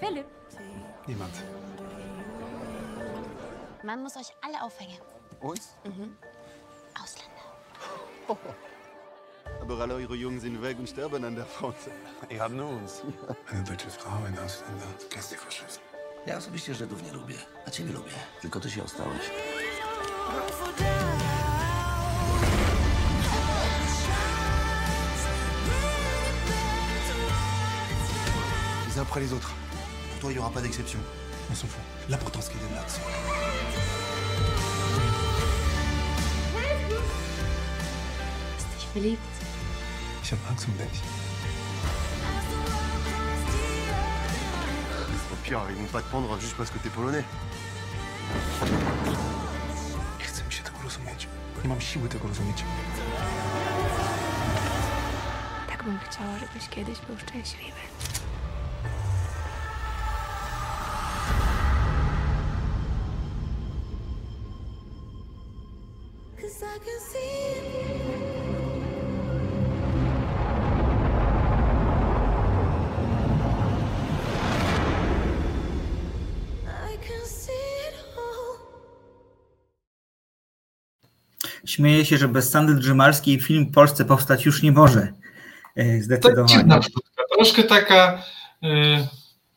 Philipp. 0.00 0.26
Niemand. 1.08 1.42
Man 3.84 4.02
muss 4.02 4.16
euch 4.16 4.32
alle 4.42 4.62
aufhängen. 4.62 5.00
Uns? 5.40 5.74
Ausländer. 7.02 7.42
Aber 8.28 8.54
alle 9.80 9.94
eure 9.94 10.14
Jungen 10.14 10.40
sind 10.40 10.62
weg 10.62 10.78
und 10.78 10.88
sterben 10.88 11.24
an 11.24 11.34
der 11.34 11.46
Front. 11.46 11.76
Ihr 12.28 12.40
habt 12.40 12.54
nur 12.54 12.68
uns. 12.68 13.02
Eine 13.50 13.64
deutsche 13.64 13.90
Frau, 13.90 14.24
ein 14.24 14.38
Ausländer. 14.38 14.86
Kennst 15.10 15.32
die 15.32 15.36
Faschisten? 15.36 15.82
Ja 16.26 16.36
osobiście 16.36 16.74
Żydów 16.74 17.02
nie 17.02 17.12
lubię, 17.12 17.34
a 17.66 17.70
ciebie 17.70 17.92
lubię. 17.92 18.12
Tylko 18.40 18.60
ty 18.60 18.70
się 18.70 18.82
ostałeś. 18.84 19.30
Les 28.88 28.98
uns 28.98 29.02
après 29.02 29.20
les 29.20 29.32
autres. 29.32 29.52
Pour 30.10 30.20
toi, 30.20 30.30
il 30.30 30.34
n'y 30.34 30.40
aura 30.40 30.50
pas 30.50 30.60
d'exception. 30.60 31.00
On 31.50 31.54
s'en 31.54 31.66
fout. 31.66 31.80
L'important, 32.08 32.40
c'est 32.40 32.52
qu'il 32.52 32.60
y 32.60 32.64
ait 32.64 32.68
de 32.68 32.74
l'action. 32.74 33.02
Verliebt? 38.94 39.41
Hab 40.32 40.50
Angst 40.50 40.66
um 40.66 40.74
dich. 40.78 41.02
Au 45.30 45.36
pire, 45.44 45.60
ils 45.68 45.76
vont 45.76 45.92
pas 45.92 46.00
te 46.00 46.08
prendre 46.08 46.40
juste 46.40 46.56
parce 46.56 46.70
que 46.70 46.78
t'es 46.78 46.88
polonais. 46.88 47.24
Nie 50.18 50.24
chce 50.24 50.44
mi 50.44 50.52
się 50.52 50.62
tego 50.62 50.78
rozumieć. 50.84 51.28
Nie 51.62 51.68
mam 51.68 51.80
siły 51.80 52.08
tego 52.08 52.28
rozumieć. 52.28 52.64
Tak 55.68 55.84
bym 55.84 55.98
chciała, 55.98 56.38
żebyś 56.38 56.68
kiedyś 56.68 56.98
był 57.00 57.18
szczęśliwy. 57.18 57.91
Śmieję 81.72 82.04
się, 82.04 82.18
że 82.18 82.28
bez 82.28 82.50
Sandy 82.50 82.74
Drzymalskiej 82.74 83.40
film 83.40 83.66
w 83.66 83.74
Polsce 83.74 84.04
powstać 84.04 84.46
już 84.46 84.62
nie 84.62 84.72
może. 84.72 85.12
E, 85.76 86.02
Zdecydowanie. 86.02 86.80
Troszkę 87.36 87.62
taka. 87.62 88.22
Yy, 88.62 89.06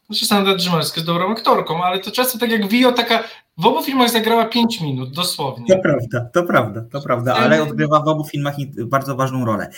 znaczy 0.10 0.26
Sandra 0.26 0.56
Drzymalska 0.56 0.96
jest 0.96 1.08
dobrą 1.08 1.32
aktorką, 1.32 1.84
ale 1.84 2.00
to 2.00 2.12
czasem 2.12 2.40
tak 2.40 2.52
jak 2.52 2.68
Vio, 2.68 2.92
taka 2.92 3.24
w 3.58 3.66
obu 3.66 3.84
filmach 3.84 4.10
zagrała 4.10 4.46
5 4.46 4.82
minut, 4.82 5.12
dosłownie. 5.12 5.66
To 5.68 5.82
prawda, 5.82 6.30
to 6.34 6.44
prawda, 6.44 6.82
to 6.92 7.02
prawda, 7.02 7.36
ale 7.36 7.64
odgrywa 7.64 8.00
w 8.00 8.08
obu 8.08 8.24
filmach 8.24 8.56
bardzo 8.86 9.16
ważną 9.16 9.46
rolę. 9.46 9.70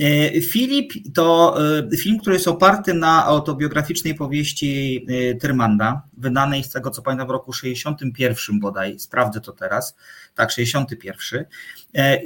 E, 0.00 0.40
Filip 0.40 0.92
to 1.14 1.56
film, 1.98 2.18
który 2.18 2.36
jest 2.36 2.48
oparty 2.48 2.94
na 2.94 3.24
autobiograficznej 3.24 4.14
powieści 4.14 5.06
Tyrmanda, 5.40 6.02
wydanej 6.18 6.64
z 6.64 6.70
tego 6.70 6.90
co 6.90 7.02
pamiętam 7.02 7.28
w 7.28 7.30
roku 7.30 7.52
61 7.52 8.60
bodaj, 8.60 8.98
sprawdzę 8.98 9.40
to 9.40 9.52
teraz, 9.52 9.96
tak, 10.34 10.50
61. 10.50 11.44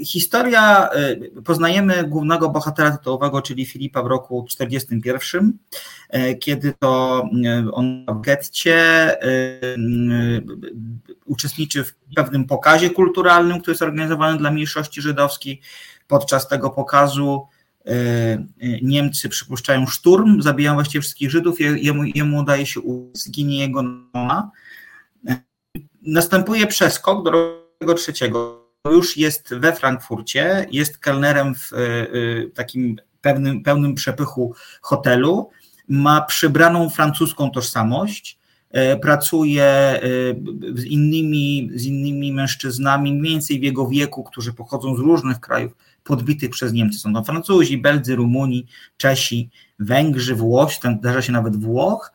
Historia, 0.05 0.89
poznajemy 1.45 2.05
głównego 2.05 2.49
bohatera 2.49 2.91
tytułowego, 2.91 3.43
czyli 3.43 3.67
Filipa 3.67 4.03
w 4.03 4.07
roku 4.07 4.47
41, 4.49 5.59
kiedy 6.41 6.73
to 6.79 7.23
on 7.73 8.07
w 8.09 8.21
getcie 8.21 8.83
uczestniczy 11.25 11.85
w 11.85 11.95
pewnym 12.17 12.45
pokazie 12.45 12.91
kulturalnym, 12.91 13.61
który 13.61 13.73
jest 13.73 13.83
organizowany 13.83 14.39
dla 14.39 14.51
mniejszości 14.51 15.03
żydowskiej. 15.03 15.61
Podczas 16.09 16.49
tego 16.49 16.71
pokazu 16.71 17.47
e, 17.51 17.52
e, 17.52 17.52
Niemcy 18.83 19.29
przypuszczają 19.29 19.87
szturm, 19.87 20.43
zabijają 20.43 20.75
właściwie 20.75 21.03
wszystkich 21.03 21.31
Żydów, 21.31 21.61
jemu, 21.61 22.05
jemu 22.05 22.39
udaje 22.39 22.67
się 22.67 22.81
zginie 23.13 23.59
jego 23.59 23.83
mama. 24.15 24.51
E, 25.29 25.41
następuje 26.03 26.67
przeskok 26.67 27.25
do 27.25 27.31
roku 27.31 27.95
trzeciego. 27.95 28.63
Już 28.91 29.17
jest 29.17 29.55
we 29.55 29.73
Frankfurcie, 29.73 30.67
jest 30.71 30.99
kelnerem 30.99 31.55
w 31.55 31.71
takim 32.55 32.97
pewnym, 33.21 33.63
pełnym 33.63 33.95
przepychu 33.95 34.55
hotelu, 34.81 35.51
ma 35.89 36.21
przybraną 36.21 36.91
francuską 36.91 37.51
tożsamość, 37.51 38.39
E, 38.73 38.97
pracuje 38.97 39.65
e, 39.65 40.01
z 40.75 40.85
innymi, 40.85 41.71
z 41.75 41.85
innymi 41.87 42.33
mężczyznami, 42.33 43.13
mniej 43.13 43.33
więcej 43.33 43.61
w 43.61 43.63
jego 43.63 43.89
wieku, 43.89 44.25
którzy 44.25 44.53
pochodzą 44.53 44.97
z 44.97 44.99
różnych 44.99 45.41
krajów 45.41 45.73
podbitych 46.05 46.51
przez 46.51 46.73
Niemcy. 46.73 46.99
Są 46.99 47.15
to 47.15 47.25
Francuzi, 47.25 47.79
Beldzy, 47.79 48.17
Rumuni, 48.17 48.67
Czesi, 48.97 49.51
Węgrzy, 49.79 50.35
Włosi, 50.35 50.81
tam 50.81 50.99
zdarza 50.99 51.23
się 51.23 51.33
nawet 51.33 51.57
Włoch. 51.57 52.13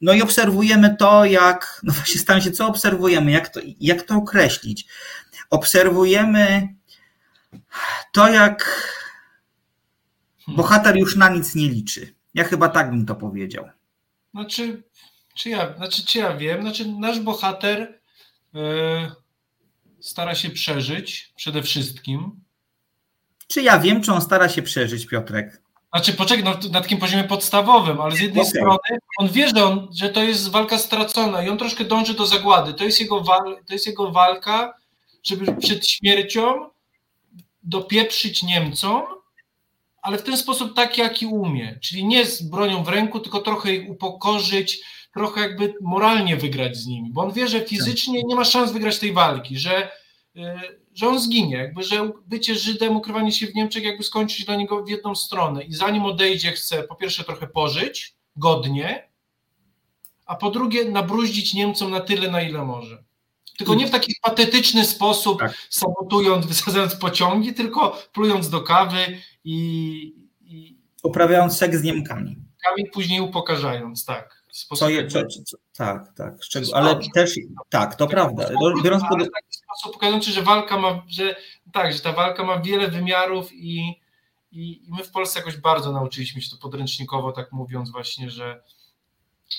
No 0.00 0.12
i 0.12 0.22
obserwujemy 0.22 0.96
to, 0.96 1.24
jak, 1.24 1.80
no 1.82 1.92
właśnie 1.92 2.20
staram 2.20 2.42
się, 2.42 2.50
co 2.50 2.66
obserwujemy, 2.66 3.30
jak 3.30 3.48
to, 3.48 3.60
jak 3.80 4.02
to 4.02 4.14
określić. 4.14 4.86
Obserwujemy 5.50 6.74
to, 8.12 8.28
jak 8.28 8.86
bohater 10.48 10.96
już 10.96 11.16
na 11.16 11.28
nic 11.28 11.54
nie 11.54 11.68
liczy. 11.68 12.14
Ja 12.34 12.44
chyba 12.44 12.68
tak 12.68 12.90
bym 12.90 13.06
to 13.06 13.14
powiedział. 13.14 13.68
Znaczy, 14.34 14.82
czy 15.34 15.50
ja, 15.50 15.76
znaczy, 15.76 16.06
czy 16.06 16.18
ja 16.18 16.36
wiem? 16.36 16.62
Znaczy, 16.62 16.88
nasz 16.88 17.20
bohater 17.20 18.00
yy, 18.52 19.10
stara 20.00 20.34
się 20.34 20.50
przeżyć 20.50 21.32
przede 21.36 21.62
wszystkim. 21.62 22.40
Czy 23.46 23.62
ja 23.62 23.78
wiem, 23.78 24.02
czy 24.02 24.12
on 24.12 24.20
stara 24.20 24.48
się 24.48 24.62
przeżyć, 24.62 25.06
Piotrek? 25.06 25.62
Znaczy, 25.94 26.12
poczekaj, 26.12 26.44
no, 26.44 26.70
na 26.72 26.80
takim 26.80 26.98
poziomie 26.98 27.24
podstawowym, 27.24 28.00
ale 28.00 28.16
z 28.16 28.20
jednej 28.20 28.42
okay. 28.42 28.50
strony 28.50 28.98
on 29.18 29.28
wie, 29.28 29.48
że, 29.48 29.64
on, 29.64 29.88
że 29.94 30.08
to 30.08 30.22
jest 30.22 30.50
walka 30.50 30.78
stracona 30.78 31.42
i 31.42 31.48
on 31.48 31.58
troszkę 31.58 31.84
dąży 31.84 32.14
do 32.14 32.26
zagłady. 32.26 32.74
To 32.74 32.84
jest 32.84 33.00
jego, 33.00 33.20
wal, 33.20 33.58
to 33.66 33.72
jest 33.72 33.86
jego 33.86 34.10
walka, 34.10 34.74
żeby 35.22 35.56
przed 35.56 35.88
śmiercią 35.88 36.70
dopieprzyć 37.62 38.42
Niemcom, 38.42 39.02
ale 40.02 40.18
w 40.18 40.22
ten 40.22 40.36
sposób 40.36 40.76
tak, 40.76 40.98
jaki 40.98 41.26
umie. 41.26 41.78
Czyli 41.82 42.04
nie 42.04 42.26
z 42.26 42.42
bronią 42.42 42.84
w 42.84 42.88
ręku, 42.88 43.20
tylko 43.20 43.40
trochę 43.40 43.74
ich 43.74 43.90
upokorzyć, 43.90 44.80
trochę 45.14 45.40
jakby 45.40 45.74
moralnie 45.80 46.36
wygrać 46.36 46.76
z 46.76 46.86
nimi, 46.86 47.10
bo 47.12 47.22
on 47.22 47.32
wie, 47.32 47.48
że 47.48 47.60
fizycznie 47.60 48.22
nie 48.22 48.36
ma 48.36 48.44
szans 48.44 48.72
wygrać 48.72 48.98
tej 48.98 49.12
walki, 49.12 49.58
że, 49.58 49.90
y, 50.36 50.40
że 50.96 51.08
on 51.08 51.20
zginie, 51.20 51.56
jakby, 51.56 51.82
że 51.82 52.10
bycie 52.26 52.54
Żydem, 52.54 52.96
ukrywanie 52.96 53.32
się 53.32 53.46
w 53.46 53.54
Niemczech 53.54 53.84
jakby 53.84 54.04
skończyć 54.04 54.44
dla 54.46 54.56
niego 54.56 54.84
w 54.84 54.88
jedną 54.88 55.14
stronę 55.14 55.64
i 55.64 55.74
zanim 55.74 56.04
odejdzie 56.04 56.52
chce 56.52 56.82
po 56.82 56.94
pierwsze 56.94 57.24
trochę 57.24 57.46
pożyć, 57.46 58.14
godnie, 58.36 59.08
a 60.26 60.34
po 60.36 60.50
drugie 60.50 60.84
nabruździć 60.84 61.54
Niemcom 61.54 61.90
na 61.90 62.00
tyle, 62.00 62.30
na 62.30 62.42
ile 62.42 62.64
może. 62.64 63.04
Tylko 63.58 63.74
nie 63.74 63.86
w 63.86 63.90
taki 63.90 64.14
patetyczny 64.22 64.84
sposób, 64.84 65.38
Tak. 65.38 65.54
sabotując, 65.70 66.46
wysadzając 66.52 66.96
pociągi, 66.96 67.54
tylko 67.54 67.98
plując 68.12 68.50
do 68.50 68.60
kawy 68.60 68.98
i, 69.44 69.56
i 70.40 70.76
Uprawiając 71.02 71.56
seks 71.56 71.76
z 71.78 71.82
Niemkami. 71.82 72.36
kami 72.62 72.90
później 72.90 73.20
upokarzając, 73.20 74.04
tak. 74.04 74.35
Sposób 74.56 74.86
Co 74.86 74.90
je, 74.90 75.06
co, 75.06 75.22
co, 75.44 75.56
tak, 75.76 76.14
tak. 76.16 76.34
Szczeg- 76.40 76.60
jest 76.60 76.74
ale 76.74 77.00
też, 77.14 77.34
tak, 77.68 77.94
to 77.94 78.06
prawda. 78.06 78.46
sposób, 78.46 78.82
Biorąc 78.84 79.02
pod, 79.02 79.12
ale 79.12 79.24
w 79.24 79.30
taki 79.30 79.46
sposób 79.50 79.92
pokazujący, 79.92 80.30
że 80.30 80.42
walka 80.42 80.78
ma, 80.78 81.02
że 81.08 81.36
tak, 81.72 81.92
że 81.92 82.00
ta 82.00 82.12
walka 82.12 82.44
ma 82.44 82.58
wiele 82.58 82.88
wymiarów 82.88 83.52
i, 83.52 84.00
i, 84.52 84.82
my 84.88 85.04
w 85.04 85.10
Polsce 85.10 85.38
jakoś 85.38 85.56
bardzo 85.56 85.92
nauczyliśmy 85.92 86.42
się 86.42 86.50
to 86.50 86.56
podręcznikowo, 86.56 87.32
tak 87.32 87.52
mówiąc 87.52 87.90
właśnie, 87.90 88.30
że 88.30 88.62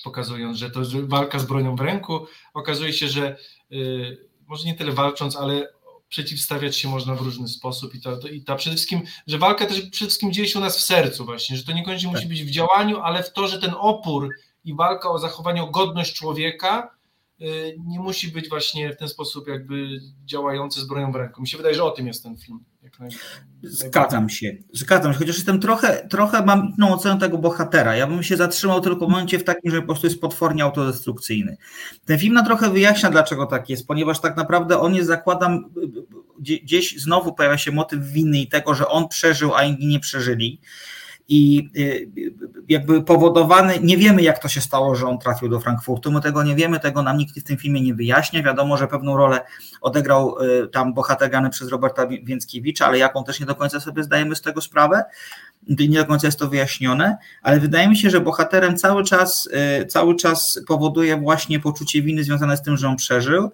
pokazując, 0.04 0.58
że 0.58 0.72
to 0.72 0.86
że 0.86 1.02
walka 1.02 1.40
z 1.40 1.46
bronią 1.46 1.76
w 1.76 1.82
ręku, 1.82 2.28
okazuje 2.54 2.94
się, 2.94 3.08
że 3.08 3.38
y, 3.72 4.28
może 4.48 4.68
nie 4.68 4.76
tyle 4.76 4.92
walcząc, 4.92 5.36
ale 5.36 5.68
przeciwstawiać 6.10 6.78
się 6.78 6.88
można 6.88 7.16
w 7.16 7.22
różny 7.22 7.48
sposób 7.48 7.96
i 7.96 8.02
ta, 8.02 8.12
i 8.32 8.42
ta 8.42 8.56
przede 8.56 8.76
wszystkim, 8.76 9.02
że 9.28 9.38
walka 9.38 9.66
też 9.66 9.82
przede 9.82 9.92
wszystkim 9.92 10.34
dzieje 10.34 10.48
się 10.48 10.60
u 10.60 10.62
nas 10.62 10.78
w 10.78 10.82
sercu 10.82 11.26
właśnie, 11.26 11.58
że 11.58 11.64
to 11.64 11.72
niekoniecznie 11.72 12.10
musi 12.10 12.28
być 12.28 12.44
w 12.44 12.50
działaniu, 12.50 13.00
ale 13.00 13.24
w 13.24 13.34
to, 13.34 13.48
że 13.48 13.60
ten 13.60 13.74
opór 13.78 14.30
i 14.68 14.76
walka 14.76 15.10
o 15.10 15.20
zachowanie, 15.20 15.64
o 15.64 15.68
godność 15.68 16.14
człowieka 16.14 16.92
y, 17.42 17.76
nie 17.86 18.00
musi 18.00 18.28
być 18.32 18.50
właśnie 18.50 18.94
w 18.94 18.98
ten 18.98 19.08
sposób 19.10 19.48
jakby 19.48 19.88
działający 20.26 20.82
z 20.82 20.88
bronią 20.88 21.12
w 21.12 21.16
ręku. 21.16 21.42
Mi 21.42 21.48
się 21.48 21.58
wydaje, 21.58 21.76
że 21.76 21.84
o 21.84 21.92
tym 21.92 22.08
jest 22.08 22.24
ten 22.24 22.38
film. 22.38 22.60
Jak 22.84 23.00
naj, 23.00 23.10
Zgadzam 23.64 24.30
się, 24.30 24.58
zgadzam 24.74 25.14
się, 25.14 25.20
chociaż 25.20 25.36
jestem 25.36 25.60
trochę, 25.60 26.08
trochę 26.10 26.46
mam 26.46 26.74
inną 26.78 26.94
ocenę 26.94 27.20
tego 27.20 27.38
bohatera. 27.38 27.96
Ja 27.96 28.08
bym 28.08 28.24
się 28.24 28.38
zatrzymał 28.38 28.82
tylko 28.82 29.06
w 29.08 29.10
momencie 29.10 29.40
w 29.40 29.44
takim, 29.44 29.72
że 29.72 29.82
po 29.82 29.88
prostu 29.88 30.08
jest 30.08 30.22
potwornie 30.22 30.64
autodestrukcyjny. 30.64 31.58
Ten 32.06 32.20
film 32.20 32.34
na 32.34 32.46
trochę 32.46 32.70
wyjaśnia, 32.70 33.10
dlaczego 33.10 33.46
tak 33.46 33.70
jest, 33.70 33.88
ponieważ 33.88 34.20
tak 34.22 34.38
naprawdę 34.38 34.80
on 34.80 34.96
jest, 34.96 35.08
zakładam, 35.08 35.70
gdzie- 36.40 36.60
gdzieś 36.60 37.02
znowu 37.02 37.34
pojawia 37.34 37.58
się 37.58 37.72
motyw 37.72 38.00
winy 38.04 38.40
i 38.40 38.48
tego, 38.48 38.74
że 38.76 38.88
on 38.88 39.08
przeżył, 39.08 39.56
a 39.56 39.64
inni 39.64 39.88
nie 39.88 40.00
przeżyli. 40.00 40.62
I 41.30 41.70
y, 41.78 42.10
jakby 42.70 43.04
powodowany, 43.04 43.80
nie 43.84 43.98
wiemy 43.98 44.22
jak 44.22 44.40
to 44.40 44.48
się 44.48 44.62
stało, 44.62 44.96
że 44.96 45.08
on 45.08 45.20
trafił 45.20 45.50
do 45.50 45.60
Frankfurtu, 45.60 46.12
my 46.12 46.22
tego 46.22 46.44
nie 46.44 46.56
wiemy, 46.56 46.80
tego 46.80 47.02
nam 47.02 47.18
nikt 47.18 47.40
w 47.40 47.44
tym 47.44 47.58
filmie 47.58 47.82
nie 47.82 47.94
wyjaśnia. 47.94 48.44
Wiadomo, 48.44 48.78
że 48.78 48.88
pewną 48.88 49.18
rolę 49.18 49.40
odegrał 49.82 50.36
y, 50.44 50.68
tam 50.68 50.94
bohater 50.94 51.30
grany 51.30 51.50
przez 51.50 51.70
Roberta 51.70 52.08
Wię- 52.08 52.24
Więckiewicza, 52.24 52.86
ale 52.86 52.98
jaką 52.98 53.24
też 53.24 53.40
nie 53.40 53.46
do 53.46 53.56
końca 53.56 53.80
sobie 53.80 54.04
zdajemy 54.04 54.36
z 54.36 54.42
tego 54.42 54.62
sprawę. 54.62 55.04
Nie 55.70 56.00
do 56.00 56.06
końca 56.06 56.28
jest 56.28 56.40
to 56.40 56.48
wyjaśnione, 56.48 57.18
ale 57.42 57.60
wydaje 57.60 57.88
mi 57.88 57.98
się, 57.98 58.10
że 58.10 58.22
bohaterem 58.22 58.78
cały 58.78 59.04
czas, 59.04 59.50
y, 59.82 59.86
cały 59.86 60.16
czas 60.16 60.60
powoduje 60.68 61.18
właśnie 61.18 61.60
poczucie 61.60 62.02
winy 62.02 62.24
związane 62.24 62.58
z 62.58 62.62
tym, 62.62 62.78
że 62.78 62.88
on 62.88 62.96
przeżył 62.96 63.52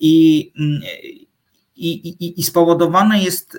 i, 0.00 0.38
i, 1.76 2.08
i, 2.08 2.40
i 2.40 2.42
spowodowane 2.42 3.22
jest 3.22 3.58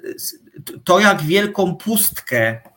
to, 0.84 1.00
jak 1.00 1.22
wielką 1.22 1.76
pustkę 1.76 2.73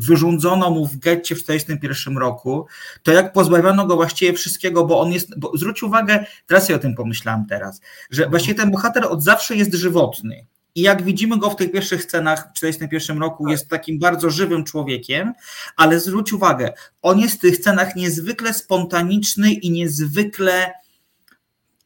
wyrządzono 0.00 0.70
mu 0.70 0.86
w 0.86 0.96
getcie 0.96 1.34
w 1.34 1.38
1941 1.38 2.18
roku, 2.18 2.66
to 3.02 3.12
jak 3.12 3.32
pozbawiono 3.32 3.86
go 3.86 3.96
właściwie 3.96 4.32
wszystkiego, 4.32 4.84
bo 4.84 5.00
on 5.00 5.12
jest, 5.12 5.38
bo 5.38 5.56
zwróć 5.56 5.82
uwagę, 5.82 6.24
teraz 6.46 6.68
ja 6.68 6.76
o 6.76 6.78
tym 6.78 6.94
pomyślałem 6.94 7.46
teraz, 7.48 7.80
że 8.10 8.28
właściwie 8.28 8.54
ten 8.54 8.70
bohater 8.70 9.04
od 9.04 9.22
zawsze 9.22 9.56
jest 9.56 9.74
żywotny. 9.74 10.46
I 10.74 10.80
jak 10.80 11.02
widzimy 11.02 11.38
go 11.38 11.50
w 11.50 11.56
tych 11.56 11.72
pierwszych 11.72 12.02
scenach 12.02 12.38
w 12.38 12.52
1941 12.52 13.18
roku, 13.18 13.48
jest 13.48 13.68
takim 13.68 13.98
bardzo 13.98 14.30
żywym 14.30 14.64
człowiekiem, 14.64 15.32
ale 15.76 16.00
zwróć 16.00 16.32
uwagę, 16.32 16.72
on 17.02 17.18
jest 17.18 17.36
w 17.36 17.40
tych 17.40 17.56
scenach 17.56 17.96
niezwykle 17.96 18.54
spontaniczny 18.54 19.52
i 19.52 19.70
niezwykle, 19.70 20.72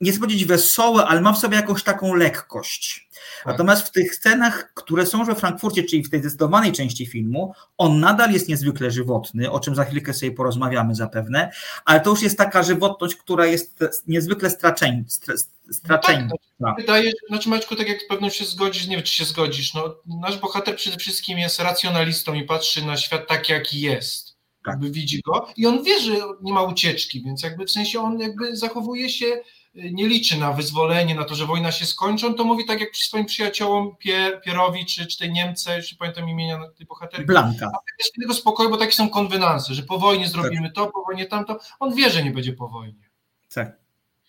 nie 0.04 0.10
chcę 0.10 0.20
powiedzieć 0.20 0.44
wesoły, 0.44 1.02
ale 1.02 1.20
ma 1.20 1.32
w 1.32 1.38
sobie 1.38 1.56
jakąś 1.56 1.82
taką 1.82 2.14
lekkość. 2.14 3.08
Natomiast 3.46 3.86
w 3.88 3.90
tych 3.90 4.14
scenach, 4.14 4.72
które 4.74 5.06
są 5.06 5.24
we 5.24 5.34
Frankfurcie, 5.34 5.82
czyli 5.82 6.02
w 6.02 6.10
tej 6.10 6.20
zdecydowanej 6.20 6.72
części 6.72 7.06
filmu, 7.06 7.54
on 7.78 8.00
nadal 8.00 8.32
jest 8.32 8.48
niezwykle 8.48 8.90
żywotny, 8.90 9.50
o 9.50 9.60
czym 9.60 9.74
za 9.74 9.84
chwilkę 9.84 10.14
sobie 10.14 10.32
porozmawiamy 10.32 10.94
zapewne, 10.94 11.52
ale 11.84 12.00
to 12.00 12.10
już 12.10 12.22
jest 12.22 12.38
taka 12.38 12.62
żywotność, 12.62 13.16
która 13.16 13.46
jest 13.46 13.78
niezwykle 14.06 14.50
straczeń, 14.50 15.04
stra, 15.08 15.34
straczeń. 15.70 16.28
Tak, 16.60 16.76
wydaje, 16.76 17.12
znaczy 17.28 17.48
Maćku, 17.48 17.76
tak 17.76 17.88
jak 17.88 17.98
pewno 18.08 18.30
się 18.30 18.44
zgodzisz, 18.44 18.86
nie 18.86 18.96
wiem, 18.96 19.04
czy 19.04 19.12
się 19.12 19.24
zgodzisz, 19.24 19.74
no, 19.74 19.96
nasz 20.20 20.38
bohater 20.38 20.76
przede 20.76 20.96
wszystkim 20.96 21.38
jest 21.38 21.60
racjonalistą 21.60 22.34
i 22.34 22.44
patrzy 22.44 22.86
na 22.86 22.96
świat 22.96 23.28
tak, 23.28 23.48
jaki 23.48 23.80
jest. 23.80 24.34
Tak. 24.64 24.72
Jakby 24.72 24.90
widzi 24.90 25.20
go 25.20 25.48
i 25.56 25.66
on 25.66 25.82
wie, 25.82 26.00
że 26.00 26.12
nie 26.42 26.52
ma 26.52 26.62
ucieczki, 26.62 27.22
więc 27.22 27.42
jakby 27.42 27.64
w 27.64 27.70
sensie 27.70 28.00
on 28.00 28.20
jakby 28.20 28.56
zachowuje 28.56 29.08
się, 29.08 29.40
nie 29.74 30.08
liczy 30.08 30.38
na 30.38 30.52
wyzwolenie, 30.52 31.14
na 31.14 31.24
to, 31.24 31.34
że 31.34 31.46
wojna 31.46 31.72
się 31.72 31.86
skończy, 31.86 32.26
on 32.26 32.34
to 32.34 32.44
mówi 32.44 32.64
tak 32.64 32.80
jak 32.80 32.90
przy 32.90 33.06
swoim 33.06 33.26
przyjaciołom 33.26 33.96
Pier, 33.96 34.42
Pierowi, 34.42 34.86
czy, 34.86 35.06
czy 35.06 35.18
tej 35.18 35.32
Niemce, 35.32 35.76
już 35.76 35.92
nie 35.92 35.98
pamiętam 35.98 36.28
imienia 36.28 36.60
tej 36.76 36.86
bohaterki. 36.86 37.26
Blanka. 37.26 37.66
A 37.66 37.78
jest 37.98 38.14
tego 38.20 38.34
spokoju, 38.34 38.70
bo 38.70 38.76
takie 38.76 38.92
są 38.92 39.10
konwenanse, 39.10 39.74
że 39.74 39.82
po 39.82 39.98
wojnie 39.98 40.28
zrobimy 40.28 40.72
to, 40.72 40.86
po 40.86 41.02
wojnie 41.02 41.26
tamto. 41.26 41.58
On 41.80 41.94
wie, 41.94 42.10
że 42.10 42.24
nie 42.24 42.30
będzie 42.30 42.52
po 42.52 42.68
wojnie. 42.68 43.10
Tak. 43.54 43.76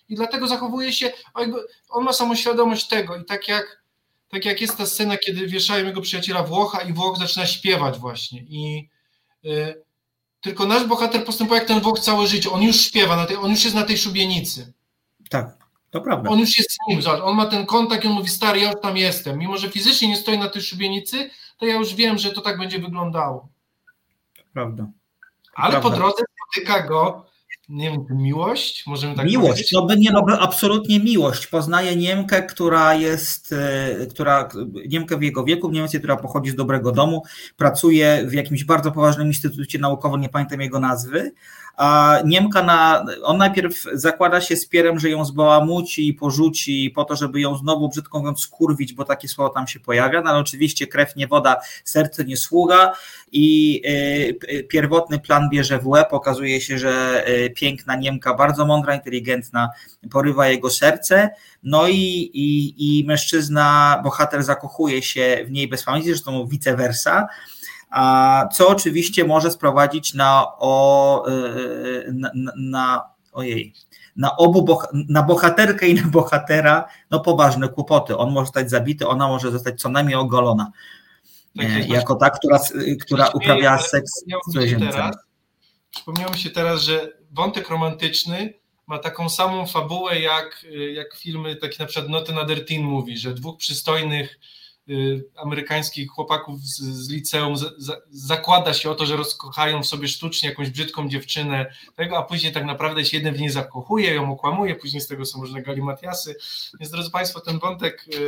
I 0.09 0.15
dlatego 0.15 0.47
zachowuje 0.47 0.93
się, 0.93 1.11
on 1.89 2.03
ma 2.03 2.13
samoświadomość 2.13 2.87
tego 2.87 3.15
i 3.15 3.25
tak 3.25 3.47
jak, 3.47 3.83
tak 4.29 4.45
jak 4.45 4.61
jest 4.61 4.77
ta 4.77 4.85
scena, 4.85 5.17
kiedy 5.17 5.47
wieszają 5.47 5.85
jego 5.85 6.01
przyjaciela 6.01 6.43
Włocha 6.43 6.81
i 6.81 6.93
Włoch 6.93 7.17
zaczyna 7.17 7.45
śpiewać 7.45 7.97
właśnie 7.99 8.39
i 8.39 8.89
y, 9.45 9.83
tylko 10.41 10.65
nasz 10.65 10.83
bohater 10.83 11.25
postępuje 11.25 11.59
jak 11.59 11.67
ten 11.67 11.81
Włoch 11.81 11.99
całe 11.99 12.27
życie, 12.27 12.51
on 12.51 12.63
już 12.63 12.81
śpiewa, 12.81 13.15
na 13.15 13.25
tej, 13.25 13.37
on 13.37 13.51
już 13.51 13.63
jest 13.63 13.75
na 13.75 13.83
tej 13.83 13.97
szubienicy. 13.97 14.73
Tak, 15.29 15.57
to 15.91 16.01
prawda. 16.01 16.29
On 16.29 16.39
już 16.39 16.57
jest 16.57 16.71
z 16.71 16.77
nim, 16.89 17.01
zobacz, 17.01 17.21
on 17.21 17.35
ma 17.35 17.45
ten 17.45 17.65
kontakt 17.65 18.03
i 18.03 18.07
on 18.07 18.13
mówi, 18.13 18.29
stary, 18.29 18.59
ja 18.59 18.71
już 18.71 18.81
tam 18.81 18.97
jestem. 18.97 19.39
Mimo, 19.39 19.57
że 19.57 19.69
fizycznie 19.69 20.07
nie 20.07 20.17
stoi 20.17 20.37
na 20.37 20.49
tej 20.49 20.61
szubienicy, 20.61 21.29
to 21.57 21.65
ja 21.65 21.75
już 21.75 21.95
wiem, 21.95 22.17
że 22.17 22.31
to 22.31 22.41
tak 22.41 22.57
będzie 22.57 22.79
wyglądało. 22.79 23.47
Prawda. 24.53 24.87
Ale 25.55 25.71
Prawda. 25.71 25.89
po 25.89 25.95
drodze 25.95 26.23
spotyka 26.53 26.87
go, 26.87 27.25
nie 27.69 27.91
wiem, 27.91 28.05
miłość, 28.09 28.87
możemy 28.87 29.15
tak 29.15 29.25
miłość, 29.25 29.49
powiedzieć. 29.49 29.71
no 29.71 29.85
by 29.85 29.97
nie, 29.97 30.11
no 30.11 30.25
absolutnie 30.39 30.99
miłość. 30.99 31.47
Poznaje 31.47 31.95
Niemkę, 31.95 32.43
która 32.43 32.93
jest, 32.93 33.53
e, 33.53 34.05
która, 34.05 34.49
Niemkę 34.87 35.17
w 35.17 35.21
jego 35.21 35.43
wieku, 35.43 35.69
mniej 35.69 35.81
więcej, 35.81 35.99
która 35.99 36.17
pochodzi 36.17 36.51
z 36.51 36.55
dobrego 36.55 36.91
domu, 36.91 37.23
pracuje 37.57 38.23
w 38.27 38.33
jakimś 38.33 38.63
bardzo 38.63 38.91
poważnym 38.91 39.27
instytucie 39.27 39.79
naukowym, 39.79 40.21
nie 40.21 40.29
pamiętam 40.29 40.61
jego 40.61 40.79
nazwy, 40.79 41.33
Niemka, 42.25 42.63
na, 42.63 43.05
on 43.23 43.37
najpierw 43.37 43.83
zakłada 43.93 44.41
się 44.41 44.55
z 44.55 44.67
Pierem, 44.67 44.99
że 44.99 45.09
ją 45.09 45.25
zbałamuci 45.25 46.07
i 46.07 46.13
porzuci 46.13 46.91
po 46.95 47.05
to, 47.05 47.15
żeby 47.15 47.41
ją 47.41 47.57
znowu, 47.57 47.89
brzydko 47.89 48.19
mówiąc, 48.19 48.39
skurwić, 48.39 48.93
bo 48.93 49.05
takie 49.05 49.27
słowo 49.27 49.49
tam 49.49 49.67
się 49.67 49.79
pojawia, 49.79 50.21
no 50.21 50.29
ale 50.29 50.39
oczywiście 50.39 50.87
krew 50.87 51.15
nie 51.15 51.27
woda, 51.27 51.55
serce 51.83 52.25
nie 52.25 52.37
sługa 52.37 52.93
i 53.31 53.81
y, 54.49 54.63
pierwotny 54.63 55.19
plan 55.19 55.49
bierze 55.49 55.79
w. 55.79 55.87
Łeb, 55.87 56.13
okazuje 56.13 56.61
się, 56.61 56.79
że 56.79 57.23
y, 57.29 57.49
piękna 57.49 57.95
Niemka, 57.95 58.33
bardzo 58.33 58.65
mądra, 58.65 58.95
inteligentna, 58.95 59.69
porywa 60.11 60.47
jego 60.47 60.69
serce, 60.69 61.29
no 61.63 61.87
i, 61.87 62.31
i, 62.33 62.99
i 62.99 63.05
mężczyzna, 63.05 63.99
bohater 64.03 64.43
zakochuje 64.43 65.01
się 65.01 65.43
w 65.47 65.51
niej 65.51 65.67
bez 65.67 65.83
pamięci, 65.83 66.07
zresztą 66.09 66.47
vice 66.47 66.75
versa, 66.75 67.27
co 68.53 68.67
oczywiście 68.67 69.25
może 69.25 69.51
sprowadzić 69.51 70.13
na, 70.13 70.45
o, 70.59 71.25
y, 71.29 72.11
na, 72.13 72.31
na, 72.35 72.51
na 72.57 73.03
ojej, 73.33 73.73
na 74.15 74.37
obu, 74.37 74.77
na 74.93 75.23
bohaterkę 75.23 75.87
i 75.87 75.93
na 75.93 76.07
bohatera, 76.07 76.85
no 77.11 77.19
poważne 77.19 77.69
kłopoty. 77.69 78.17
On 78.17 78.31
może 78.31 78.45
zostać 78.45 78.69
zabity, 78.69 79.07
ona 79.07 79.27
może 79.27 79.51
zostać 79.51 79.81
co 79.81 79.89
najmniej 79.89 80.15
ogolona. 80.15 80.71
Tak 81.57 81.65
E, 81.65 81.79
jako 81.87 82.15
ta, 82.15 82.29
która, 82.29 82.59
która 83.01 83.25
Śmieję, 83.25 83.31
uprawia 83.33 83.71
ale 83.71 83.83
seks 83.83 84.11
z 84.11 84.25
cudzoziemcem. 84.45 84.91
teraz- 84.91 85.15
Przypomniało 85.91 86.31
mi 86.31 86.37
się 86.39 86.49
teraz, 86.49 86.81
że 86.81 87.11
wątek 87.31 87.69
romantyczny 87.69 88.53
ma 88.87 88.99
taką 88.99 89.29
samą 89.29 89.65
fabułę 89.67 90.19
jak, 90.19 90.65
jak 90.93 91.15
filmy, 91.15 91.55
taki 91.55 91.79
na 91.79 91.85
przykład 91.85 92.09
Not 92.11 92.29
Another 92.29 92.65
Teen 92.65 92.81
mówi, 92.83 93.17
że 93.17 93.33
dwóch 93.33 93.57
przystojnych 93.57 94.39
amerykańskich 95.35 96.09
chłopaków 96.09 96.59
z, 96.61 96.81
z 96.81 97.09
liceum 97.09 97.57
za, 97.57 97.69
za, 97.77 97.97
zakłada 98.11 98.73
się 98.73 98.91
o 98.91 98.95
to, 98.95 99.05
że 99.05 99.15
rozkochają 99.15 99.83
w 99.83 99.87
sobie 99.87 100.07
sztucznie 100.07 100.49
jakąś 100.49 100.69
brzydką 100.69 101.09
dziewczynę, 101.09 101.65
tego, 101.95 102.17
a 102.17 102.23
później 102.23 102.53
tak 102.53 102.65
naprawdę 102.65 103.05
się 103.05 103.17
jeden 103.17 103.33
w 103.33 103.39
niej 103.39 103.49
zakochuje, 103.49 104.13
ją 104.13 104.31
okłamuje, 104.31 104.75
później 104.75 105.01
z 105.01 105.07
tego 105.07 105.25
są 105.25 105.41
różne 105.41 105.61
galimatiasy. 105.61 106.35
Więc 106.79 106.91
drodzy 106.91 107.11
Państwo, 107.11 107.39
ten 107.39 107.59
wątek 107.59 108.05
y, 108.07 108.17
y, 108.17 108.19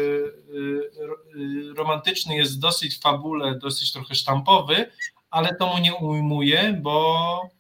y, 1.36 1.74
romantyczny 1.74 2.36
jest 2.36 2.60
dosyć 2.60 2.95
w 2.95 3.01
fabule, 3.01 3.60
dosyć 3.60 3.93
trochę 3.93 4.16
sztampowy, 4.16 4.91
ale 5.30 5.55
to 5.55 5.68
mu 5.68 5.78
nie 5.78 5.95
ujmuje, 5.95 6.80
bo 6.82 7.57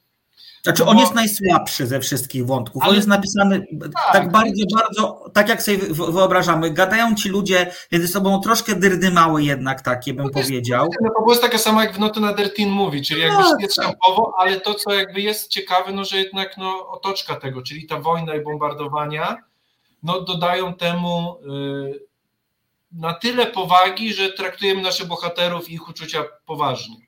Znaczy, 0.67 0.85
on 0.85 0.97
jest 0.97 1.15
najsłabszy 1.15 1.87
ze 1.87 1.99
wszystkich 1.99 2.45
wątków. 2.45 2.83
On 2.87 2.95
jest 2.95 3.07
napisany 3.07 3.65
tak, 3.93 4.13
Tak. 4.13 4.31
bardzo, 4.31 4.63
bardzo, 4.75 5.29
tak 5.33 5.49
jak 5.49 5.63
sobie 5.63 5.77
wy- 5.77 6.11
wyobrażamy. 6.11 6.71
Gadają 6.71 7.15
ci 7.15 7.29
ludzie 7.29 7.71
między 7.91 8.07
sobą 8.07 8.41
troszkę 8.41 8.75
dyrdymały 8.75 9.43
jednak 9.43 9.81
takie, 9.81 10.13
bym 10.13 10.29
powiedział. 10.29 10.87
No 11.01 11.09
to 11.25 11.29
jest 11.29 11.41
taka 11.41 11.57
sama 11.57 11.83
jak 11.83 11.93
w 11.93 11.99
Noty 11.99 12.19
na 12.19 12.33
Dertin 12.33 12.69
mówi, 12.69 13.01
czyli 13.01 13.21
jakby 13.21 13.43
Tak, 13.43 13.61
jest 13.61 13.73
sztampowo, 13.73 14.33
ale 14.37 14.59
to, 14.59 14.73
co 14.73 14.93
jakby 14.93 15.21
jest 15.21 15.49
ciekawe, 15.49 15.91
no 15.91 16.05
że 16.05 16.17
jednak 16.17 16.57
no, 16.57 16.87
otoczka 16.89 17.35
tego, 17.35 17.61
czyli 17.61 17.85
ta 17.87 17.99
wojna 17.99 18.35
i 18.35 18.41
bombardowania, 18.43 19.37
no, 20.03 20.21
dodają 20.21 20.73
temu 20.73 21.37
na 22.91 23.13
tyle 23.13 23.45
powagi, 23.45 24.13
że 24.13 24.29
traktujemy 24.33 24.81
naszych 24.81 25.07
bohaterów 25.07 25.69
i 25.69 25.73
ich 25.73 25.89
uczucia 25.89 26.23
poważnie. 26.45 27.06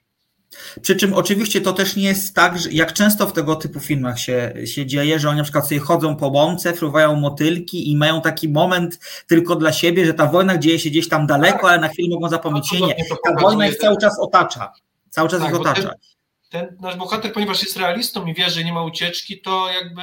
Przy 0.82 0.96
czym 0.96 1.14
oczywiście 1.14 1.62
to 1.62 1.74
też 1.74 1.96
nie 1.96 2.04
jest 2.04 2.36
tak, 2.36 2.60
że 2.60 2.72
jak 2.72 2.94
często 2.94 3.28
w 3.28 3.34
tego 3.34 3.56
typu 3.56 3.80
filmach 3.80 4.20
się, 4.20 4.54
się 4.66 4.86
dzieje, 4.86 5.20
że 5.20 5.30
oni 5.30 5.38
na 5.38 5.44
przykład 5.44 5.68
sobie 5.68 5.80
chodzą 5.80 6.16
po 6.16 6.28
łące, 6.28 6.74
fruwają 6.74 7.16
motylki 7.16 7.92
i 7.92 7.98
mają 7.98 8.22
taki 8.22 8.50
moment 8.50 9.00
tylko 9.28 9.56
dla 9.56 9.74
siebie, 9.74 10.06
że 10.06 10.14
ta 10.14 10.26
wojna 10.26 10.58
dzieje 10.58 10.80
się 10.80 10.90
gdzieś 10.90 11.10
tam 11.10 11.28
daleko, 11.28 11.60
tak. 11.60 11.72
ale 11.72 11.80
na 11.80 11.88
chwilę 11.88 12.16
mogą 12.16 12.30
zapomnieć. 12.30 12.72
Nie, 12.72 12.96
ta 13.26 13.42
wojna 13.42 13.68
ich 13.68 13.78
cały 13.78 13.98
czas 13.98 14.20
otacza. 14.20 14.74
Cały 15.10 15.30
czas 15.30 15.40
tak, 15.42 15.50
ich 15.50 15.60
otacza. 15.60 15.82
Ten, 15.82 16.68
ten, 16.68 16.78
nasz 16.82 16.96
bohater, 16.96 17.34
ponieważ 17.34 17.64
jest 17.64 17.78
realistą 17.78 18.26
i 18.26 18.34
wie, 18.34 18.50
że 18.50 18.64
nie 18.64 18.74
ma 18.74 18.84
ucieczki, 18.84 19.42
to 19.42 19.70
jakby 19.72 20.02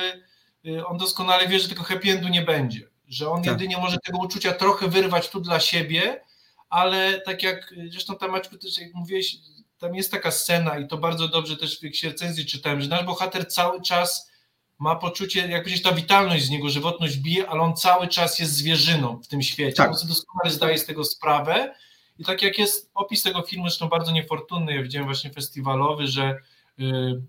y, 0.67 0.87
on 0.87 0.99
doskonale 0.99 1.49
wie, 1.49 1.59
że 1.59 1.69
tego 1.69 1.83
happy 1.83 2.11
endu 2.11 2.29
nie 2.29 2.43
będzie. 2.43 2.89
Że 3.09 3.31
on 3.31 3.43
tak. 3.43 3.53
jedynie 3.53 3.79
może 3.79 3.97
tego 3.99 4.19
uczucia 4.19 4.53
trochę 4.53 4.89
wyrwać 4.89 5.29
tu 5.29 5.41
dla 5.41 5.61
siebie, 5.61 6.21
ale 6.69 7.21
tak 7.21 7.43
jak 7.43 7.75
zresztą 7.91 8.17
tam 8.17 8.31
Maćku 8.31 8.59
też 8.59 8.79
jak 8.79 8.95
mówiłeś, 8.95 9.37
tam 9.79 9.95
jest 9.95 10.11
taka 10.11 10.31
scena 10.31 10.79
i 10.79 10.89
to 10.89 10.99
bardzo 10.99 11.29
dobrze 11.29 11.57
też 11.57 11.81
w 11.81 11.83
jakiejś 11.83 12.05
recenzji 12.05 12.47
czytałem, 12.47 12.81
że 12.81 12.89
nasz 12.89 13.05
bohater 13.05 13.49
cały 13.49 13.83
czas 13.83 14.31
ma 14.79 14.97
poczucie, 14.97 15.49
jak 15.49 15.63
powiedzieć, 15.63 15.83
ta 15.83 15.93
witalność 15.93 16.45
z 16.45 16.51
niego, 16.51 16.69
żywotność 16.69 17.17
bije, 17.17 17.49
ale 17.49 17.61
on 17.61 17.77
cały 17.77 18.09
czas 18.09 18.39
jest 18.39 18.53
zwierzyną 18.53 19.23
w 19.23 19.29
tym 19.29 19.43
świecie. 19.43 19.77
Tak. 19.77 19.91
On 19.91 19.97
sobie 19.97 20.09
doskonale 20.09 20.51
zdaje 20.51 20.79
z 20.79 20.87
tego 20.87 21.05
sprawę. 21.05 21.75
I 22.19 22.25
tak 22.25 22.43
jak 22.43 22.59
jest 22.59 22.91
opis 22.95 23.23
tego 23.23 23.43
filmu, 23.43 23.69
zresztą 23.69 23.89
bardzo 23.89 24.13
niefortunny, 24.13 24.75
ja 24.75 24.83
widziałem 24.83 25.07
właśnie 25.07 25.31
festiwalowy, 25.31 26.07
że 26.07 26.39
yy, 26.79 27.23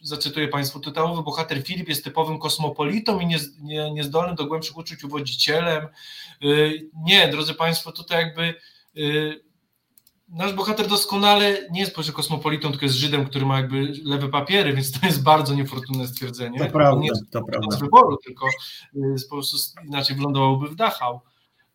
zacytuję 0.00 0.48
Państwu, 0.48 0.80
tytułowy 0.80 1.22
bohater 1.22 1.62
Filip 1.66 1.88
jest 1.88 2.04
typowym 2.04 2.38
kosmopolitą 2.38 3.20
i 3.20 3.26
nie, 3.26 3.38
nie, 3.60 3.90
niezdolnym 3.90 4.34
do 4.36 4.46
głębszych 4.46 4.76
uczuć 4.76 5.04
uwodzicielem. 5.04 5.88
Yy, 6.40 6.90
nie, 6.94 7.28
drodzy 7.28 7.54
Państwo, 7.54 7.92
tutaj 7.92 8.24
jakby 8.24 8.54
yy, 8.94 9.51
nasz 10.32 10.52
bohater 10.52 10.86
doskonale 10.88 11.68
nie 11.70 11.80
jest 11.80 11.94
po 11.94 12.12
kosmopolitą, 12.12 12.70
tylko 12.70 12.86
jest 12.86 12.96
Żydem, 12.96 13.26
który 13.26 13.46
ma 13.46 13.56
jakby 13.56 13.92
lewe 14.04 14.28
papiery, 14.28 14.72
więc 14.72 15.00
to 15.00 15.06
jest 15.06 15.22
bardzo 15.22 15.54
niefortunne 15.54 16.06
stwierdzenie. 16.06 16.58
To 16.58 16.66
prawda, 16.66 17.00
nie 17.00 17.08
jest 17.08 17.30
to 17.30 17.42
prawda. 17.42 17.76
z 17.76 17.80
wyboru, 17.80 18.16
tylko 18.24 18.46
jest 18.94 19.30
po 19.30 19.36
prostu 19.36 19.56
inaczej 19.86 20.16
wylądowałby 20.16 20.68
w 20.68 20.74
Dachau. 20.74 21.20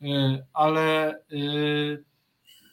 Y, 0.01 0.45
ale 0.53 1.15
y, 1.31 2.03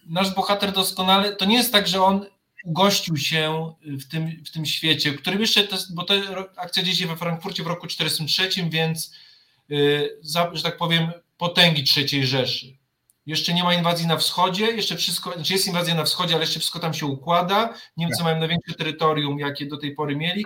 nasz 0.06 0.34
bohater 0.34 0.72
doskonale, 0.72 1.36
to 1.36 1.44
nie 1.44 1.56
jest 1.56 1.72
tak, 1.72 1.88
że 1.88 2.02
on 2.02 2.26
ugościł 2.64 3.16
się 3.16 3.72
w 3.82 4.08
tym, 4.08 4.44
w 4.44 4.50
tym 4.50 4.66
świecie, 4.66 5.12
którym 5.12 5.40
jeszcze, 5.40 5.64
to 5.64 5.76
jest, 5.76 5.94
bo 5.94 6.04
ta 6.04 6.14
akcja 6.56 6.82
dzieje 6.82 6.96
się 6.96 7.06
we 7.06 7.16
Frankfurcie 7.16 7.62
w 7.62 7.66
roku 7.66 7.86
1943, 7.86 8.70
więc, 8.70 9.14
y, 9.70 10.20
że 10.52 10.62
tak 10.62 10.76
powiem, 10.76 11.12
potęgi 11.38 11.84
III 11.96 12.26
Rzeszy 12.26 12.83
jeszcze 13.26 13.54
nie 13.54 13.64
ma 13.64 13.74
inwazji 13.74 14.06
na 14.06 14.16
wschodzie, 14.16 14.66
jeszcze 14.66 14.96
wszystko, 14.96 15.32
znaczy 15.32 15.52
jest 15.52 15.66
inwazja 15.66 15.94
na 15.94 16.04
wschodzie, 16.04 16.34
ale 16.34 16.42
jeszcze 16.42 16.60
wszystko 16.60 16.78
tam 16.78 16.94
się 16.94 17.06
układa. 17.06 17.74
Niemcy 17.96 18.16
tak. 18.16 18.24
mają 18.24 18.38
największe 18.38 18.74
terytorium, 18.74 19.38
jakie 19.38 19.66
do 19.66 19.76
tej 19.76 19.94
pory 19.94 20.16
mieli. 20.16 20.44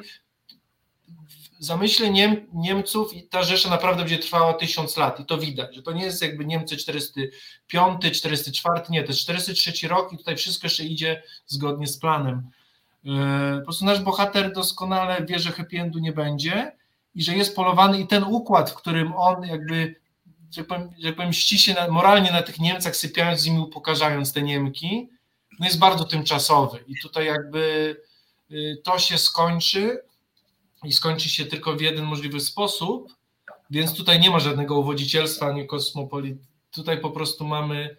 W 1.60 1.64
zamyśle 1.64 2.10
Niem, 2.10 2.46
Niemców 2.54 3.12
ta 3.30 3.42
Rzesza 3.42 3.70
naprawdę 3.70 4.02
będzie 4.02 4.18
trwała 4.18 4.54
tysiąc 4.54 4.96
lat 4.96 5.20
i 5.20 5.24
to 5.24 5.38
widać, 5.38 5.74
że 5.74 5.82
to 5.82 5.92
nie 5.92 6.04
jest 6.04 6.22
jakby 6.22 6.44
Niemcy 6.44 6.76
405, 6.76 8.18
404, 8.18 8.80
nie, 8.90 9.02
to 9.02 9.08
jest 9.08 9.20
403 9.20 9.88
rok 9.88 10.12
i 10.12 10.18
tutaj 10.18 10.36
wszystko 10.36 10.66
jeszcze 10.66 10.84
idzie 10.84 11.22
zgodnie 11.46 11.86
z 11.86 11.98
planem. 11.98 12.50
E, 13.06 13.58
po 13.58 13.64
prostu 13.64 13.84
nasz 13.84 14.00
bohater 14.00 14.52
doskonale 14.52 15.26
wie, 15.26 15.38
że 15.38 15.52
happy 15.52 15.80
endu 15.80 15.98
nie 15.98 16.12
będzie 16.12 16.72
i 17.14 17.22
że 17.22 17.36
jest 17.36 17.56
polowany 17.56 18.00
i 18.00 18.06
ten 18.06 18.24
układ, 18.24 18.70
w 18.70 18.74
którym 18.74 19.12
on 19.16 19.46
jakby 19.46 19.94
że 20.56 20.64
powiem, 20.64 20.90
że 20.98 21.12
powiem 21.12 21.32
ści 21.32 21.58
się 21.58 21.74
na, 21.74 21.88
moralnie 21.88 22.32
na 22.32 22.42
tych 22.42 22.58
Niemcach, 22.58 22.96
sypiając 22.96 23.40
z 23.40 23.46
nimi, 23.46 23.60
upokarzając 23.60 24.32
te 24.32 24.42
Niemki, 24.42 25.08
no 25.60 25.66
jest 25.66 25.78
bardzo 25.78 26.04
tymczasowy 26.04 26.84
i 26.86 26.94
tutaj 27.02 27.26
jakby 27.26 27.96
y, 28.50 28.80
to 28.84 28.98
się 28.98 29.18
skończy 29.18 30.02
i 30.84 30.92
skończy 30.92 31.28
się 31.28 31.46
tylko 31.46 31.76
w 31.76 31.80
jeden 31.80 32.04
możliwy 32.04 32.40
sposób, 32.40 33.12
więc 33.70 33.94
tutaj 33.94 34.20
nie 34.20 34.30
ma 34.30 34.38
żadnego 34.38 34.78
uwodzicielstwa 34.78 35.46
ani 35.46 35.66
kosmopolit. 35.66 36.38
Tutaj 36.70 37.00
po 37.00 37.10
prostu 37.10 37.46
mamy 37.46 37.96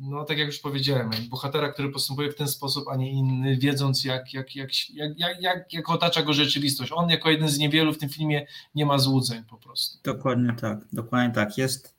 no 0.00 0.24
tak 0.24 0.38
jak 0.38 0.46
już 0.46 0.58
powiedziałem, 0.58 1.10
bohatera, 1.28 1.68
który 1.68 1.90
postępuje 1.90 2.32
w 2.32 2.34
ten 2.34 2.48
sposób, 2.48 2.88
a 2.88 2.96
nie 2.96 3.10
inny, 3.10 3.56
wiedząc 3.56 4.04
jak, 4.04 4.34
jak, 4.34 4.56
jak, 4.56 4.70
jak, 4.94 5.40
jak, 5.40 5.72
jak 5.72 5.90
otacza 5.90 6.22
go 6.22 6.32
rzeczywistość. 6.32 6.92
On 6.94 7.10
jako 7.10 7.30
jeden 7.30 7.48
z 7.48 7.58
niewielu 7.58 7.92
w 7.92 7.98
tym 7.98 8.08
filmie 8.08 8.46
nie 8.74 8.86
ma 8.86 8.98
złudzeń 8.98 9.42
po 9.50 9.56
prostu. 9.56 9.98
Dokładnie 10.04 10.52
tak, 10.60 10.78
dokładnie 10.92 11.34
tak. 11.34 11.58
Jest. 11.58 11.96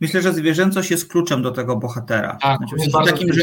Myślę, 0.00 0.22
że 0.22 0.32
zwierzęcość 0.32 0.90
jest 0.90 1.10
kluczem 1.10 1.42
do 1.42 1.50
tego 1.50 1.76
bohatera. 1.76 2.38
Tak, 2.42 2.58
znaczy, 2.58 2.74
jest 2.78 2.90
bardzo 2.90 3.12
takim, 3.12 3.32
że, 3.32 3.42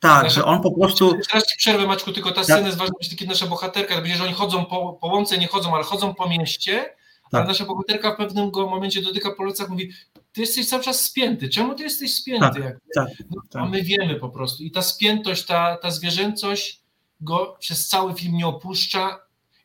tak, 0.00 0.30
że 0.30 0.44
on 0.44 0.62
po 0.62 0.72
prostu. 0.72 1.18
Teraz 1.30 1.46
ci 1.46 1.56
przerwę, 1.58 1.86
Maćku, 1.86 2.12
tylko 2.12 2.32
ta 2.32 2.44
scena 2.44 2.66
jest 2.66 2.78
ważna, 2.78 2.94
kiedy 3.10 3.26
nasza 3.26 3.46
bohaterka, 3.46 3.94
to 3.94 4.00
będzie, 4.00 4.16
że 4.16 4.24
oni 4.24 4.34
chodzą 4.34 4.64
po, 4.64 4.92
po 4.92 5.06
łące, 5.06 5.38
nie 5.38 5.46
chodzą, 5.46 5.74
ale 5.74 5.84
chodzą 5.84 6.14
po 6.14 6.28
mieście, 6.28 6.94
tak. 7.30 7.40
ale 7.40 7.44
nasza 7.44 7.64
bohaterka 7.64 8.10
w 8.14 8.16
pewnym 8.16 8.50
momencie 8.54 9.02
dotyka 9.02 9.30
po 9.30 9.42
plecach, 9.42 9.68
mówi, 9.68 9.90
ty 10.32 10.40
jesteś 10.40 10.68
cały 10.68 10.82
czas 10.82 11.00
spięty. 11.00 11.48
Czemu 11.48 11.74
ty 11.74 11.82
jesteś 11.82 12.14
spięty? 12.14 12.62
Tak, 12.62 12.78
tak, 12.94 13.08
no, 13.30 13.42
tak. 13.50 13.62
A 13.62 13.66
my 13.66 13.82
wiemy 13.82 14.14
po 14.14 14.28
prostu. 14.28 14.62
I 14.62 14.70
ta 14.70 14.82
spiętość, 14.82 15.44
ta, 15.44 15.76
ta 15.76 15.90
zwierzęcość 15.90 16.80
go 17.20 17.56
przez 17.58 17.88
cały 17.88 18.14
film 18.14 18.36
nie 18.36 18.46
opuszcza. 18.46 19.20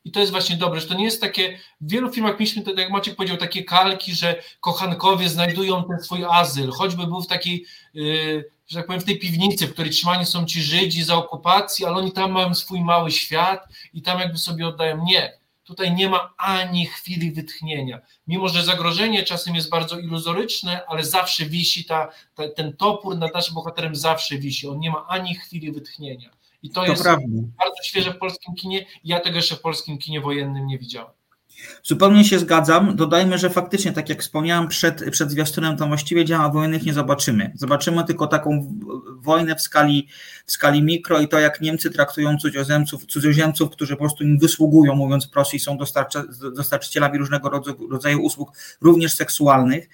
I 0.05 0.11
to 0.11 0.19
jest 0.19 0.31
właśnie 0.31 0.57
dobre, 0.57 0.79
że 0.79 0.87
to 0.87 0.93
nie 0.93 1.03
jest 1.03 1.21
takie, 1.21 1.57
w 1.81 1.91
wielu 1.91 2.11
filmach 2.11 2.39
mieliśmy, 2.39 2.61
tak 2.61 2.77
jak 2.77 2.89
Maciek 2.89 3.15
powiedział, 3.15 3.37
takie 3.37 3.63
kalki, 3.63 4.15
że 4.15 4.43
kochankowie 4.61 5.29
znajdują 5.29 5.83
ten 5.83 5.99
swój 5.99 6.25
azyl, 6.29 6.71
choćby 6.71 7.07
był 7.07 7.21
w 7.21 7.27
takiej, 7.27 7.65
yy, 7.93 8.49
że 8.67 8.77
tak 8.77 8.85
powiem, 8.85 9.01
w 9.01 9.05
tej 9.05 9.19
piwnicy, 9.19 9.67
w 9.67 9.73
której 9.73 9.91
trzymani 9.91 10.25
są 10.25 10.45
ci 10.45 10.61
Żydzi 10.61 11.03
za 11.03 11.15
okupacji, 11.15 11.85
ale 11.85 11.95
oni 11.95 12.11
tam 12.11 12.31
mają 12.31 12.55
swój 12.55 12.81
mały 12.81 13.11
świat 13.11 13.67
i 13.93 14.01
tam 14.01 14.19
jakby 14.19 14.37
sobie 14.37 14.67
oddają. 14.67 15.05
Nie, 15.05 15.38
tutaj 15.69 15.95
nie 15.95 16.09
ma 16.09 16.33
ani 16.37 16.85
chwili 16.85 17.31
wytchnienia. 17.31 18.01
Mimo, 18.27 18.49
że 18.49 18.63
zagrożenie 18.63 19.23
czasem 19.23 19.55
jest 19.55 19.69
bardzo 19.69 19.99
iluzoryczne, 19.99 20.85
ale 20.87 21.03
zawsze 21.03 21.45
wisi 21.45 21.85
ta, 21.85 22.09
ta, 22.35 22.49
ten 22.49 22.77
topór 22.77 23.17
nad 23.17 23.33
naszym 23.33 23.55
bohaterem 23.55 23.95
zawsze 23.95 24.37
wisi. 24.37 24.67
On 24.67 24.79
nie 24.79 24.89
ma 24.91 25.07
ani 25.07 25.35
chwili 25.35 25.71
wytchnienia. 25.71 26.29
I 26.63 26.69
to, 26.69 26.81
to 26.81 26.87
jest 26.87 27.03
prawda. 27.03 27.25
bardzo 27.57 27.83
świeże 27.83 28.13
w 28.13 28.17
polskim 28.17 28.55
kinie. 28.55 28.85
Ja 29.03 29.19
tego 29.19 29.35
jeszcze 29.35 29.55
w 29.55 29.61
polskim 29.61 29.97
kinie 29.97 30.21
wojennym 30.21 30.67
nie 30.67 30.79
widziałem. 30.79 31.11
Zupełnie 31.83 32.25
się 32.25 32.39
zgadzam. 32.39 32.95
Dodajmy, 32.95 33.37
że 33.37 33.49
faktycznie, 33.49 33.91
tak 33.91 34.09
jak 34.09 34.21
wspomniałem 34.21 34.67
przed, 34.67 35.11
przed 35.11 35.31
zwiastunem, 35.31 35.77
to 35.77 35.87
właściwie 35.87 36.25
działa 36.25 36.49
wojennych 36.49 36.85
nie 36.85 36.93
zobaczymy. 36.93 37.51
Zobaczymy 37.55 38.03
tylko 38.03 38.27
taką 38.27 38.73
wojnę 39.21 39.55
w 39.55 39.61
skali, 39.61 40.07
w 40.45 40.51
skali 40.51 40.83
mikro 40.83 41.19
i 41.19 41.27
to, 41.27 41.39
jak 41.39 41.61
Niemcy 41.61 41.89
traktują 41.89 42.37
cudzoziemców, 42.37 43.05
cudzoziemców 43.05 43.69
którzy 43.69 43.93
po 43.93 43.99
prostu 43.99 44.23
im 44.23 44.39
wysługują, 44.39 44.95
mówiąc 44.95 45.27
prosto, 45.27 45.57
i 45.57 45.59
są 45.59 45.77
dostarczycielami 46.55 47.17
różnego 47.17 47.49
rodzaju 47.89 48.21
usług, 48.21 48.51
również 48.81 49.13
seksualnych. 49.13 49.89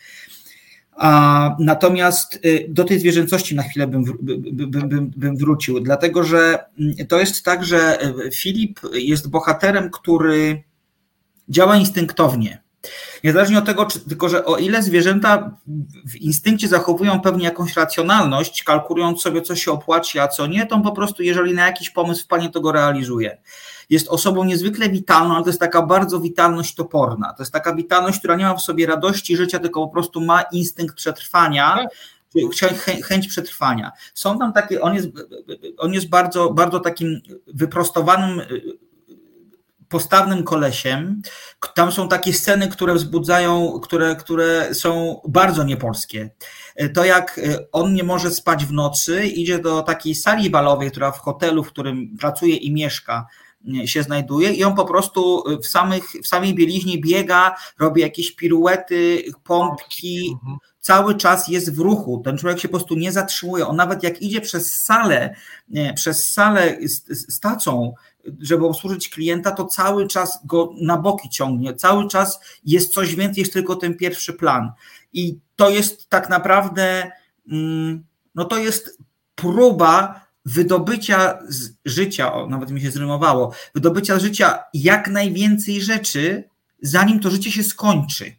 A, 0.98 1.56
natomiast 1.60 2.40
y, 2.46 2.66
do 2.70 2.84
tej 2.84 3.00
zwierzęcości 3.00 3.56
na 3.56 3.64
chwilę 3.64 3.88
bym, 3.88 4.04
bym, 4.22 4.72
bym, 4.90 5.12
bym, 5.18 5.38
wrócił, 5.38 5.80
dlatego 5.80 6.24
że 6.24 6.66
mm, 6.80 7.08
to 7.08 7.20
jest 7.20 7.44
tak, 7.44 7.66
że 7.66 8.06
y, 8.28 8.32
Filip 8.32 8.80
jest 8.94 9.30
bohaterem, 9.30 9.90
który 9.90 10.64
działa 11.50 11.76
instynktownie. 11.76 12.66
Niezależnie 13.24 13.58
od 13.58 13.66
tego, 13.66 13.86
czy, 13.86 14.00
tylko 14.00 14.30
że 14.30 14.46
o 14.46 14.58
ile 14.58 14.84
zwierzęta 14.84 15.52
w 16.08 16.16
instynkcie 16.16 16.68
zachowują 16.68 17.22
pewnie 17.22 17.46
jakąś 17.46 17.76
racjonalność, 17.76 18.64
kalkulując 18.64 19.22
sobie, 19.22 19.42
co 19.42 19.56
się 19.56 19.72
opłaci, 19.72 20.20
a 20.20 20.28
co 20.28 20.48
nie, 20.48 20.66
to 20.66 20.80
po 20.80 20.92
prostu, 20.92 21.24
jeżeli 21.24 21.54
na 21.54 21.66
jakiś 21.66 21.90
pomysł 21.90 22.24
wpadnie, 22.24 22.50
to 22.50 22.62
go 22.62 22.72
realizuje. 22.72 23.38
Jest 23.90 24.08
osobą 24.08 24.44
niezwykle 24.44 24.90
witalną, 24.90 25.36
ale 25.36 25.44
to 25.44 25.50
jest 25.50 25.60
taka 25.60 25.82
bardzo 25.82 26.20
witalność 26.20 26.76
toporna. 26.76 27.34
To 27.34 27.44
jest 27.44 27.54
taka 27.54 27.76
witalność, 27.76 28.20
która 28.20 28.36
nie 28.36 28.46
ma 28.46 28.56
w 28.56 28.62
sobie 28.62 28.86
radości 28.86 29.38
życia, 29.38 29.60
tylko 29.60 29.88
po 29.88 29.94
prostu 29.94 30.22
ma 30.22 30.42
instynkt 30.42 30.96
przetrwania, 30.96 31.88
chęć 33.04 33.28
przetrwania. 33.28 33.92
Są 34.14 34.40
tam 34.40 34.54
takie, 34.54 34.82
on 34.82 34.96
jest, 34.96 35.08
on 35.78 35.94
jest 35.94 36.10
bardzo, 36.10 36.54
bardzo 36.54 36.80
takim 36.80 37.22
wyprostowanym 37.48 38.42
postawnym 39.90 40.44
kolesiem. 40.44 41.22
Tam 41.76 41.92
są 41.92 42.08
takie 42.08 42.34
sceny, 42.34 42.68
które 42.68 42.94
wzbudzają, 42.94 43.80
które, 43.84 44.16
które 44.16 44.76
są 44.76 45.22
bardzo 45.28 45.64
niepolskie. 45.64 46.30
To 46.94 47.06
jak 47.06 47.40
e, 47.40 47.72
on 47.72 47.94
nie 47.94 48.04
może 48.04 48.32
spać 48.32 48.66
w 48.66 48.72
nocy, 48.72 49.26
idzie 49.28 49.60
do 49.60 49.82
takiej 49.82 50.16
sali 50.16 50.50
balowej, 50.50 50.92
która 50.92 51.12
w 51.12 51.20
hotelu, 51.20 51.64
w 51.64 51.68
którym 51.68 52.18
pracuje 52.18 52.56
i 52.56 52.74
mieszka, 52.74 53.26
e, 53.84 53.88
się 53.88 54.04
znajduje 54.04 54.54
i 54.54 54.64
on 54.64 54.76
po 54.76 54.86
prostu 54.86 55.44
w, 55.64 55.68
samych, 55.68 56.04
w 56.24 56.28
samej 56.28 56.56
bieliźnie 56.56 56.98
biega, 56.98 57.56
robi 57.80 58.02
jakieś 58.02 58.36
piruety, 58.36 59.24
pompki, 59.44 60.30
mhm. 60.34 60.58
cały 60.80 61.16
czas 61.16 61.48
jest 61.48 61.76
w 61.76 61.80
ruchu. 61.80 62.22
Ten 62.26 62.38
człowiek 62.38 62.60
się 62.60 62.68
po 62.68 62.78
prostu 62.78 62.96
nie 62.96 63.12
zatrzymuje. 63.12 63.68
On 63.68 63.76
nawet 63.76 64.04
jak 64.04 64.22
idzie 64.22 64.42
przez 64.42 64.84
salę, 64.84 65.36
przez 65.96 66.32
salę 66.32 66.78
z, 66.82 67.34
z 67.34 67.40
tacą 67.40 67.94
żeby 68.40 68.66
obsłużyć 68.66 69.10
klienta, 69.10 69.52
to 69.52 69.66
cały 69.66 70.08
czas 70.08 70.40
go 70.46 70.74
na 70.82 70.98
boki 70.98 71.30
ciągnie, 71.30 71.76
cały 71.76 72.08
czas 72.08 72.40
jest 72.66 72.94
coś 72.94 73.16
więcej 73.16 73.44
niż 73.44 73.52
tylko 73.52 73.76
ten 73.76 73.98
pierwszy 73.98 74.34
plan. 74.34 74.72
I 75.14 75.40
to 75.56 75.70
jest 75.70 76.10
tak 76.10 76.30
naprawdę, 76.30 77.12
mm, 77.52 78.06
no 78.36 78.46
to 78.46 78.58
jest 78.58 78.98
próba 79.36 80.26
wydobycia 80.46 81.40
z 81.48 81.74
życia, 81.86 82.34
o, 82.34 82.48
nawet 82.48 82.72
mi 82.72 82.82
się 82.82 82.92
zrymowało, 82.92 83.54
wydobycia 83.74 84.20
z 84.20 84.22
życia 84.22 84.64
jak 84.74 85.08
najwięcej 85.08 85.82
rzeczy, 85.82 86.50
zanim 86.82 87.20
to 87.20 87.30
życie 87.30 87.52
się 87.52 87.64
skończy. 87.64 88.36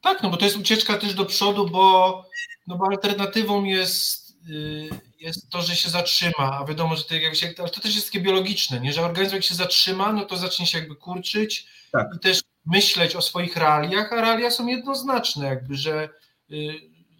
Tak, 0.00 0.22
no 0.22 0.30
bo 0.30 0.36
to 0.36 0.44
jest 0.44 0.56
ucieczka 0.56 0.98
też 0.98 1.14
do 1.14 1.24
przodu, 1.24 1.70
bo, 1.70 2.24
no 2.66 2.76
bo 2.76 2.86
alternatywą 2.86 3.64
jest, 3.64 4.36
yy, 4.48 4.90
jest 5.20 5.50
to, 5.50 5.62
że 5.62 5.76
się 5.76 5.88
zatrzyma, 5.88 6.58
a 6.60 6.64
wiadomo, 6.64 6.96
że 6.96 7.04
to, 7.04 7.14
jak 7.14 7.34
się, 7.34 7.52
ale 7.58 7.68
to 7.68 7.80
też 7.80 7.94
jest 7.94 8.06
takie 8.06 8.20
biologiczne, 8.20 8.80
nie? 8.80 8.92
że 8.92 9.04
organizm 9.04 9.34
jak 9.34 9.44
się 9.44 9.54
zatrzyma, 9.54 10.12
no 10.12 10.24
to 10.24 10.36
zacznie 10.36 10.66
się 10.66 10.78
jakby 10.78 10.96
kurczyć 10.96 11.66
tak. 11.92 12.08
i 12.16 12.18
też 12.18 12.40
myśleć 12.66 13.16
o 13.16 13.22
swoich 13.22 13.56
realiach, 13.56 14.12
a 14.12 14.20
realia 14.20 14.50
są 14.50 14.66
jednoznaczne, 14.66 15.46
jakby, 15.46 15.74
że 15.74 16.08
yy, 16.48 16.74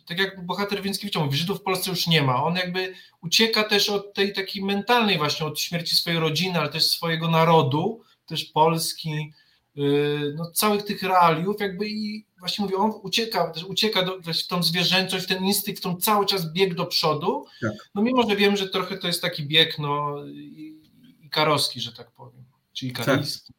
tak 0.07 0.19
jak 0.19 0.47
bohater 0.47 0.83
Więckiewicza 0.83 1.21
mówi, 1.21 1.39
Żydów 1.39 1.59
w 1.59 1.63
Polsce 1.63 1.91
już 1.91 2.07
nie 2.07 2.23
ma. 2.23 2.45
On 2.45 2.57
jakby 2.57 2.95
ucieka 3.23 3.65
też 3.65 3.89
od 3.89 4.15
tej 4.15 4.33
takiej 4.33 4.65
mentalnej 4.65 5.19
właśnie, 5.19 5.47
od 5.47 5.61
śmierci 5.61 5.97
swojej 5.97 6.19
rodziny, 6.19 6.59
ale 6.59 6.69
też 6.69 6.87
swojego 6.87 7.29
narodu, 7.29 8.03
też 8.27 8.45
Polski, 8.45 9.33
yy, 9.75 10.35
no 10.37 10.51
całych 10.51 10.83
tych 10.83 11.03
realiów 11.03 11.61
jakby 11.61 11.89
i 11.89 12.27
właśnie 12.47 12.65
mówię, 12.65 12.77
on 12.77 12.93
ucieka, 13.03 13.53
ucieka 13.69 14.03
do, 14.03 14.19
w 14.21 14.47
tą 14.47 14.63
zwierzęcość, 14.63 15.25
w 15.25 15.29
ten 15.29 15.45
instynkt, 15.45 15.81
w 15.81 15.83
tą 15.83 15.97
cały 15.97 16.27
czas 16.27 16.53
bieg 16.53 16.75
do 16.75 16.87
przodu, 16.87 17.45
tak. 17.63 17.73
no 17.95 18.03
mimo, 18.03 18.31
że 18.31 18.37
wiem, 18.37 18.57
że 18.57 18.69
trochę 18.69 18.99
to 18.99 19.07
jest 19.07 19.23
taki 19.23 19.47
bieg 19.47 19.79
no 19.79 20.17
i, 20.27 20.81
i 21.21 21.31
karowski, 21.31 21.81
że 21.81 21.93
tak 21.93 22.11
powiem, 22.11 22.45
czyli 22.73 22.93
karyjski. 22.93 23.53
Tak. 23.53 23.57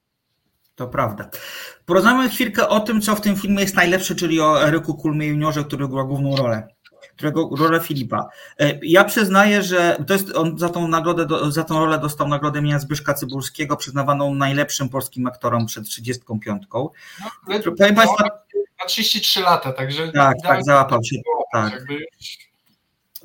To 0.75 0.87
prawda. 0.87 1.29
Porozmawiamy 1.85 2.29
chwilkę 2.29 2.69
o 2.69 2.79
tym, 2.79 3.01
co 3.01 3.15
w 3.15 3.21
tym 3.21 3.35
filmie 3.35 3.61
jest 3.61 3.75
najlepsze, 3.75 4.15
czyli 4.15 4.41
o 4.41 4.63
Eryku 4.67 4.95
Kulmie 4.95 5.27
juniorze, 5.27 5.63
który 5.63 5.87
gra 5.87 6.03
główną 6.03 6.35
rolę 6.35 6.67
którego 7.17 7.49
rolę 7.57 7.79
Filipa. 7.79 8.29
E, 8.59 8.79
ja 8.81 9.03
przyznaję, 9.03 9.63
że 9.63 9.97
to 10.07 10.13
jest 10.13 10.35
on 10.35 10.57
za 10.57 10.69
tą 10.69 10.87
nagrodę, 10.87 11.51
za 11.51 11.63
tą 11.63 11.79
rolę 11.79 11.99
dostał 11.99 12.27
nagrodę 12.27 12.59
imienia 12.59 12.79
Zbyszka 12.79 13.13
Cybulskiego, 13.13 13.77
przyznawaną 13.77 14.35
najlepszym 14.35 14.89
polskim 14.89 15.27
aktorom 15.27 15.65
przed 15.65 15.85
35. 15.85 16.63
No, 16.73 16.91
Powiem 17.77 17.95
Państwa, 17.95 18.29
33 18.87 19.41
lata, 19.41 19.73
także 19.73 20.11
tak, 20.11 20.35
tak, 20.43 20.63
załapał 20.63 21.03
się. 21.03 21.15
Tak. 21.53 21.83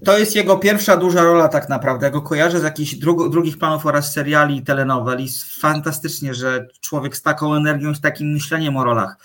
To 0.05 0.19
jest 0.19 0.37
jego 0.37 0.59
pierwsza 0.59 0.97
duża 0.97 1.23
rola 1.23 1.49
tak 1.49 1.69
naprawdę. 1.69 2.07
Ja 2.07 2.11
go 2.11 2.23
kojarzę 2.23 2.61
z 2.61 2.63
jakichś 2.63 2.95
drugich 3.31 3.59
planów 3.59 3.87
oraz 3.87 4.13
seriali 4.13 4.57
i 4.57 4.63
telenowel 4.63 5.21
i 5.21 5.29
fantastycznie, 5.61 6.35
że 6.35 6.67
człowiek 6.81 7.17
z 7.17 7.23
taką 7.23 7.55
energią, 7.55 7.95
z 7.95 8.01
takim 8.01 8.33
myśleniem 8.33 8.77
o 8.77 8.85
rolach 8.85 9.17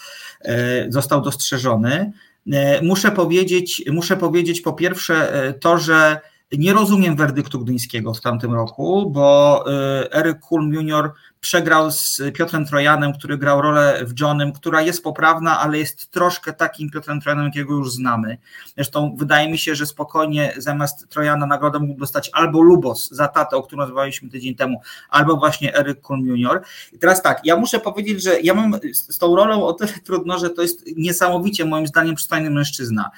e, 0.42 0.92
został 0.92 1.22
dostrzeżony. 1.22 2.12
E, 2.52 2.82
muszę 2.82 3.12
powiedzieć, 3.12 3.84
muszę 3.92 4.18
powiedzieć 4.18 4.62
po 4.62 4.74
pierwsze 4.74 5.34
e, 5.34 5.54
to, 5.54 5.78
że 5.78 6.20
nie 6.52 6.74
rozumiem 6.74 7.16
werdyktu 7.16 7.60
gdyńskiego 7.60 8.14
w 8.14 8.22
tamtym 8.22 8.54
roku, 8.54 9.12
bo 9.12 9.66
Eryk 10.12 10.40
Kulm 10.40 10.74
Jr 10.74 11.12
przegrał 11.40 11.92
z 11.92 12.22
Piotrem 12.34 12.66
Trojanem, 12.66 13.14
który 13.14 13.38
grał 13.38 13.62
rolę 13.62 14.06
w 14.06 14.20
Johnem, 14.20 14.54
która 14.54 14.82
jest 14.82 15.04
poprawna, 15.04 15.60
ale 15.60 15.78
jest 15.78 16.12
troszkę 16.12 16.54
takim 16.54 16.90
Piotrem 16.90 17.22
Trojanem, 17.22 17.46
jakiego 17.46 17.76
już 17.76 17.92
znamy. 17.92 18.38
Zresztą 18.76 19.16
wydaje 19.18 19.52
mi 19.52 19.58
się, 19.58 19.76
że 19.76 19.86
spokojnie 19.86 20.54
zamiast 20.58 21.10
Trojana 21.10 21.46
nagrodę 21.46 21.80
mógł 21.80 22.00
dostać 22.00 22.30
albo 22.34 22.62
Lubos 22.62 23.10
za 23.12 23.28
tatę, 23.28 23.58
o 23.58 23.64
którym 23.64 23.82
rozmawialiśmy 23.82 24.30
tydzień 24.30 24.56
temu, 24.56 24.82
albo 25.10 25.38
właśnie 25.38 25.76
Eryk 25.76 26.02
Kulm 26.02 26.26
Jr. 26.26 26.62
I 26.94 27.00
teraz 27.00 27.22
tak, 27.22 27.42
ja 27.44 27.56
muszę 27.56 27.80
powiedzieć, 27.80 28.24
że 28.24 28.42
ja 28.42 28.54
mam 28.54 28.80
z 28.94 29.18
tą 29.18 29.36
rolą 29.36 29.66
o 29.66 29.74
tyle 29.74 29.94
trudno, 30.04 30.40
że 30.40 30.50
to 30.50 30.62
jest 30.62 30.86
niesamowicie 30.98 31.66
moim 31.66 31.88
zdaniem 31.88 32.16
przystojny 32.16 32.50
mężczyzna. 32.50 33.12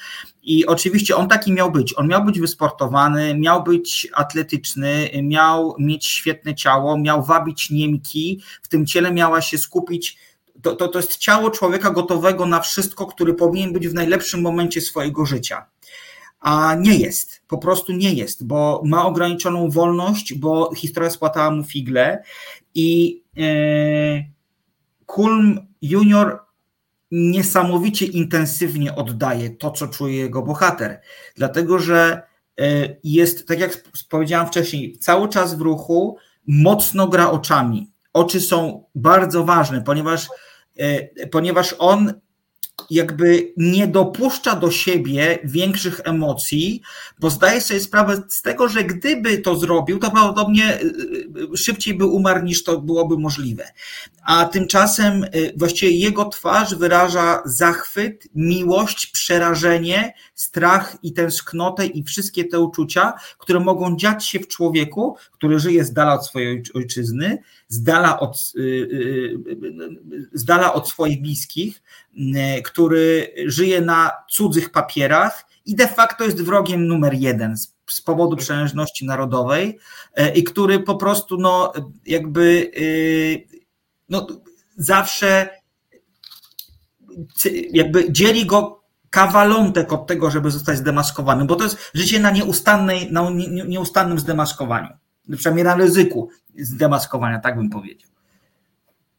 I 0.43 0.65
oczywiście 0.65 1.15
on 1.15 1.27
taki 1.27 1.51
miał 1.51 1.71
być. 1.71 1.97
On 1.97 2.07
miał 2.07 2.25
być 2.25 2.39
wysportowany, 2.39 3.35
miał 3.35 3.63
być 3.63 4.07
atletyczny, 4.13 5.09
miał 5.23 5.75
mieć 5.79 6.07
świetne 6.07 6.55
ciało, 6.55 6.97
miał 6.97 7.23
wabić 7.23 7.69
Niemki, 7.69 8.08
w 8.61 8.67
tym 8.67 8.85
ciele 8.85 9.11
miała 9.11 9.41
się 9.41 9.57
skupić. 9.57 10.17
To, 10.61 10.75
to, 10.75 10.87
to 10.87 10.99
jest 10.99 11.17
ciało 11.17 11.51
człowieka 11.51 11.91
gotowego 11.91 12.45
na 12.45 12.59
wszystko, 12.59 13.05
który 13.05 13.33
powinien 13.33 13.73
być 13.73 13.87
w 13.87 13.93
najlepszym 13.93 14.41
momencie 14.41 14.81
swojego 14.81 15.25
życia. 15.25 15.65
A 16.39 16.75
nie 16.75 16.95
jest, 16.95 17.41
po 17.47 17.57
prostu 17.57 17.93
nie 17.93 18.13
jest, 18.13 18.47
bo 18.47 18.81
ma 18.85 19.05
ograniczoną 19.05 19.69
wolność, 19.69 20.33
bo 20.33 20.75
historia 20.75 21.09
spłatała 21.09 21.51
mu 21.51 21.63
figle 21.63 22.23
i 22.75 23.21
yy, 23.35 24.25
Kulm 25.05 25.67
Junior 25.81 26.39
niesamowicie 27.11 28.05
intensywnie 28.05 28.95
oddaje 28.95 29.49
to, 29.49 29.71
co 29.71 29.87
czuje 29.87 30.17
jego 30.17 30.41
bohater, 30.41 31.01
dlatego 31.35 31.79
że 31.79 32.21
e, 32.59 32.95
jest, 33.03 33.47
tak 33.47 33.59
jak 33.59 33.83
powiedziałam 34.09 34.47
wcześniej, 34.47 34.97
cały 34.97 35.29
czas 35.29 35.55
w 35.55 35.61
ruchu, 35.61 36.17
mocno 36.47 37.07
gra 37.07 37.31
oczami. 37.31 37.91
Oczy 38.13 38.41
są 38.41 38.83
bardzo 38.95 39.43
ważne, 39.45 39.81
ponieważ, 39.81 40.27
e, 40.77 41.27
ponieważ 41.27 41.75
on 41.79 42.13
jakby 42.89 43.53
nie 43.57 43.87
dopuszcza 43.87 44.55
do 44.55 44.71
siebie 44.71 45.39
większych 45.43 46.01
emocji, 46.03 46.81
bo 47.19 47.29
zdaje 47.29 47.61
sobie 47.61 47.79
sprawę 47.79 48.23
z 48.29 48.41
tego, 48.41 48.69
że 48.69 48.83
gdyby 48.83 49.37
to 49.37 49.55
zrobił, 49.55 49.99
to 49.99 50.11
prawdopodobnie 50.11 50.81
y, 50.81 50.85
y, 51.53 51.57
szybciej 51.57 51.93
by 51.93 52.05
umarł 52.05 52.43
niż 52.43 52.63
to 52.63 52.81
byłoby 52.81 53.17
możliwe. 53.17 53.71
A 54.29 54.45
tymczasem 54.45 55.23
y, 55.23 55.53
właściwie 55.57 55.91
jego 55.91 56.25
twarz 56.25 56.75
wyraża 56.75 57.41
zachwyt, 57.45 58.27
miłość, 58.35 59.07
przerażenie, 59.07 60.13
strach 60.35 60.97
i 61.03 61.13
tęsknotę 61.13 61.85
i 61.85 62.03
wszystkie 62.03 62.45
te 62.45 62.59
uczucia, 62.59 63.13
które 63.37 63.59
mogą 63.59 63.95
dziać 63.95 64.25
się 64.25 64.39
w 64.39 64.47
człowieku, 64.47 65.15
który 65.31 65.59
żyje 65.59 65.83
z 65.83 65.93
dala 65.93 66.13
od 66.13 66.25
swojej 66.25 66.63
ojczyzny, 66.73 67.37
z 67.67 67.83
dala 67.83 68.19
od, 68.19 68.53
z 70.33 70.45
dala 70.45 70.73
od 70.73 70.89
swoich 70.89 71.21
bliskich, 71.21 71.81
który 72.63 73.33
żyje 73.45 73.81
na 73.81 74.11
cudzych 74.29 74.71
papierach 74.71 75.45
i 75.65 75.75
de 75.75 75.87
facto 75.87 76.23
jest 76.23 76.41
wrogiem 76.41 76.87
numer 76.87 77.13
jeden 77.13 77.57
z, 77.57 77.79
powodu 78.05 78.35
przynależności 78.35 79.05
narodowej 79.05 79.79
i 80.35 80.43
który 80.43 80.79
po 80.79 80.95
prostu 80.95 81.37
no 81.37 81.73
jakby 82.05 82.71
no, 84.09 84.27
zawsze 84.77 85.49
jakby 87.71 88.11
dzieli 88.11 88.45
go 88.45 88.83
kawalątek 89.09 89.93
od 89.93 90.07
tego, 90.07 90.31
żeby 90.31 90.51
zostać 90.51 90.77
zdemaskowanym, 90.77 91.47
bo 91.47 91.55
to 91.55 91.63
jest 91.63 91.91
życie 91.93 92.19
na 92.19 92.31
nieustannej, 92.31 93.11
na 93.11 93.29
nieustannym 93.67 94.19
zdemaskowaniu. 94.19 94.89
Przynajmniej 95.37 95.65
na 95.65 95.75
ryzyku 95.75 96.29
zdemaskowania, 96.59 97.39
tak 97.39 97.55
bym 97.55 97.69
powiedział. 97.69 98.09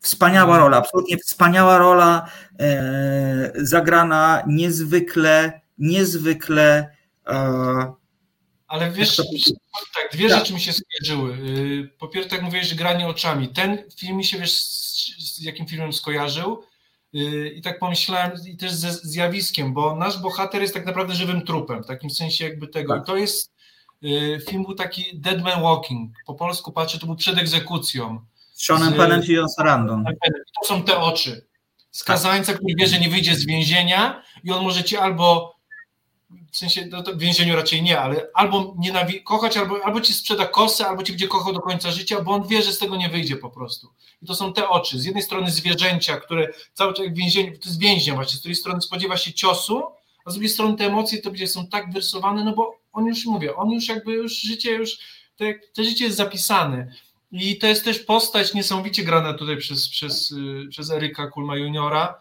Wspaniała 0.00 0.58
rola, 0.58 0.76
absolutnie 0.76 1.18
wspaniała 1.18 1.78
rola, 1.78 2.28
e, 2.60 3.52
zagrana 3.54 4.42
niezwykle, 4.46 5.60
niezwykle. 5.78 6.90
E, 7.26 7.92
ale 8.66 8.90
wiesz, 8.90 9.16
to... 9.16 9.22
tak, 9.94 10.12
dwie 10.12 10.28
tak. 10.28 10.38
rzeczy 10.38 10.54
mi 10.54 10.60
się 10.60 10.72
skojarzyły. 10.72 11.32
Y, 11.32 11.90
po 11.98 12.08
pierwsze, 12.08 12.30
tak 12.30 12.42
mówiłeś, 12.42 12.66
że 12.66 12.74
granie 12.74 13.08
oczami. 13.08 13.48
Ten 13.48 13.78
film 13.96 14.16
mi 14.16 14.24
się, 14.24 14.38
wiesz, 14.38 14.52
z, 14.52 15.42
jakim 15.42 15.66
filmem 15.66 15.92
skojarzył. 15.92 16.62
Y, 17.14 17.52
I 17.56 17.62
tak 17.62 17.78
pomyślałem, 17.78 18.32
i 18.48 18.56
też 18.56 18.72
ze 18.72 18.92
zjawiskiem, 18.92 19.74
bo 19.74 19.96
nasz 19.96 20.18
bohater 20.18 20.62
jest 20.62 20.74
tak 20.74 20.86
naprawdę 20.86 21.14
żywym 21.14 21.42
trupem, 21.42 21.82
w 21.82 21.86
takim 21.86 22.10
sensie 22.10 22.44
jakby 22.44 22.68
tego. 22.68 22.94
Tak. 22.94 23.02
I 23.02 23.06
to 23.06 23.16
jest, 23.16 23.52
y, 24.04 24.40
film 24.48 24.64
był 24.64 24.74
taki 24.74 25.20
Dead 25.20 25.42
Man 25.42 25.62
Walking. 25.62 26.12
Po 26.26 26.34
polsku 26.34 26.72
patrzę, 26.72 26.98
to 26.98 27.06
był 27.06 27.16
przed 27.16 27.38
egzekucją. 27.38 28.20
Z 28.52 28.66
Seanem 28.66 28.94
Pennem 28.94 29.22
i 29.22 29.36
Sarandon. 29.56 30.04
To 30.60 30.68
są 30.68 30.82
te 30.82 30.98
oczy. 30.98 31.46
Skazańca, 31.90 32.54
który 32.54 32.74
wie, 32.78 32.86
że 32.86 33.00
nie 33.00 33.08
wyjdzie 33.08 33.34
z 33.34 33.46
więzienia 33.46 34.22
i 34.44 34.52
on 34.52 34.64
może 34.64 34.84
cię 34.84 35.00
albo 35.00 35.54
w 36.52 36.56
sensie, 36.56 36.86
no 36.90 37.02
w 37.02 37.18
więzieniu 37.18 37.56
raczej 37.56 37.82
nie, 37.82 38.00
ale 38.00 38.28
albo 38.34 38.74
nienawi- 38.78 39.22
kochać, 39.22 39.56
albo, 39.56 39.84
albo 39.84 40.00
ci 40.00 40.14
sprzeda 40.14 40.46
kosę, 40.46 40.86
albo 40.86 41.02
ci 41.02 41.12
będzie 41.12 41.28
kochał 41.28 41.52
do 41.52 41.60
końca 41.60 41.90
życia, 41.90 42.20
bo 42.20 42.32
on 42.32 42.48
wie, 42.48 42.62
że 42.62 42.72
z 42.72 42.78
tego 42.78 42.96
nie 42.96 43.08
wyjdzie 43.08 43.36
po 43.36 43.50
prostu. 43.50 43.88
I 44.22 44.26
to 44.26 44.34
są 44.34 44.52
te 44.52 44.68
oczy. 44.68 45.00
Z 45.00 45.04
jednej 45.04 45.22
strony 45.22 45.50
zwierzęcia, 45.50 46.16
które 46.16 46.48
cały 46.74 46.94
czas 46.94 47.06
w 47.06 47.14
więzieniu, 47.14 47.52
to 47.52 47.68
jest 47.68 47.80
więźnia 47.80 48.14
właśnie, 48.14 48.38
z 48.38 48.40
drugiej 48.40 48.56
strony 48.56 48.80
spodziewa 48.82 49.16
się 49.16 49.32
ciosu, 49.32 49.82
a 50.24 50.30
z 50.30 50.34
drugiej 50.34 50.50
strony 50.50 50.76
te 50.76 50.86
emocje 50.86 51.22
to 51.22 51.30
będzie 51.30 51.48
są 51.48 51.66
tak 51.66 51.92
wyrysowane, 51.92 52.44
no 52.44 52.52
bo 52.52 52.80
on 52.92 53.06
już, 53.06 53.26
mówię, 53.26 53.56
on 53.56 53.70
już 53.70 53.88
jakby 53.88 54.12
już 54.12 54.40
życie 54.40 54.70
już, 54.70 54.98
te, 55.36 55.54
te 55.74 55.84
życie 55.84 56.04
jest 56.04 56.16
zapisane. 56.16 56.92
I 57.32 57.58
to 57.58 57.66
jest 57.66 57.84
też 57.84 57.98
postać 57.98 58.54
niesamowicie 58.54 59.02
grana 59.04 59.34
tutaj 59.34 59.56
przez, 59.56 59.88
przez, 59.88 60.30
y, 60.30 60.66
przez 60.70 60.90
Eryka 60.90 61.26
Kulma 61.26 61.56
Juniora, 61.56 62.14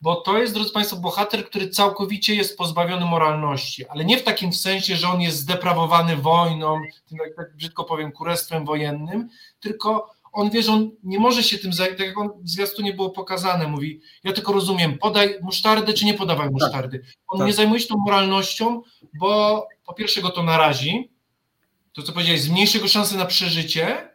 bo 0.00 0.16
to 0.16 0.38
jest, 0.38 0.54
drodzy 0.54 0.72
Państwo, 0.72 0.96
bohater, 0.96 1.46
który 1.46 1.68
całkowicie 1.68 2.34
jest 2.34 2.58
pozbawiony 2.58 3.06
moralności, 3.06 3.86
ale 3.86 4.04
nie 4.04 4.18
w 4.18 4.22
takim 4.22 4.52
sensie, 4.52 4.96
że 4.96 5.08
on 5.08 5.20
jest 5.20 5.38
zdeprawowany 5.38 6.16
wojną, 6.16 6.80
tym, 7.08 7.18
tak, 7.18 7.36
tak 7.36 7.56
brzydko 7.56 7.84
powiem, 7.84 8.12
kurestwem 8.12 8.64
wojennym, 8.64 9.28
tylko 9.60 10.16
on 10.32 10.50
wie, 10.50 10.62
że 10.62 10.72
on 10.72 10.90
nie 11.02 11.18
może 11.18 11.42
się 11.42 11.58
tym 11.58 11.72
zająć, 11.72 11.98
tak 11.98 12.06
jak 12.06 12.18
on 12.18 12.30
w 12.42 12.48
zwiastunie 12.48 12.92
było 12.92 13.10
pokazane, 13.10 13.68
mówi, 13.68 14.00
ja 14.24 14.32
tylko 14.32 14.52
rozumiem, 14.52 14.98
podaj 14.98 15.38
musztardę, 15.42 15.92
czy 15.92 16.04
nie 16.04 16.14
podawaj 16.14 16.50
musztardy. 16.50 17.04
On 17.28 17.38
tak. 17.38 17.46
nie 17.46 17.52
zajmuje 17.52 17.80
się 17.80 17.88
tą 17.88 17.96
moralnością, 17.96 18.82
bo 19.18 19.62
po 19.86 19.94
pierwsze 19.94 20.22
go 20.22 20.30
to 20.30 20.42
narazi, 20.42 21.10
to 21.92 22.02
co 22.02 22.12
powiedziałeś, 22.12 22.40
zmniejszy 22.40 22.80
go 22.80 22.88
szanse 22.88 23.16
na 23.16 23.24
przeżycie 23.24 24.10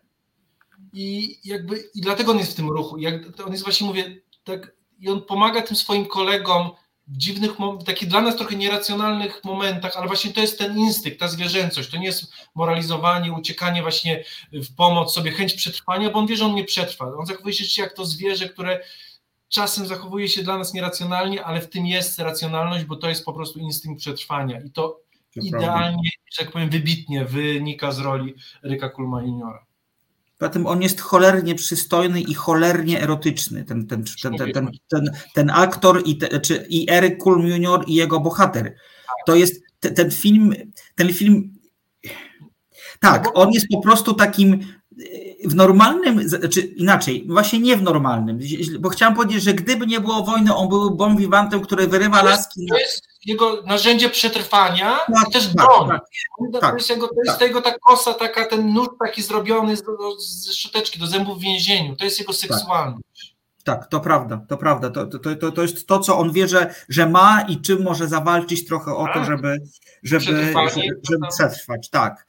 i 0.93 1.37
jakby, 1.45 1.83
i 1.95 2.01
dlatego 2.01 2.31
on 2.31 2.37
jest 2.37 2.51
w 2.51 2.55
tym 2.55 2.69
ruchu. 2.69 2.97
Jak, 2.97 3.41
on 3.45 3.51
jest 3.51 3.63
właśnie, 3.63 3.87
mówię, 3.87 4.21
tak, 4.43 4.73
i 5.01 5.09
on 5.09 5.21
pomaga 5.21 5.61
tym 5.61 5.75
swoim 5.75 6.05
kolegom 6.05 6.71
w 7.07 7.17
dziwnych, 7.17 7.51
takich 7.85 8.09
dla 8.09 8.21
nas 8.21 8.35
trochę 8.35 8.55
nieracjonalnych 8.55 9.43
momentach, 9.43 9.97
ale 9.97 10.07
właśnie 10.07 10.33
to 10.33 10.41
jest 10.41 10.59
ten 10.59 10.77
instynkt, 10.77 11.19
ta 11.19 11.27
zwierzęcość, 11.27 11.89
to 11.89 11.97
nie 11.97 12.05
jest 12.05 12.33
moralizowanie, 12.55 13.33
uciekanie 13.33 13.81
właśnie 13.81 14.23
w 14.53 14.75
pomoc 14.75 15.13
sobie, 15.13 15.31
chęć 15.31 15.53
przetrwania, 15.53 16.09
bo 16.09 16.19
on 16.19 16.27
wie, 16.27 16.35
że 16.35 16.45
on 16.45 16.55
nie 16.55 16.63
przetrwa. 16.63 17.05
On 17.19 17.25
zachowuje 17.25 17.53
się 17.53 17.81
jak 17.81 17.93
to 17.93 18.05
zwierzę, 18.05 18.49
które 18.49 18.83
czasem 19.49 19.87
zachowuje 19.87 20.27
się 20.27 20.43
dla 20.43 20.57
nas 20.57 20.73
nieracjonalnie, 20.73 21.45
ale 21.45 21.61
w 21.61 21.69
tym 21.69 21.85
jest 21.85 22.19
racjonalność, 22.19 22.85
bo 22.85 22.95
to 22.95 23.09
jest 23.09 23.25
po 23.25 23.33
prostu 23.33 23.59
instynkt 23.59 24.01
przetrwania 24.01 24.61
i 24.61 24.71
to, 24.71 24.99
To 25.33 25.39
idealnie, 25.41 26.09
że 26.31 26.45
tak 26.45 26.53
powiem, 26.53 26.69
wybitnie 26.69 27.25
wynika 27.25 27.91
z 27.91 27.99
roli 27.99 28.33
Ryka 28.63 28.89
Kulma 28.89 29.21
juniora. 29.21 29.65
Poza 30.41 30.51
tym 30.51 30.67
on 30.67 30.81
jest 30.81 31.01
cholernie 31.01 31.55
przystojny 31.55 32.21
i 32.21 32.33
cholernie 32.33 33.01
erotyczny, 33.01 33.63
ten, 33.63 33.87
ten, 33.87 34.03
ten, 34.21 34.37
ten, 34.37 34.51
ten, 34.53 34.69
ten, 34.87 35.11
ten 35.33 35.49
aktor 35.49 36.01
i, 36.05 36.17
te, 36.17 36.39
czy, 36.39 36.65
i 36.69 36.91
Eric 36.91 37.23
Kulm 37.23 37.47
Jr. 37.47 37.83
i 37.87 37.95
jego 37.95 38.19
bohater. 38.19 38.75
To 39.25 39.35
jest 39.35 39.63
te, 39.79 39.91
ten 39.91 40.11
film, 40.11 40.53
ten 40.95 41.13
film, 41.13 41.53
tak, 42.99 43.27
on 43.33 43.51
jest 43.51 43.67
po 43.71 43.81
prostu 43.81 44.13
takim 44.13 44.59
w 45.45 45.55
normalnym, 45.55 46.29
czy 46.51 46.61
inaczej, 46.61 47.25
właśnie 47.29 47.59
nie 47.59 47.77
w 47.77 47.81
normalnym, 47.81 48.39
bo 48.79 48.89
chciałem 48.89 49.15
powiedzieć, 49.15 49.43
że 49.43 49.53
gdyby 49.53 49.87
nie 49.87 49.99
było 49.99 50.23
wojny, 50.23 50.55
on 50.55 50.69
był 50.69 50.95
bon 50.95 51.17
vivantem, 51.17 51.61
który 51.61 51.87
wyrywa 51.87 52.19
To 52.19 52.29
jest, 52.29 52.39
laski. 52.39 52.67
to 52.69 52.77
jest 52.77 53.11
jego 53.25 53.61
narzędzie 53.61 54.09
przetrwania 54.09 54.99
Tak, 55.13 55.29
i 55.29 55.31
też 55.31 55.45
tak, 55.45 55.53
broń. 55.55 55.89
tak, 55.89 56.01
to 56.53 56.59
tak, 56.59 56.75
jest, 56.75 56.89
jego, 56.89 57.07
to 57.07 57.13
jest 57.25 57.39
tak. 57.39 57.47
jego 57.47 57.61
ta 57.61 57.73
kosa, 57.79 58.13
taka, 58.13 58.45
ten 58.45 58.73
nóż 58.73 58.87
taki 59.05 59.21
zrobiony 59.21 59.77
z, 59.77 59.83
z 60.19 60.53
szczoteczki 60.53 60.99
do 60.99 61.07
zębów 61.07 61.37
w 61.37 61.41
więzieniu. 61.41 61.95
To 61.95 62.05
jest 62.05 62.19
jego 62.19 62.33
seksualność. 62.33 63.35
Tak, 63.63 63.87
to 63.87 63.99
prawda, 63.99 64.45
to 64.49 64.57
prawda. 64.57 64.89
To, 64.89 65.05
to, 65.05 65.35
to, 65.35 65.51
to 65.51 65.61
jest 65.61 65.87
to, 65.87 65.99
co 65.99 66.17
on 66.17 66.31
wie, 66.31 66.47
że, 66.47 66.75
że 66.89 67.09
ma 67.09 67.41
i 67.41 67.61
czym 67.61 67.83
może 67.83 68.07
zawalczyć 68.07 68.65
trochę 68.67 68.95
o 68.95 69.07
to, 69.07 69.13
Tak. 69.13 69.25
żeby, 69.25 69.57
żeby, 70.03 70.25
żeby, 70.25 70.53
to 71.21 71.27
przetrwać. 71.37 71.89
Tak. 71.89 72.25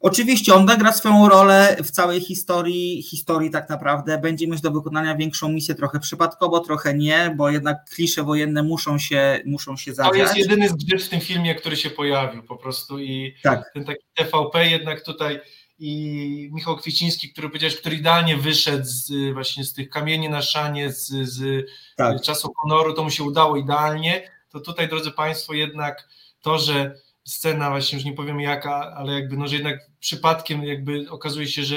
Oczywiście 0.00 0.54
on 0.54 0.66
wygra 0.66 0.92
swoją 0.92 1.28
rolę 1.28 1.76
w 1.84 1.90
całej 1.90 2.20
historii, 2.20 3.02
historii 3.02 3.50
tak 3.50 3.68
naprawdę. 3.68 4.18
Będzie 4.18 4.46
mieć 4.48 4.60
do 4.60 4.70
wykonania 4.70 5.16
większą 5.16 5.48
misję 5.48 5.74
trochę 5.74 6.00
przypadkowo, 6.00 6.60
trochę 6.60 6.94
nie, 6.94 7.34
bo 7.36 7.50
jednak 7.50 7.76
klisze 7.94 8.22
wojenne 8.22 8.62
muszą 8.62 8.98
się, 8.98 9.40
muszą 9.46 9.76
się 9.76 9.92
To 9.92 10.14
jest 10.14 10.30
zadziać. 10.32 10.38
jedyny 10.48 10.68
zgrzyt 10.68 11.02
w 11.02 11.08
tym 11.08 11.20
filmie, 11.20 11.54
który 11.54 11.76
się 11.76 11.90
pojawił 11.90 12.42
po 12.42 12.56
prostu 12.56 12.98
i 12.98 13.34
Tak. 13.42 13.70
ten 13.74 13.84
taki 13.84 14.04
TVP 14.14 14.66
jednak 14.66 15.04
tutaj 15.04 15.40
i 15.78 16.50
Michał 16.52 16.76
Kwieciński, 16.76 17.32
który 17.32 17.48
powiedziałeś, 17.48 17.76
który 17.76 17.96
idealnie 17.96 18.36
wyszedł 18.36 18.84
z, 18.84 19.32
właśnie 19.34 19.64
z 19.64 19.72
tych 19.74 19.90
kamieni 19.90 20.28
na 20.28 20.42
szanie, 20.42 20.92
z, 20.92 21.06
z 21.08 21.66
Tak. 21.96 22.22
czasu 22.22 22.52
honoru, 22.56 22.92
to 22.94 23.04
mu 23.04 23.10
się 23.10 23.24
udało 23.24 23.56
idealnie, 23.56 24.30
to 24.50 24.60
tutaj, 24.60 24.88
drodzy 24.88 25.10
Państwo, 25.10 25.54
jednak 25.54 26.08
to, 26.42 26.58
że 26.58 26.94
scena, 27.24 27.70
właśnie 27.70 27.96
już 27.98 28.04
nie 28.04 28.12
powiem 28.12 28.40
jaka, 28.40 28.92
ale 28.96 29.12
jakby, 29.12 29.36
no, 29.36 29.46
że 29.46 29.54
jednak 29.54 29.80
przypadkiem 30.00 30.64
jakby 30.64 31.10
okazuje 31.10 31.46
się, 31.46 31.62
że 31.62 31.76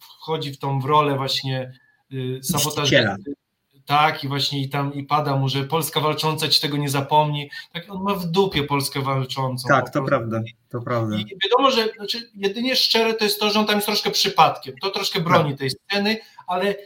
wchodzi 0.00 0.52
w 0.52 0.58
tą 0.58 0.80
w 0.80 0.84
rolę 0.84 1.16
właśnie 1.16 1.72
y, 2.12 2.40
sabotażera. 2.42 3.16
Tak, 3.86 4.24
i 4.24 4.28
właśnie 4.28 4.62
i 4.62 4.68
tam 4.68 4.94
i 4.94 5.04
pada 5.04 5.36
mu, 5.36 5.48
że 5.48 5.64
Polska 5.64 6.00
walcząca 6.00 6.48
ci 6.48 6.60
tego 6.60 6.76
nie 6.76 6.88
zapomni. 6.88 7.50
Tak, 7.72 7.84
on 7.90 8.02
ma 8.02 8.14
w 8.14 8.26
dupie 8.26 8.62
Polskę 8.62 9.02
walczącą. 9.02 9.68
Tak, 9.68 9.90
to 9.90 10.02
prawda, 10.02 10.40
to 10.68 10.80
prawda. 10.80 11.16
I 11.16 11.24
wiadomo, 11.44 11.70
że 11.70 11.88
znaczy, 11.96 12.30
jedynie 12.34 12.76
szczere 12.76 13.14
to 13.14 13.24
jest 13.24 13.40
to, 13.40 13.50
że 13.50 13.60
on 13.60 13.66
tam 13.66 13.76
jest 13.76 13.86
troszkę 13.86 14.10
przypadkiem. 14.10 14.74
To 14.82 14.90
troszkę 14.90 15.20
broni 15.20 15.56
tej 15.56 15.70
sceny, 15.70 16.18
ale 16.46 16.76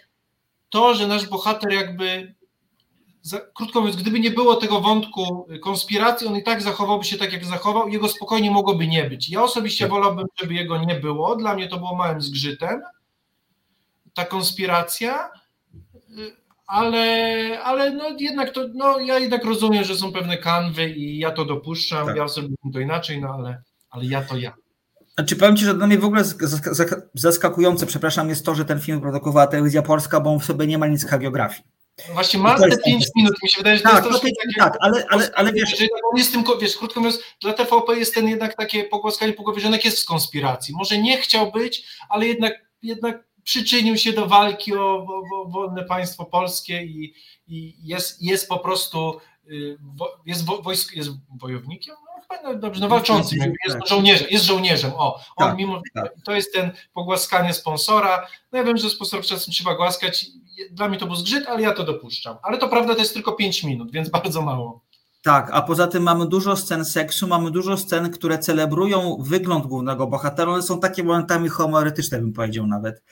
to, 0.70 0.94
że 0.94 1.06
nasz 1.06 1.28
bohater 1.28 1.72
jakby. 1.72 2.34
Krótko 3.54 3.80
mówiąc, 3.80 3.96
gdyby 4.02 4.20
nie 4.20 4.30
było 4.30 4.56
tego 4.56 4.80
wątku 4.80 5.46
konspiracji, 5.62 6.26
on 6.26 6.36
i 6.36 6.42
tak 6.42 6.62
zachowałby 6.62 7.04
się 7.04 7.18
tak, 7.18 7.32
jak 7.32 7.44
zachował, 7.44 7.88
jego 7.88 8.08
spokojnie 8.08 8.50
mogłoby 8.50 8.86
nie 8.86 9.04
być. 9.04 9.30
Ja 9.30 9.42
osobiście 9.42 9.88
wolałbym, 9.88 10.26
żeby 10.40 10.54
jego 10.54 10.84
nie 10.84 10.94
było. 10.94 11.36
Dla 11.36 11.54
mnie 11.54 11.68
to 11.68 11.76
było 11.76 11.94
małym 11.94 12.20
zgrzytem. 12.20 12.82
Ta 14.14 14.24
konspiracja, 14.24 15.30
ale, 16.66 17.62
ale 17.62 17.90
no 17.90 18.04
jednak 18.18 18.50
to, 18.50 18.60
no 18.74 18.98
ja 18.98 19.18
jednak 19.18 19.44
rozumiem, 19.44 19.84
że 19.84 19.96
są 19.96 20.12
pewne 20.12 20.38
kanwy 20.38 20.90
i 20.90 21.18
ja 21.18 21.30
to 21.30 21.44
dopuszczam. 21.44 22.06
Tak. 22.06 22.16
Ja 22.16 22.28
sobie 22.28 22.48
to 22.72 22.80
inaczej, 22.80 23.20
no 23.20 23.34
ale, 23.34 23.62
ale 23.90 24.04
ja 24.04 24.22
to 24.22 24.36
ja. 24.36 24.52
Znaczy 25.14 25.36
powiem 25.36 25.56
Ci, 25.56 25.64
że 25.64 25.74
dla 25.74 25.86
mnie 25.86 25.98
w 25.98 26.04
ogóle 26.04 26.22
zask- 26.22 26.72
zask- 26.72 27.02
zaskakujące, 27.14 27.86
przepraszam, 27.86 28.28
jest 28.28 28.46
to, 28.46 28.54
że 28.54 28.64
ten 28.64 28.80
film 28.80 29.00
produkowała 29.00 29.46
telewizja 29.46 29.82
polska, 29.82 30.20
bo 30.20 30.32
on 30.32 30.40
w 30.40 30.44
sobie 30.44 30.66
nie 30.66 30.78
ma 30.78 30.86
nic 30.86 31.00
z 31.00 31.06
hagiografii. 31.06 31.73
Właśnie 32.12 32.40
ma 32.40 32.54
to 32.54 32.60
te 32.60 32.68
jest 32.68 32.84
5 32.84 33.06
minut, 33.16 33.34
mi 33.42 33.48
się 33.48 33.58
wydaje, 33.58 33.76
że 33.76 33.82
to 33.82 33.88
Tak, 33.88 33.98
jest 34.04 34.08
troszkę 34.08 34.28
to 34.28 34.34
takie... 34.46 34.58
tak, 34.58 34.76
ale, 34.80 35.06
ale, 35.10 35.30
ale 35.34 35.52
wiesz, 35.52 35.78
że 35.78 35.86
on 36.12 36.18
jest 36.18 36.32
tym, 36.32 36.44
wiesz, 36.60 36.76
krótko 36.76 37.00
mówiąc, 37.00 37.18
dla 37.40 37.52
TVP 37.52 37.98
jest 37.98 38.14
ten 38.14 38.28
jednak 38.28 38.56
takie 38.56 38.84
pogłaskanie 38.84 39.32
po 39.32 39.42
głowie, 39.42 39.60
że 39.60 39.66
jednak 39.66 39.84
jest 39.84 40.02
w 40.02 40.06
konspiracji. 40.06 40.74
Może 40.74 40.98
nie 40.98 41.16
chciał 41.16 41.52
być, 41.52 41.86
ale 42.08 42.26
jednak, 42.26 42.52
jednak 42.82 43.24
przyczynił 43.42 43.96
się 43.96 44.12
do 44.12 44.26
walki 44.26 44.76
o, 44.76 45.06
o, 45.34 45.44
wolne 45.48 45.84
państwo 45.84 46.24
polskie 46.24 46.82
i, 46.82 47.14
i 47.46 47.74
jest, 47.82 48.22
jest 48.22 48.48
po 48.48 48.58
prostu 48.58 49.20
y, 49.50 49.78
jest, 50.26 50.44
wo, 50.44 50.62
wojsk, 50.62 50.96
jest 50.96 51.10
wojownikiem? 51.40 51.94
No, 52.44 52.54
dobrze, 52.54 52.80
no 52.80 52.88
walczącym, 52.88 53.38
jakby 53.38 53.56
jest 53.66 53.78
Tak. 53.78 53.88
żołnierzem, 53.88 54.26
jest 54.30 54.44
żołnierzem. 54.44 54.92
O, 54.96 55.20
on 55.36 55.48
Tak, 55.48 55.56
mimo 55.58 55.80
tak. 55.94 56.12
to 56.24 56.32
jest 56.32 56.52
ten 56.54 56.70
pogłaskanie 56.94 57.54
sponsora. 57.54 58.26
No 58.52 58.58
ja 58.58 58.64
wiem, 58.64 58.76
że 58.76 58.90
sponsorów 58.90 59.26
czasem 59.26 59.52
trzeba 59.52 59.74
głaskać. 59.74 60.26
Dla 60.70 60.88
mnie 60.88 60.98
to 60.98 61.06
był 61.06 61.16
zgrzyt, 61.16 61.46
ale 61.48 61.62
ja 61.62 61.72
to 61.72 61.84
dopuszczam. 61.84 62.36
Ale 62.42 62.58
to 62.58 62.68
prawda, 62.68 62.94
to 62.94 63.00
jest 63.00 63.14
tylko 63.14 63.32
5 63.32 63.64
minut, 63.64 63.92
więc 63.92 64.08
bardzo 64.18 64.42
mało. 64.42 64.80
Tak, 65.22 65.50
a 65.52 65.62
poza 65.62 65.86
tym 65.86 66.02
mamy 66.02 66.26
dużo 66.26 66.56
scen 66.56 66.84
seksu, 66.84 67.26
mamy 67.26 67.50
dużo 67.50 67.76
scen, 67.76 68.10
które 68.10 68.38
celebrują 68.38 69.16
wygląd 69.20 69.66
głównego 69.66 70.06
bohatera. 70.06 70.52
One 70.52 70.62
są 70.62 70.80
takie 70.80 71.04
momentami 71.04 71.48
homoerotyczne, 71.48 72.18
bym 72.18 72.32
powiedział 72.32 72.66
nawet, 72.66 73.02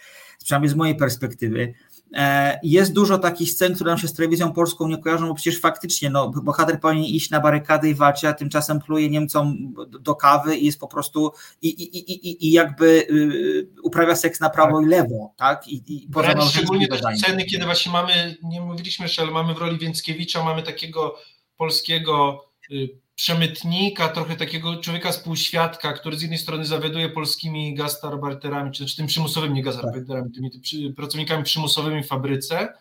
przynajmniej 0.44 0.70
z 0.70 0.74
mojej 0.74 0.96
perspektywy. 0.96 1.74
E, 2.14 2.60
Jest 2.62 2.92
dużo 2.92 3.18
takich 3.18 3.50
scen, 3.50 3.74
które 3.74 3.90
nam 3.90 3.98
się 3.98 4.08
z 4.08 4.14
telewizją 4.14 4.52
polską 4.52 4.88
nie 4.88 4.98
kojarzą, 4.98 5.28
bo 5.28 5.34
przecież 5.34 5.60
faktycznie 5.60 6.10
no, 6.10 6.28
bohater 6.30 6.80
powinien 6.80 7.04
iść 7.04 7.30
na 7.30 7.40
barykady 7.40 7.90
i 7.90 7.94
walczyć, 7.94 8.24
a 8.24 8.32
tymczasem 8.32 8.80
pluje 8.80 9.10
Niemcom 9.10 9.74
do 10.00 10.14
kawy 10.14 10.56
i 10.56 10.66
jest 10.66 10.80
po 10.80 10.88
prostu 10.88 11.32
i, 11.62 11.68
i, 11.68 11.98
i, 11.98 12.28
i- 12.30 12.48
i 12.48 12.52
jakby 12.52 12.86
y, 13.10 13.68
uprawia 13.82 14.16
seks 14.16 14.40
na 14.40 14.50
prawo 14.50 14.80
i 14.80 14.86
lewo, 14.86 15.34
tak? 15.36 15.68
I, 15.68 15.82
i 15.86 16.08
poza 16.08 16.22
Wręcz 16.26 16.36
małżeńskim 16.38 16.60
szczególnie 16.62 16.88
te 16.88 17.16
sceny, 17.16 17.44
kiedy 17.44 17.64
właśnie 17.64 17.92
mamy, 17.92 18.36
nie 18.42 18.60
mówiliśmy 18.60 19.04
jeszcze, 19.04 19.22
ale 19.22 19.30
mamy 19.30 19.54
w 19.54 19.58
roli 19.58 19.78
Więckiewicza, 19.78 20.44
mamy 20.44 20.62
takiego 20.62 21.14
polskiego 21.56 22.44
y, 22.72 23.01
przemytnika, 23.14 24.08
trochę 24.08 24.36
takiego 24.36 24.76
człowieka 24.76 25.12
współświadka, 25.12 25.92
który 25.92 26.18
z 26.18 26.22
jednej 26.22 26.38
strony 26.38 26.64
zawiaduje 26.64 27.08
polskimi 27.08 27.74
gastarbeiterami, 27.74 28.72
czy, 28.72 28.86
czy 28.86 28.96
tym 28.96 29.06
przymusowymi, 29.06 29.54
nie 29.54 29.62
gastarbeiterami, 29.62 30.32
tymi 30.32 30.50
przy, 30.60 30.92
pracownikami 30.96 31.44
przymusowymi 31.44 32.02
w 32.02 32.06
fabryce, 32.06 32.74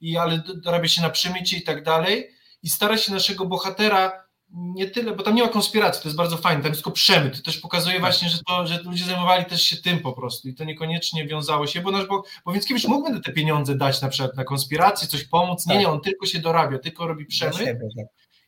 i 0.00 0.16
ale 0.16 0.42
dorabia 0.56 0.88
się 0.88 1.02
na 1.02 1.10
przemycie 1.10 1.56
i 1.56 1.62
tak 1.62 1.84
dalej 1.84 2.28
i 2.62 2.68
stara 2.68 2.98
się 2.98 3.12
naszego 3.12 3.46
bohatera 3.46 4.22
nie 4.54 4.86
tyle, 4.86 5.16
bo 5.16 5.22
tam 5.22 5.34
nie 5.34 5.42
ma 5.42 5.48
konspiracji, 5.48 6.02
to 6.02 6.08
jest 6.08 6.16
bardzo 6.16 6.36
fajne, 6.36 6.62
tam 6.62 6.70
jest 6.70 6.80
tylko 6.80 6.90
przemyt, 6.90 7.36
to 7.36 7.42
też 7.42 7.58
pokazuje 7.58 8.00
właśnie, 8.00 8.28
że, 8.28 8.38
to, 8.48 8.66
że 8.66 8.82
ludzie 8.82 9.04
zajmowali 9.04 9.44
też 9.44 9.62
się 9.62 9.76
tym 9.76 9.98
po 9.98 10.12
prostu 10.12 10.48
i 10.48 10.54
to 10.54 10.64
niekoniecznie 10.64 11.26
wiązało 11.26 11.66
się, 11.66 11.80
bo 11.80 11.90
nasz, 11.90 12.06
bo, 12.06 12.24
bo 12.44 12.52
Więckiewicz 12.52 12.84
mógłby 12.84 13.20
te 13.20 13.32
pieniądze 13.32 13.74
dać 13.74 14.02
na 14.02 14.08
przykład 14.08 14.36
na 14.36 14.44
konspirację, 14.44 15.08
coś 15.08 15.24
pomóc, 15.24 15.66
nie, 15.66 15.78
nie, 15.78 15.88
on 15.88 16.00
tylko 16.00 16.26
się 16.26 16.38
dorabia, 16.38 16.78
tylko 16.78 17.06
robi 17.06 17.26
przemyt 17.26 17.78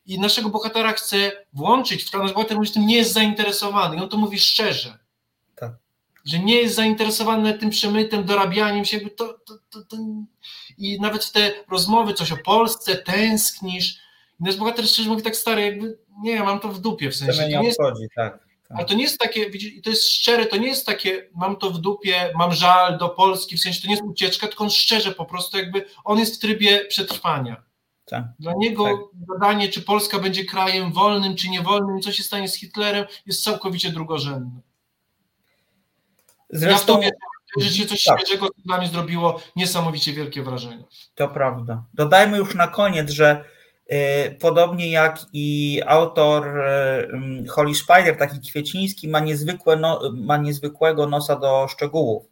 i 0.05 0.19
naszego 0.19 0.49
bohatera 0.49 0.93
chce 0.93 1.31
włączyć 1.53 2.03
w 2.03 2.11
to, 2.11 2.17
nasz 2.17 2.33
bohater 2.33 2.57
mówi, 2.57 2.67
że 2.67 2.73
tym 2.73 2.87
nie 2.87 2.97
jest 2.97 3.13
zainteresowany 3.13 3.95
i 3.95 3.99
on 3.99 4.09
to 4.09 4.17
mówi 4.17 4.39
szczerze. 4.39 4.97
Tak. 5.55 5.71
Że 6.25 6.39
nie 6.39 6.55
jest 6.55 6.75
zainteresowany 6.75 7.53
tym 7.53 7.69
przemytem, 7.69 8.23
dorabianiem 8.23 8.85
się, 8.85 8.99
to, 8.99 9.33
to, 9.45 9.57
to, 9.69 9.81
to... 9.81 9.97
i 10.77 11.01
nawet 11.01 11.25
w 11.25 11.31
te 11.31 11.51
rozmowy 11.71 12.13
coś 12.13 12.31
o 12.31 12.37
Polsce, 12.37 12.95
tęsknisz 12.95 14.05
i 14.39 14.43
nasz 14.43 14.57
bohater 14.57 14.87
szczerze 14.87 15.09
mówi 15.09 15.23
tak 15.23 15.35
stary, 15.35 15.61
jakby 15.61 15.97
nie, 16.23 16.31
ja 16.31 16.43
mam 16.43 16.59
to 16.59 16.69
w 16.69 16.79
dupie 16.79 17.09
w 17.09 17.15
sensie. 17.15 17.41
To 17.41 17.47
nie 17.47 17.63
jest, 17.63 17.79
tak. 18.15 18.39
ale 18.69 18.85
to 18.85 18.93
nie 18.93 19.03
jest 19.03 19.19
takie, 19.19 19.49
widzisz, 19.49 19.73
i 19.73 19.81
to 19.81 19.89
jest 19.89 20.09
szczere, 20.09 20.45
to 20.45 20.57
nie 20.57 20.67
jest 20.67 20.85
takie, 20.85 21.29
mam 21.35 21.55
to 21.55 21.71
w 21.71 21.77
dupie, 21.77 22.31
mam 22.35 22.53
żal 22.53 22.97
do 22.97 23.09
Polski, 23.09 23.57
w 23.57 23.61
sensie 23.61 23.81
to 23.81 23.87
nie 23.87 23.93
jest 23.93 24.05
ucieczka, 24.05 24.47
tylko 24.47 24.63
on 24.63 24.69
szczerze 24.69 25.11
po 25.11 25.25
prostu 25.25 25.57
jakby, 25.57 25.85
on 26.03 26.19
jest 26.19 26.35
w 26.35 26.39
trybie 26.39 26.85
przetrwania. 26.85 27.64
Tak. 28.05 28.23
Dla 28.39 28.53
niego 28.57 29.11
badanie, 29.13 29.69
czy 29.69 29.81
Polska 29.81 30.19
będzie 30.19 30.45
krajem 30.45 30.93
wolnym, 30.93 31.35
czy 31.35 31.49
niewolnym, 31.49 32.01
co 32.01 32.11
się 32.11 32.23
stanie 32.23 32.47
z 32.47 32.55
Hitlerem, 32.55 33.05
jest 33.25 33.43
całkowicie 33.43 33.91
drugorzędne. 33.91 34.61
Zresztą, 36.49 36.71
ja 36.71 36.79
w 36.81 36.85
to 36.85 37.01
wierzę, 37.01 37.15
Życie 37.57 37.85
coś 37.85 38.03
tak. 38.03 38.19
świeżego 38.19 38.47
dla 38.65 38.77
mnie 38.77 38.87
zrobiło 38.87 39.41
niesamowicie 39.55 40.13
wielkie 40.13 40.43
wrażenie. 40.43 40.83
To 41.15 41.27
prawda. 41.27 41.83
Dodajmy 41.93 42.37
już 42.37 42.55
na 42.55 42.67
koniec, 42.67 43.09
że 43.09 43.43
y, 43.91 44.35
podobnie 44.39 44.91
jak 44.91 45.19
i 45.33 45.81
autor 45.85 46.57
y, 46.57 47.47
Holly 47.47 47.75
Spider, 47.75 48.17
taki 48.17 48.49
Kwieciński, 48.49 49.07
ma, 49.07 49.19
niezwykłe 49.19 49.75
no, 49.75 50.01
ma 50.13 50.37
niezwykłego 50.37 51.07
nosa 51.07 51.35
do 51.35 51.67
szczegółów. 51.67 52.25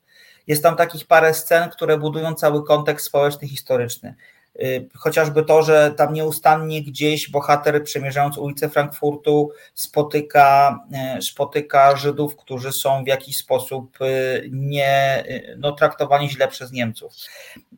Jest 0.47 0.63
tam 0.63 0.75
takich 0.75 1.07
parę 1.07 1.33
scen, 1.33 1.69
które 1.69 1.97
budują 1.97 2.33
cały 2.33 2.65
kontekst 2.65 3.05
społeczny, 3.05 3.47
historyczny. 3.47 4.15
Y, 4.61 4.89
chociażby 4.95 5.43
to, 5.43 5.63
że 5.63 5.93
tam 5.97 6.13
nieustannie 6.13 6.83
gdzieś 6.83 7.29
bohater 7.29 7.83
przemierzając 7.83 8.37
ulicę 8.37 8.69
Frankfurtu 8.69 9.51
spotyka, 9.73 10.79
y, 11.17 11.21
spotyka 11.21 11.95
Żydów, 11.95 12.35
którzy 12.35 12.71
są 12.71 13.03
w 13.03 13.07
jakiś 13.07 13.37
sposób 13.37 14.01
y, 14.01 14.49
nie, 14.51 15.23
no, 15.57 15.71
traktowani 15.71 16.29
źle 16.29 16.47
przez 16.47 16.71
Niemców. 16.71 17.13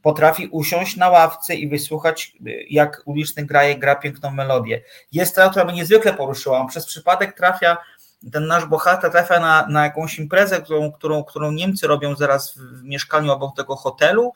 Potrafi 0.01 0.47
usiąść 0.47 0.97
na 0.97 1.09
ławce 1.09 1.55
i 1.55 1.67
wysłuchać, 1.67 2.33
jak 2.69 3.01
uliczny 3.05 3.45
graje, 3.45 3.75
gra 3.75 3.95
piękną 3.95 4.31
melodię. 4.31 4.81
Jest 5.11 5.35
to, 5.35 5.49
która 5.49 5.65
mnie 5.65 5.73
niezwykle 5.73 6.13
poruszyła. 6.13 6.59
On 6.59 6.67
przez 6.67 6.85
przypadek 6.85 7.37
trafia 7.37 7.77
ten 8.31 8.47
nasz 8.47 8.65
bohater 8.65 9.11
trafia 9.11 9.39
na, 9.39 9.67
na 9.67 9.83
jakąś 9.83 10.19
imprezę, 10.19 10.61
którą, 10.61 10.91
którą, 10.91 11.23
którą 11.23 11.51
Niemcy 11.51 11.87
robią 11.87 12.15
zaraz 12.15 12.57
w, 12.57 12.83
mieszkaniu 12.83 13.31
obok 13.31 13.55
tego 13.55 13.75
hotelu. 13.75 14.33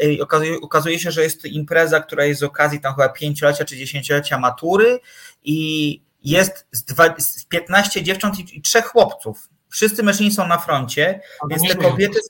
I 0.00 0.20
okazuje, 0.20 0.60
okazuje 0.60 0.98
się, 0.98 1.10
że 1.10 1.22
jest 1.22 1.42
to 1.42 1.48
impreza, 1.48 2.00
która 2.00 2.24
jest 2.24 2.40
z 2.40 2.42
okazji 2.42 2.80
tam 2.80 2.94
chyba 2.94 3.08
pięciolecia 3.08 3.64
czy 3.64 3.76
dziesięciolecia 3.76 4.38
matury 4.38 5.00
i 5.44 6.00
jest 6.24 6.66
z, 6.72 6.84
dwa, 6.84 7.14
z 7.18 7.44
15 7.44 8.02
dziewcząt 8.02 8.38
i, 8.38 8.58
i 8.58 8.62
trzech 8.62 8.86
chłopców. 8.86 9.48
Wszyscy 9.68 10.02
mężczyźni 10.02 10.32
są 10.32 10.46
na 10.46 10.58
froncie, 10.58 11.20
albo 11.42 11.54
więc 11.54 11.72
te 11.72 11.78
kobiety 11.78 12.20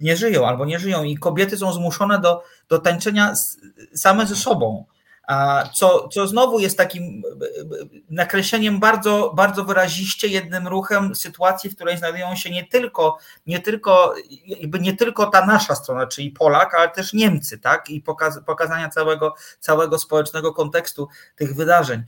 nie 0.00 0.16
żyją 0.16 0.46
albo 0.46 0.64
nie 0.64 0.78
żyją 0.78 1.04
i 1.04 1.18
kobiety 1.18 1.56
są 1.56 1.72
zmuszone 1.72 2.20
do, 2.20 2.42
do 2.68 2.78
tańczenia 2.78 3.34
same 3.94 4.26
ze 4.26 4.36
sobą 4.36 4.84
co, 5.72 6.08
co 6.08 6.26
znowu 6.26 6.58
jest 6.58 6.78
takim 6.78 7.22
nakreśleniem 8.10 8.80
bardzo, 8.80 9.32
bardzo 9.36 9.64
wyraziście 9.64 10.28
jednym 10.28 10.68
ruchem 10.68 11.14
sytuacji, 11.14 11.70
w 11.70 11.74
której 11.74 11.98
znajdują 11.98 12.36
się 12.36 12.50
nie 12.50 12.66
tylko, 12.66 13.18
nie 13.46 13.60
tylko, 13.60 14.14
jakby 14.46 14.78
nie 14.80 14.96
tylko 14.96 15.26
ta 15.26 15.46
nasza 15.46 15.74
strona, 15.74 16.06
czyli 16.06 16.30
Polak, 16.30 16.74
ale 16.74 16.88
też 16.88 17.12
Niemcy, 17.12 17.58
tak? 17.58 17.90
I 17.90 18.00
pokaz, 18.00 18.40
pokazania 18.46 18.88
całego, 18.88 19.34
całego 19.60 19.98
społecznego 19.98 20.52
kontekstu 20.52 21.08
tych 21.36 21.54
wydarzeń. 21.54 22.02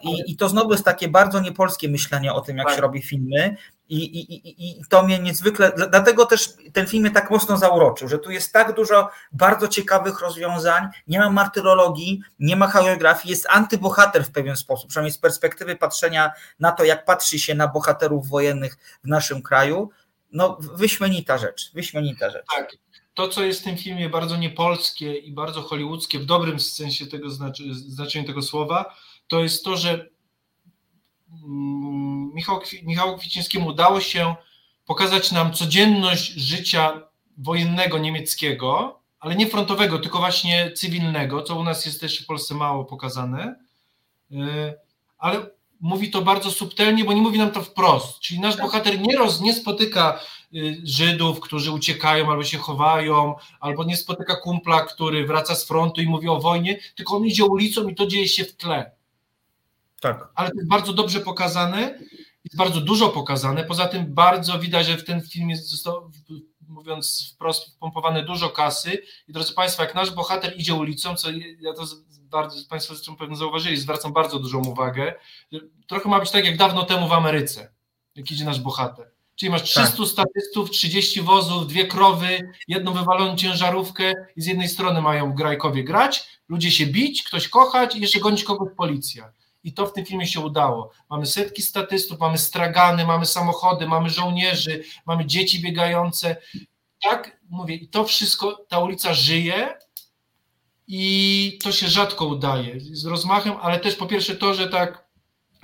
I, 0.00 0.32
I 0.32 0.36
to 0.36 0.48
znowu 0.48 0.72
jest 0.72 0.84
takie 0.84 1.08
bardzo 1.08 1.40
niepolskie 1.40 1.88
myślenie 1.88 2.32
o 2.32 2.40
tym, 2.40 2.56
jak 2.56 2.68
się 2.68 2.74
tak. 2.74 2.82
robi 2.82 3.02
filmy. 3.02 3.56
I, 3.88 3.96
i, 3.96 4.80
I 4.80 4.84
to 4.88 5.02
mnie 5.02 5.18
niezwykle, 5.18 5.72
dlatego 5.90 6.26
też 6.26 6.48
ten 6.72 6.86
film 6.86 7.02
mnie 7.02 7.12
tak 7.12 7.30
mocno 7.30 7.56
zauroczył, 7.56 8.08
że 8.08 8.18
tu 8.18 8.30
jest 8.30 8.52
tak 8.52 8.74
dużo 8.74 9.08
bardzo 9.32 9.68
ciekawych 9.68 10.20
rozwiązań, 10.20 10.88
nie 11.06 11.18
ma 11.18 11.30
martyrologii, 11.30 12.20
nie 12.38 12.56
ma 12.56 12.68
choreografii, 12.68 13.30
jest 13.30 13.46
antybohater 13.50 14.24
w 14.24 14.30
pewien 14.30 14.56
sposób, 14.56 14.90
przynajmniej 14.90 15.12
z 15.12 15.18
perspektywy 15.18 15.76
patrzenia 15.76 16.32
na 16.60 16.72
to, 16.72 16.84
jak 16.84 17.04
patrzy 17.04 17.38
się 17.38 17.54
na 17.54 17.68
bohaterów 17.68 18.28
wojennych 18.28 18.76
w 19.04 19.08
naszym 19.08 19.42
kraju. 19.42 19.90
No, 20.32 20.58
wyśmienita 20.60 21.38
rzecz, 21.38 21.70
wyśmienita 21.74 22.30
rzecz. 22.30 22.46
Tak. 22.56 22.72
To, 23.14 23.28
co 23.28 23.42
jest 23.42 23.60
w 23.60 23.64
tym 23.64 23.76
filmie 23.76 24.08
bardzo 24.08 24.36
niepolskie 24.36 25.16
i 25.16 25.32
bardzo 25.32 25.62
hollywoodzkie, 25.62 26.18
w 26.18 26.24
dobrym 26.24 26.60
sensie 26.60 27.06
tego 27.06 27.30
znaczenia 27.70 28.26
tego 28.26 28.42
słowa, 28.42 28.94
to 29.28 29.42
jest 29.42 29.64
to, 29.64 29.76
że 29.76 30.08
Mm, 31.44 32.32
Michał, 32.82 33.16
Kwicińskiemu 33.18 33.66
udało 33.66 34.00
się 34.00 34.34
pokazać 34.86 35.32
nam 35.32 35.52
codzienność 35.52 36.32
życia 36.32 37.00
wojennego 37.38 37.98
niemieckiego, 37.98 39.00
ale 39.20 39.36
nie 39.36 39.46
frontowego, 39.46 39.98
tylko 39.98 40.18
właśnie 40.18 40.72
cywilnego, 40.72 41.42
co 41.42 41.56
u 41.56 41.64
nas 41.64 41.86
jest 41.86 42.00
też 42.00 42.22
w 42.22 42.26
Polsce 42.26 42.54
mało 42.54 42.84
pokazane. 42.84 43.54
Y, 44.32 44.36
ale 45.18 45.46
mówi 45.80 46.10
to 46.10 46.22
bardzo 46.22 46.50
subtelnie, 46.50 47.04
bo 47.04 47.12
nie 47.12 47.22
mówi 47.22 47.38
nam 47.38 47.50
to 47.50 47.62
wprost. 47.62 48.20
Czyli 48.20 48.40
nasz 48.40 48.56
bohater 48.56 49.00
nie, 49.00 49.16
roz, 49.16 49.40
nie 49.40 49.54
spotyka 49.54 50.20
y, 50.54 50.80
Żydów, 50.84 51.40
którzy 51.40 51.72
uciekają 51.72 52.30
albo 52.30 52.44
się 52.44 52.58
chowają, 52.58 53.34
albo 53.60 53.84
nie 53.84 53.96
spotyka 53.96 54.36
kumpla, 54.36 54.80
który 54.80 55.26
wraca 55.26 55.54
z 55.54 55.64
frontu 55.64 56.00
i 56.00 56.06
mówi 56.06 56.28
o 56.28 56.40
wojnie, 56.40 56.78
tylko 56.94 57.16
on 57.16 57.26
idzie 57.26 57.44
ulicą 57.44 57.88
i 57.88 57.94
to 57.94 58.06
dzieje 58.06 58.28
się 58.28 58.44
w 58.44 58.56
tle. 58.56 58.90
Tak. 60.00 60.28
Ale 60.34 60.48
to 60.50 60.56
jest 60.56 60.68
bardzo 60.68 60.92
dobrze 60.92 61.20
pokazane, 61.20 61.98
jest 62.44 62.56
bardzo 62.56 62.80
dużo 62.80 63.08
pokazane. 63.08 63.64
Poza 63.64 63.86
tym 63.86 64.14
bardzo 64.14 64.58
widać, 64.58 64.86
że 64.86 64.96
w 64.96 65.04
ten 65.04 65.22
film 65.22 65.56
zostało, 65.56 66.10
mówiąc 66.68 67.32
wprost, 67.34 67.76
wpompowane 67.76 68.22
dużo 68.22 68.50
kasy. 68.50 69.02
I 69.28 69.32
drodzy 69.32 69.54
Państwo, 69.54 69.82
jak 69.82 69.94
nasz 69.94 70.10
bohater 70.10 70.54
idzie 70.56 70.74
ulicą, 70.74 71.16
co 71.16 71.30
ja 71.60 71.72
to 71.72 71.86
bardzo, 72.08 72.68
Państwo 72.68 72.94
zresztą 72.94 73.16
pewnie 73.16 73.36
zauważyli, 73.36 73.76
zwracam 73.76 74.12
bardzo 74.12 74.38
dużą 74.38 74.64
uwagę. 74.64 75.14
Trochę 75.86 76.08
ma 76.08 76.20
być 76.20 76.30
tak 76.30 76.44
jak 76.44 76.56
dawno 76.56 76.82
temu 76.82 77.08
w 77.08 77.12
Ameryce, 77.12 77.72
jak 78.14 78.30
idzie 78.30 78.44
nasz 78.44 78.60
bohater. 78.60 79.10
Czyli 79.36 79.50
masz 79.50 79.62
300 79.62 79.96
tak. 79.96 80.06
statystów, 80.06 80.70
30 80.70 81.22
wozów, 81.22 81.66
dwie 81.66 81.86
krowy, 81.86 82.52
jedną 82.68 82.92
wywaloną 82.92 83.36
ciężarówkę 83.36 84.12
i 84.36 84.42
z 84.42 84.46
jednej 84.46 84.68
strony 84.68 85.02
mają 85.02 85.32
grajkowie 85.32 85.84
grać, 85.84 86.40
ludzie 86.48 86.70
się 86.70 86.86
bić, 86.86 87.22
ktoś 87.22 87.48
kochać 87.48 87.96
i 87.96 88.00
jeszcze 88.00 88.20
gonić 88.20 88.44
kogoś 88.44 88.68
policja 88.76 89.32
i 89.64 89.72
to 89.72 89.86
w 89.86 89.92
tym 89.92 90.06
filmie 90.06 90.26
się 90.26 90.40
udało. 90.40 90.90
Mamy 91.10 91.26
setki 91.26 91.62
statystów, 91.62 92.20
mamy 92.20 92.38
stragany, 92.38 93.06
mamy 93.06 93.26
samochody, 93.26 93.86
mamy 93.86 94.10
żołnierzy, 94.10 94.84
mamy 95.06 95.26
dzieci 95.26 95.62
biegające. 95.62 96.36
Tak, 97.02 97.40
mówię, 97.50 97.74
i 97.74 97.88
to 97.88 98.04
wszystko, 98.04 98.64
ta 98.68 98.78
ulica 98.78 99.14
żyje 99.14 99.78
i 100.86 101.58
to 101.62 101.72
się 101.72 101.88
rzadko 101.88 102.26
udaje 102.26 102.80
z 102.80 103.06
rozmachem, 103.06 103.54
ale 103.62 103.80
też 103.80 103.94
po 103.94 104.06
pierwsze 104.06 104.36
to, 104.36 104.54
że 104.54 104.68
tak 104.68 105.04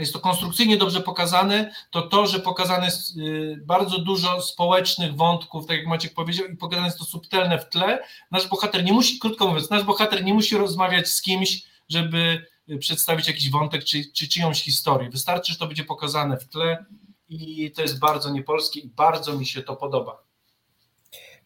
jest 0.00 0.12
to 0.12 0.20
konstrukcyjnie 0.20 0.76
dobrze 0.76 1.00
pokazane, 1.00 1.72
to 1.90 2.02
to, 2.02 2.26
że 2.26 2.40
pokazane 2.40 2.84
jest 2.84 3.16
y, 3.16 3.62
bardzo 3.64 3.98
dużo 3.98 4.42
społecznych 4.42 5.16
wątków, 5.16 5.66
tak 5.66 5.76
jak 5.76 5.86
Maciek 5.86 6.14
powiedział, 6.14 6.46
i 6.46 6.56
pokazane 6.56 6.86
jest 6.86 6.98
to 6.98 7.04
subtelne 7.04 7.58
w 7.58 7.68
tle. 7.68 8.02
Nasz 8.30 8.48
bohater 8.48 8.84
nie 8.84 8.92
musi, 8.92 9.18
krótko 9.18 9.46
mówiąc, 9.46 9.70
nasz 9.70 9.82
bohater 9.82 10.24
nie 10.24 10.34
musi 10.34 10.56
rozmawiać 10.56 11.08
z 11.08 11.22
kimś, 11.22 11.62
żeby 11.88 12.46
przedstawić 12.78 13.28
jakiś 13.28 13.50
wątek 13.50 13.84
czy, 13.84 14.12
czy 14.12 14.28
czyjąś 14.28 14.62
historię. 14.62 15.10
Wystarczy, 15.10 15.52
że 15.52 15.58
to 15.58 15.66
będzie 15.66 15.84
pokazane 15.84 16.36
w 16.36 16.48
tle 16.48 16.84
i 17.28 17.70
to 17.70 17.82
jest 17.82 17.98
bardzo 17.98 18.30
niepolskie 18.30 18.80
i 18.80 18.88
bardzo 18.88 19.38
mi 19.38 19.46
się 19.46 19.62
to 19.62 19.76
podoba. 19.76 20.29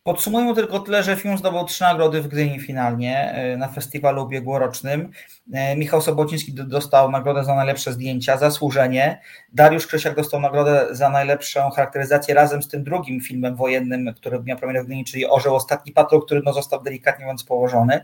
Podsumujmy 0.05 0.55
tylko 0.55 0.81
tyle, 0.81 1.03
że 1.03 1.17
film 1.17 1.39
zdobył 1.39 1.65
trzy 1.65 1.83
nagrody 1.83 2.23
w 2.23 2.29
Gdyni 2.29 2.61
finalnie 2.61 3.33
e, 3.33 3.57
na 3.57 3.69
festiwalu 3.69 4.23
ubiegłorocznym. 4.23 5.11
E, 5.53 5.77
Michał 5.77 6.01
Sobociński 6.01 6.53
dostał 6.55 7.11
nagrodę 7.11 7.45
za 7.45 7.55
najlepsze 7.55 7.93
zdjęcia, 7.93 8.37
zasłużenie. 8.37 9.21
Dariusz 9.53 9.87
Krysiak 9.87 10.17
dostał 10.17 10.41
nagrodę 10.41 10.87
za 10.91 11.11
najlepszą 11.11 11.71
charakteryzację 11.71 12.35
razem 12.35 12.63
z 12.63 12.69
tym 12.69 12.85
drugim 12.85 13.21
filmem 13.21 13.57
wojennym, 13.57 14.15
który 14.17 14.43
miał 14.43 14.59
premierę 14.59 14.83
w 14.83 14.87
Gdyni, 14.87 15.05
czyli 15.05 15.27
Orzeł 15.27 15.55
Ostatni 15.55 15.93
Patrol, 15.93 16.23
który 16.23 16.43
no 16.45 16.53
został 16.53 16.83
delikatnie 16.83 17.25
mówiąc 17.25 17.45
położony. 17.45 18.01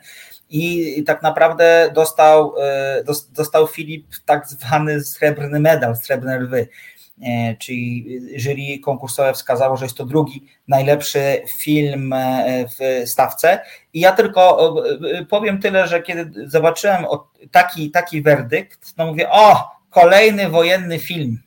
I 0.50 1.04
tak 1.06 1.22
naprawdę 1.22 1.90
dostał, 1.94 2.54
e, 2.60 3.04
dostał 3.30 3.66
Filip 3.66 4.06
tak 4.24 4.48
zwany 4.48 5.04
srebrny 5.04 5.60
medal, 5.60 5.96
srebrne 5.96 6.38
lwy 6.38 6.68
czyli 7.58 8.06
jury 8.36 8.78
konkursowe 8.78 9.32
wskazało, 9.32 9.76
że 9.76 9.84
jest 9.84 9.96
to 9.96 10.04
drugi 10.04 10.46
najlepszy 10.68 11.42
film 11.58 12.12
e, 12.12 12.66
w 12.68 13.08
stawce. 13.08 13.60
I 13.92 14.00
ja 14.00 14.12
tylko 14.12 14.74
e, 15.18 15.24
powiem 15.24 15.60
tyle, 15.60 15.88
że 15.88 16.02
kiedy 16.02 16.48
zobaczyłem 16.48 17.04
taki, 17.50 17.90
taki 17.90 18.22
werdykt, 18.22 18.96
no 18.96 19.06
mówię, 19.06 19.30
o, 19.30 19.70
kolejny 19.90 20.48
wojenny 20.48 20.98
film, 20.98 21.38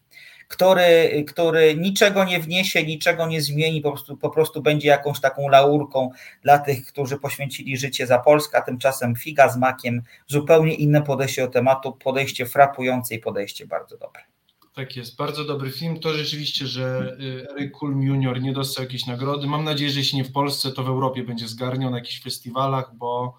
który, 0.48 1.24
który 1.28 1.76
niczego 1.76 2.24
nie 2.24 2.40
wniesie, 2.40 2.84
niczego 2.84 3.28
nie 3.28 3.42
zmieni, 3.42 3.82
po 3.82 3.92
prostu, 3.92 4.18
po 4.18 4.30
prostu 4.30 4.62
będzie 4.62 4.88
jakąś 4.88 5.20
taką 5.20 5.50
laurką 5.50 6.10
dla 6.42 6.60
tych, 6.60 6.86
którzy 6.86 7.18
poświęcili 7.18 7.78
życie 7.78 8.08
za 8.08 8.20
Polskę, 8.20 8.58
a 8.58 8.62
tymczasem 8.62 9.16
figa 9.16 9.50
z 9.50 9.58
makiem, 9.58 10.02
zupełnie 10.28 10.74
inne 10.74 11.02
podejście 11.02 11.42
do 11.42 11.48
tematu, 11.48 11.92
podejście 11.92 12.46
frapujące 12.46 13.16
i 13.16 13.20
podejście 13.20 13.68
bardzo 13.68 13.98
dobre. 13.98 14.24
Tak 14.74 14.96
jest, 14.96 15.18
bardzo 15.18 15.46
dobry 15.46 15.72
film. 15.72 16.00
To 16.00 16.14
rzeczywiście, 16.14 16.68
że 16.68 17.18
y, 17.20 17.48
Eric 17.52 17.72
Kulm 17.72 18.02
Junior 18.02 18.42
nie 18.42 18.54
dostał 18.54 18.84
jakiejś 18.84 19.06
nagrody. 19.06 19.48
Mam 19.48 19.64
nadzieję, 19.64 19.92
że 19.92 20.00
jeśli 20.00 20.18
nie 20.18 20.24
w 20.24 20.32
Polsce, 20.32 20.72
to 20.72 20.84
w 20.84 20.88
Europie 20.88 21.24
będzie 21.24 21.48
zgarniał 21.48 21.92
na 21.92 21.98
jakichś 21.98 22.22
festiwalach, 22.22 22.96
bo 22.96 23.36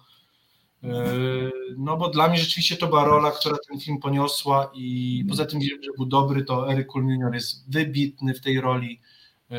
y, 0.83 0.87
no 1.77 1.97
bo 1.97 2.09
dla 2.09 2.27
mnie 2.27 2.37
rzeczywiście 2.37 2.77
to 2.77 2.87
była 2.87 3.05
rola, 3.05 3.31
która 3.31 3.55
ten 3.69 3.79
film 3.79 3.99
poniosła 3.99 4.71
i 4.73 5.25
poza 5.29 5.45
tym, 5.45 5.61
że 5.61 5.91
był 5.97 6.05
dobry, 6.05 6.43
to 6.43 6.71
Eric 6.71 6.87
Kulm 6.87 7.09
Junior 7.09 7.33
jest 7.33 7.71
wybitny 7.71 8.33
w 8.33 8.41
tej 8.41 8.61
roli 8.61 9.01
y, 9.51 9.55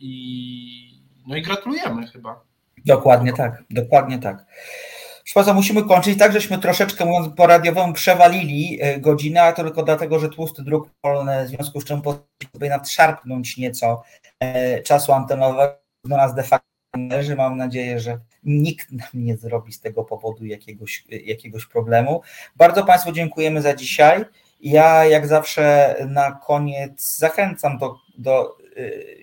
i 0.00 1.04
no 1.26 1.36
i 1.36 1.42
gratulujemy 1.42 2.06
chyba. 2.06 2.44
Dokładnie 2.86 3.32
tak, 3.32 3.64
dokładnie 3.70 4.18
tak. 4.18 4.46
Szkoda, 5.24 5.54
musimy 5.54 5.84
kończyć 5.84 6.18
tak, 6.18 6.32
żeśmy 6.32 6.58
troszeczkę, 6.58 7.04
mówiąc 7.04 7.34
po 7.36 7.46
radiowemu, 7.46 7.92
przewalili 7.92 8.78
e, 8.80 9.00
godzinę, 9.00 9.42
a 9.42 9.52
tylko 9.52 9.82
dlatego, 9.82 10.18
że 10.18 10.28
tłusty 10.28 10.62
druk 10.62 10.90
polny, 11.00 11.44
w 11.44 11.48
związku 11.48 11.80
z 11.80 11.84
czym 11.84 12.02
potrzebujemy 12.02 12.76
nadszarpnąć 12.76 13.56
nieco 13.56 14.02
e, 14.40 14.82
czasu 14.82 15.12
antenowego 15.12 15.76
do 16.04 16.16
nas 16.16 16.34
de 16.34 16.42
facto 16.42 16.68
należy. 16.94 17.36
Mam 17.36 17.56
nadzieję, 17.56 18.00
że 18.00 18.18
nikt 18.44 18.92
nam 18.92 19.08
nie 19.14 19.36
zrobi 19.36 19.72
z 19.72 19.80
tego 19.80 20.04
powodu 20.04 20.44
jakiegoś, 20.44 21.04
jakiegoś 21.08 21.66
problemu. 21.66 22.22
Bardzo 22.56 22.84
Państwu 22.84 23.12
dziękujemy 23.12 23.62
za 23.62 23.74
dzisiaj. 23.74 24.24
Ja 24.60 25.04
jak 25.04 25.26
zawsze 25.26 25.94
na 26.08 26.32
koniec 26.32 27.16
zachęcam 27.16 27.78
do, 27.78 27.96
do 28.18 28.56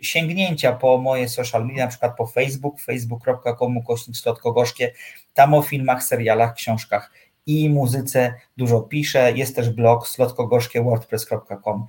sięgnięcia 0.02 0.74
po 0.74 0.98
moje 0.98 1.30
social 1.30 1.66
media, 1.66 1.84
na 1.84 1.90
przykład 1.90 2.18
po 2.18 2.28
Facebook, 2.28 2.82
facebook.com 2.82 3.84
kośnik 3.84 4.18
Slotko-Gorzkie. 4.18 4.90
Tam 5.34 5.54
o 5.54 5.62
filmach, 5.62 6.04
serialach, 6.04 6.54
książkach 6.54 7.12
i 7.46 7.70
muzyce 7.70 8.34
dużo 8.58 8.82
piszę. 8.82 9.32
Jest 9.32 9.56
też 9.56 9.70
blog 9.70 10.08
slotkogorzkie.wordpress.com. 10.08 11.86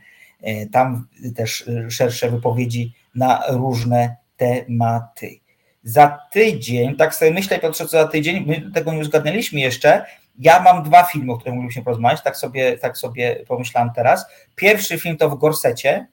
Y, 0.47 0.69
tam 0.73 1.07
też 1.37 1.71
szersze 1.89 2.31
wypowiedzi 2.31 2.95
na 3.15 3.43
różne 3.49 4.17
tematy. 4.37 5.41
Za 5.83 6.19
tydzień, 6.33 6.97
tak 6.97 7.15
sobie 7.15 7.31
myślę, 7.31 7.59
Piotrze, 7.59 7.85
co 7.85 7.91
za 7.91 8.09
tydzień, 8.09 8.45
my 8.47 8.73
tego 8.73 8.93
nie 8.93 9.01
uzgadnialiśmy 9.01 9.61
jeszcze, 9.61 10.05
ja 10.39 10.63
mam 10.63 10.83
dwa 10.83 11.05
filmy, 11.05 11.33
o 11.33 11.37
których 11.37 11.55
moglibyśmy 11.55 11.83
porozmawiać, 11.83 12.23
tak 12.23 12.37
sobie, 12.37 12.79
tak 12.79 12.99
sobie 12.99 13.45
pomyślałem 13.49 13.91
teraz. 13.95 14.27
Pierwszy 14.55 14.99
film 14.99 15.17
to 15.17 15.31
w 15.31 15.39
Gorsecie 15.39 16.07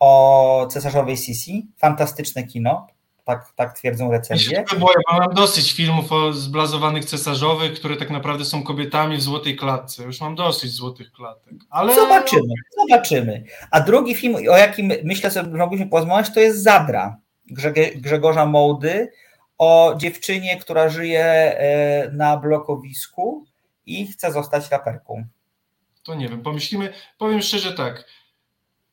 o 0.00 0.66
cesarzowej 0.70 1.16
Sisi, 1.16 1.66
fantastyczne 1.78 2.42
kino, 2.46 2.86
tak, 3.24 3.52
tak 3.56 3.72
twierdzą 3.72 4.10
recenzje. 4.10 4.64
Ja 4.70 4.78
boję, 4.78 4.96
bo 5.10 5.18
mam 5.18 5.34
dosyć 5.34 5.72
filmów 5.72 6.12
o 6.12 6.32
zblazowanych 6.32 7.04
cesarzowych, 7.04 7.74
które 7.74 7.96
tak 7.96 8.10
naprawdę 8.10 8.44
są 8.44 8.62
kobietami 8.62 9.16
w 9.16 9.22
złotej 9.22 9.56
klatce. 9.56 10.04
Już 10.04 10.20
mam 10.20 10.34
dosyć 10.34 10.72
złotych 10.72 11.12
klatek. 11.12 11.54
Ale... 11.70 11.94
Zobaczymy, 11.94 12.54
zobaczymy. 12.78 13.44
A 13.70 13.80
drugi 13.80 14.14
film, 14.14 14.34
o 14.34 14.56
jakim 14.56 14.92
myślę 15.04 15.30
sobie 15.30 15.58
mogliśmy 15.58 15.88
porozmawiać, 15.88 16.34
to 16.34 16.40
jest 16.40 16.62
Zadra 16.62 17.16
Grzegorza 17.96 18.46
Mołdy 18.46 19.12
o 19.58 19.94
dziewczynie, 19.96 20.56
która 20.56 20.88
żyje 20.88 21.24
e, 21.24 22.10
na 22.12 22.36
blokowisku 22.36 23.44
i 23.86 24.06
chce 24.06 24.32
zostać 24.32 24.70
raperką. 24.70 25.24
To 26.02 26.14
nie 26.14 26.28
wiem, 26.28 26.42
pomyślimy. 26.42 26.92
Powiem 27.18 27.42
szczerze 27.42 27.72
tak. 27.72 28.04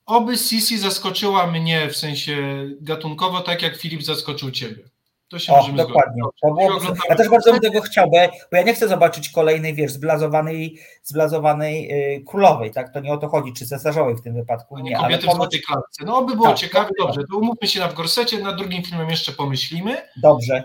Oby 0.08 0.38
Sisi 0.38 0.78
zaskoczyła 0.78 1.48
mnie 1.48 1.90
w 1.90 1.98
sensie 1.98 2.66
gatunkowo, 2.82 3.42
tak 3.42 3.62
jak 3.62 3.78
Filip 3.78 4.04
zaskoczył 4.04 4.52
ciebie. 4.52 4.84
To 5.30 5.40
się 5.40 5.54
o, 5.54 5.68
dokładnie. 5.72 6.22
To 6.42 6.48
było, 6.48 6.80
ja 7.10 7.16
też 7.16 7.30
bardzo 7.30 7.52
bym 7.52 7.62
tego 7.62 7.82
chciał, 7.82 8.10
bo, 8.10 8.58
ja 8.58 8.64
nie 8.64 8.74
chcę 8.74 8.88
zobaczyć 8.88 9.30
kolejnej, 9.30 9.74
wiesz, 9.74 9.92
zblazowanej, 9.92 10.80
zblazowanej 11.04 11.88
yy, 11.88 12.24
królowej, 12.28 12.72
tak? 12.72 12.94
To 12.94 13.00
nie 13.00 13.14
o 13.14 13.18
to 13.18 13.28
chodzi, 13.28 13.54
czy 13.54 13.66
cesarzowej 13.66 14.16
w 14.16 14.22
tym 14.22 14.34
wypadku. 14.34 14.80
Nie, 14.80 14.96
kobiety 14.96 15.28
ale 15.28 15.38
ponoć... 15.38 15.58
w 15.58 15.66
klatce. 15.66 16.06
No, 16.06 16.26
by 16.26 16.36
było 16.36 16.48
tak, 16.48 16.58
ciekawe, 16.58 16.86
tak, 16.86 17.08
dobrze, 17.08 17.22
to 17.32 17.38
umówmy 17.38 17.68
się 17.68 17.80
na 17.80 17.88
w 17.88 17.94
gorsecie, 17.94 18.40
na 18.40 18.52
drugim 18.52 18.84
filmem 18.84 19.10
jeszcze 19.10 19.32
pomyślimy. 19.32 19.98
Dobrze. 20.22 20.64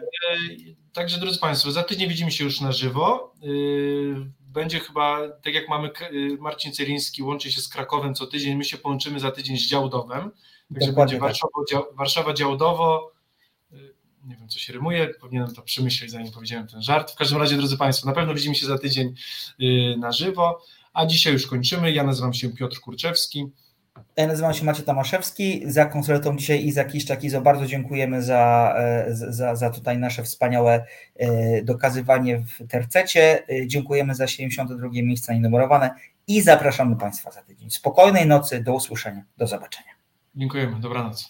Yy, 0.59 0.75
także, 0.93 1.21
drodzy 1.21 1.39
Państwo, 1.39 1.71
za 1.71 1.83
tydzień 1.83 2.09
widzimy 2.09 2.31
się 2.31 2.45
już 2.45 2.61
na 2.61 2.73
żywo. 2.73 3.35
Yy, 3.43 4.27
będzie 4.53 4.81
chyba, 4.81 5.29
tak 5.29 5.55
jak 5.55 5.69
mamy 5.69 5.91
Marcin 6.39 6.73
Celiński 6.73 7.23
łączy 7.23 7.53
się 7.53 7.61
z 7.61 7.69
Krakowem 7.69 8.15
co 8.15 8.27
tydzień, 8.27 8.57
my 8.57 8.65
się 8.65 8.79
połączymy 8.79 9.21
za 9.21 9.31
tydzień 9.31 9.59
z 9.59 9.69
Działdowem. 9.69 10.31
Także 10.75 10.89
Dokładnie 10.89 10.95
będzie 10.95 11.13
tak. 11.13 11.21
Warszawa, 11.21 11.65
dział, 11.71 11.85
Warszawa 11.97 12.35
Działdowo, 12.35 13.13
nie 14.25 14.37
wiem, 14.37 14.49
co 14.49 14.59
się 14.59 14.73
rymuje, 14.73 15.09
powinienem 15.21 15.55
to 15.55 15.63
przemyśleć, 15.63 16.11
zanim 16.11 16.33
powiedziałem 16.33 16.67
ten 16.67 16.83
żart. 16.83 17.13
W 17.13 17.17
każdym 17.17 17.39
razie, 17.39 17.57
drodzy 17.57 17.77
Państwo, 17.77 18.07
na 18.07 18.13
pewno 18.13 18.35
widzimy 18.35 18.55
się 18.55 18.67
za 18.67 18.79
tydzień 18.79 19.15
y, 19.61 19.97
na 19.99 20.13
żywo, 20.13 20.63
a 20.93 21.07
dzisiaj 21.07 21.33
już 21.33 21.47
kończymy. 21.47 21.93
Ja 21.93 22.05
nazywam 22.05 22.35
się 22.35 22.51
Piotr 22.51 22.81
Kurczewski. 22.81 23.47
Ja 24.17 24.27
nazywam 24.27 24.55
się 24.55 24.65
Maciej 24.65 24.85
Tomaszewski. 24.85 25.63
Za 25.67 25.87
konsuletą 25.87 26.37
dzisiaj 26.37 26.67
Iza 26.67 26.85
Kiszczak. 26.85 27.25
Izo, 27.25 27.41
bardzo 27.41 27.67
dziękujemy 27.67 28.23
za, 28.23 28.75
e, 28.79 29.07
za, 29.09 29.57
za 29.57 29.71
tutaj 29.71 29.99
nasze 29.99 30.23
wspaniałe 30.23 30.85
e, 31.17 31.63
dokazywanie 31.63 32.39
w 32.39 32.67
tercecie. 32.69 33.43
E, 33.49 33.67
dziękujemy 33.67 34.15
za 34.15 34.27
72 34.27 34.89
miejsca 34.93 35.35
nienumerowane 35.35 35.95
i 36.27 36.43
zapraszamy 36.43 36.97
Państwa 36.97 37.31
za 37.31 37.43
tydzień. 37.43 37.71
Spokojnej 37.71 38.27
nocy, 38.27 38.63
do 38.63 38.75
usłyszenia, 38.75 39.25
do 39.37 39.47
zobaczenia. 39.47 39.93
Dziękujemy, 40.35 40.81
dobranoc. 40.81 41.21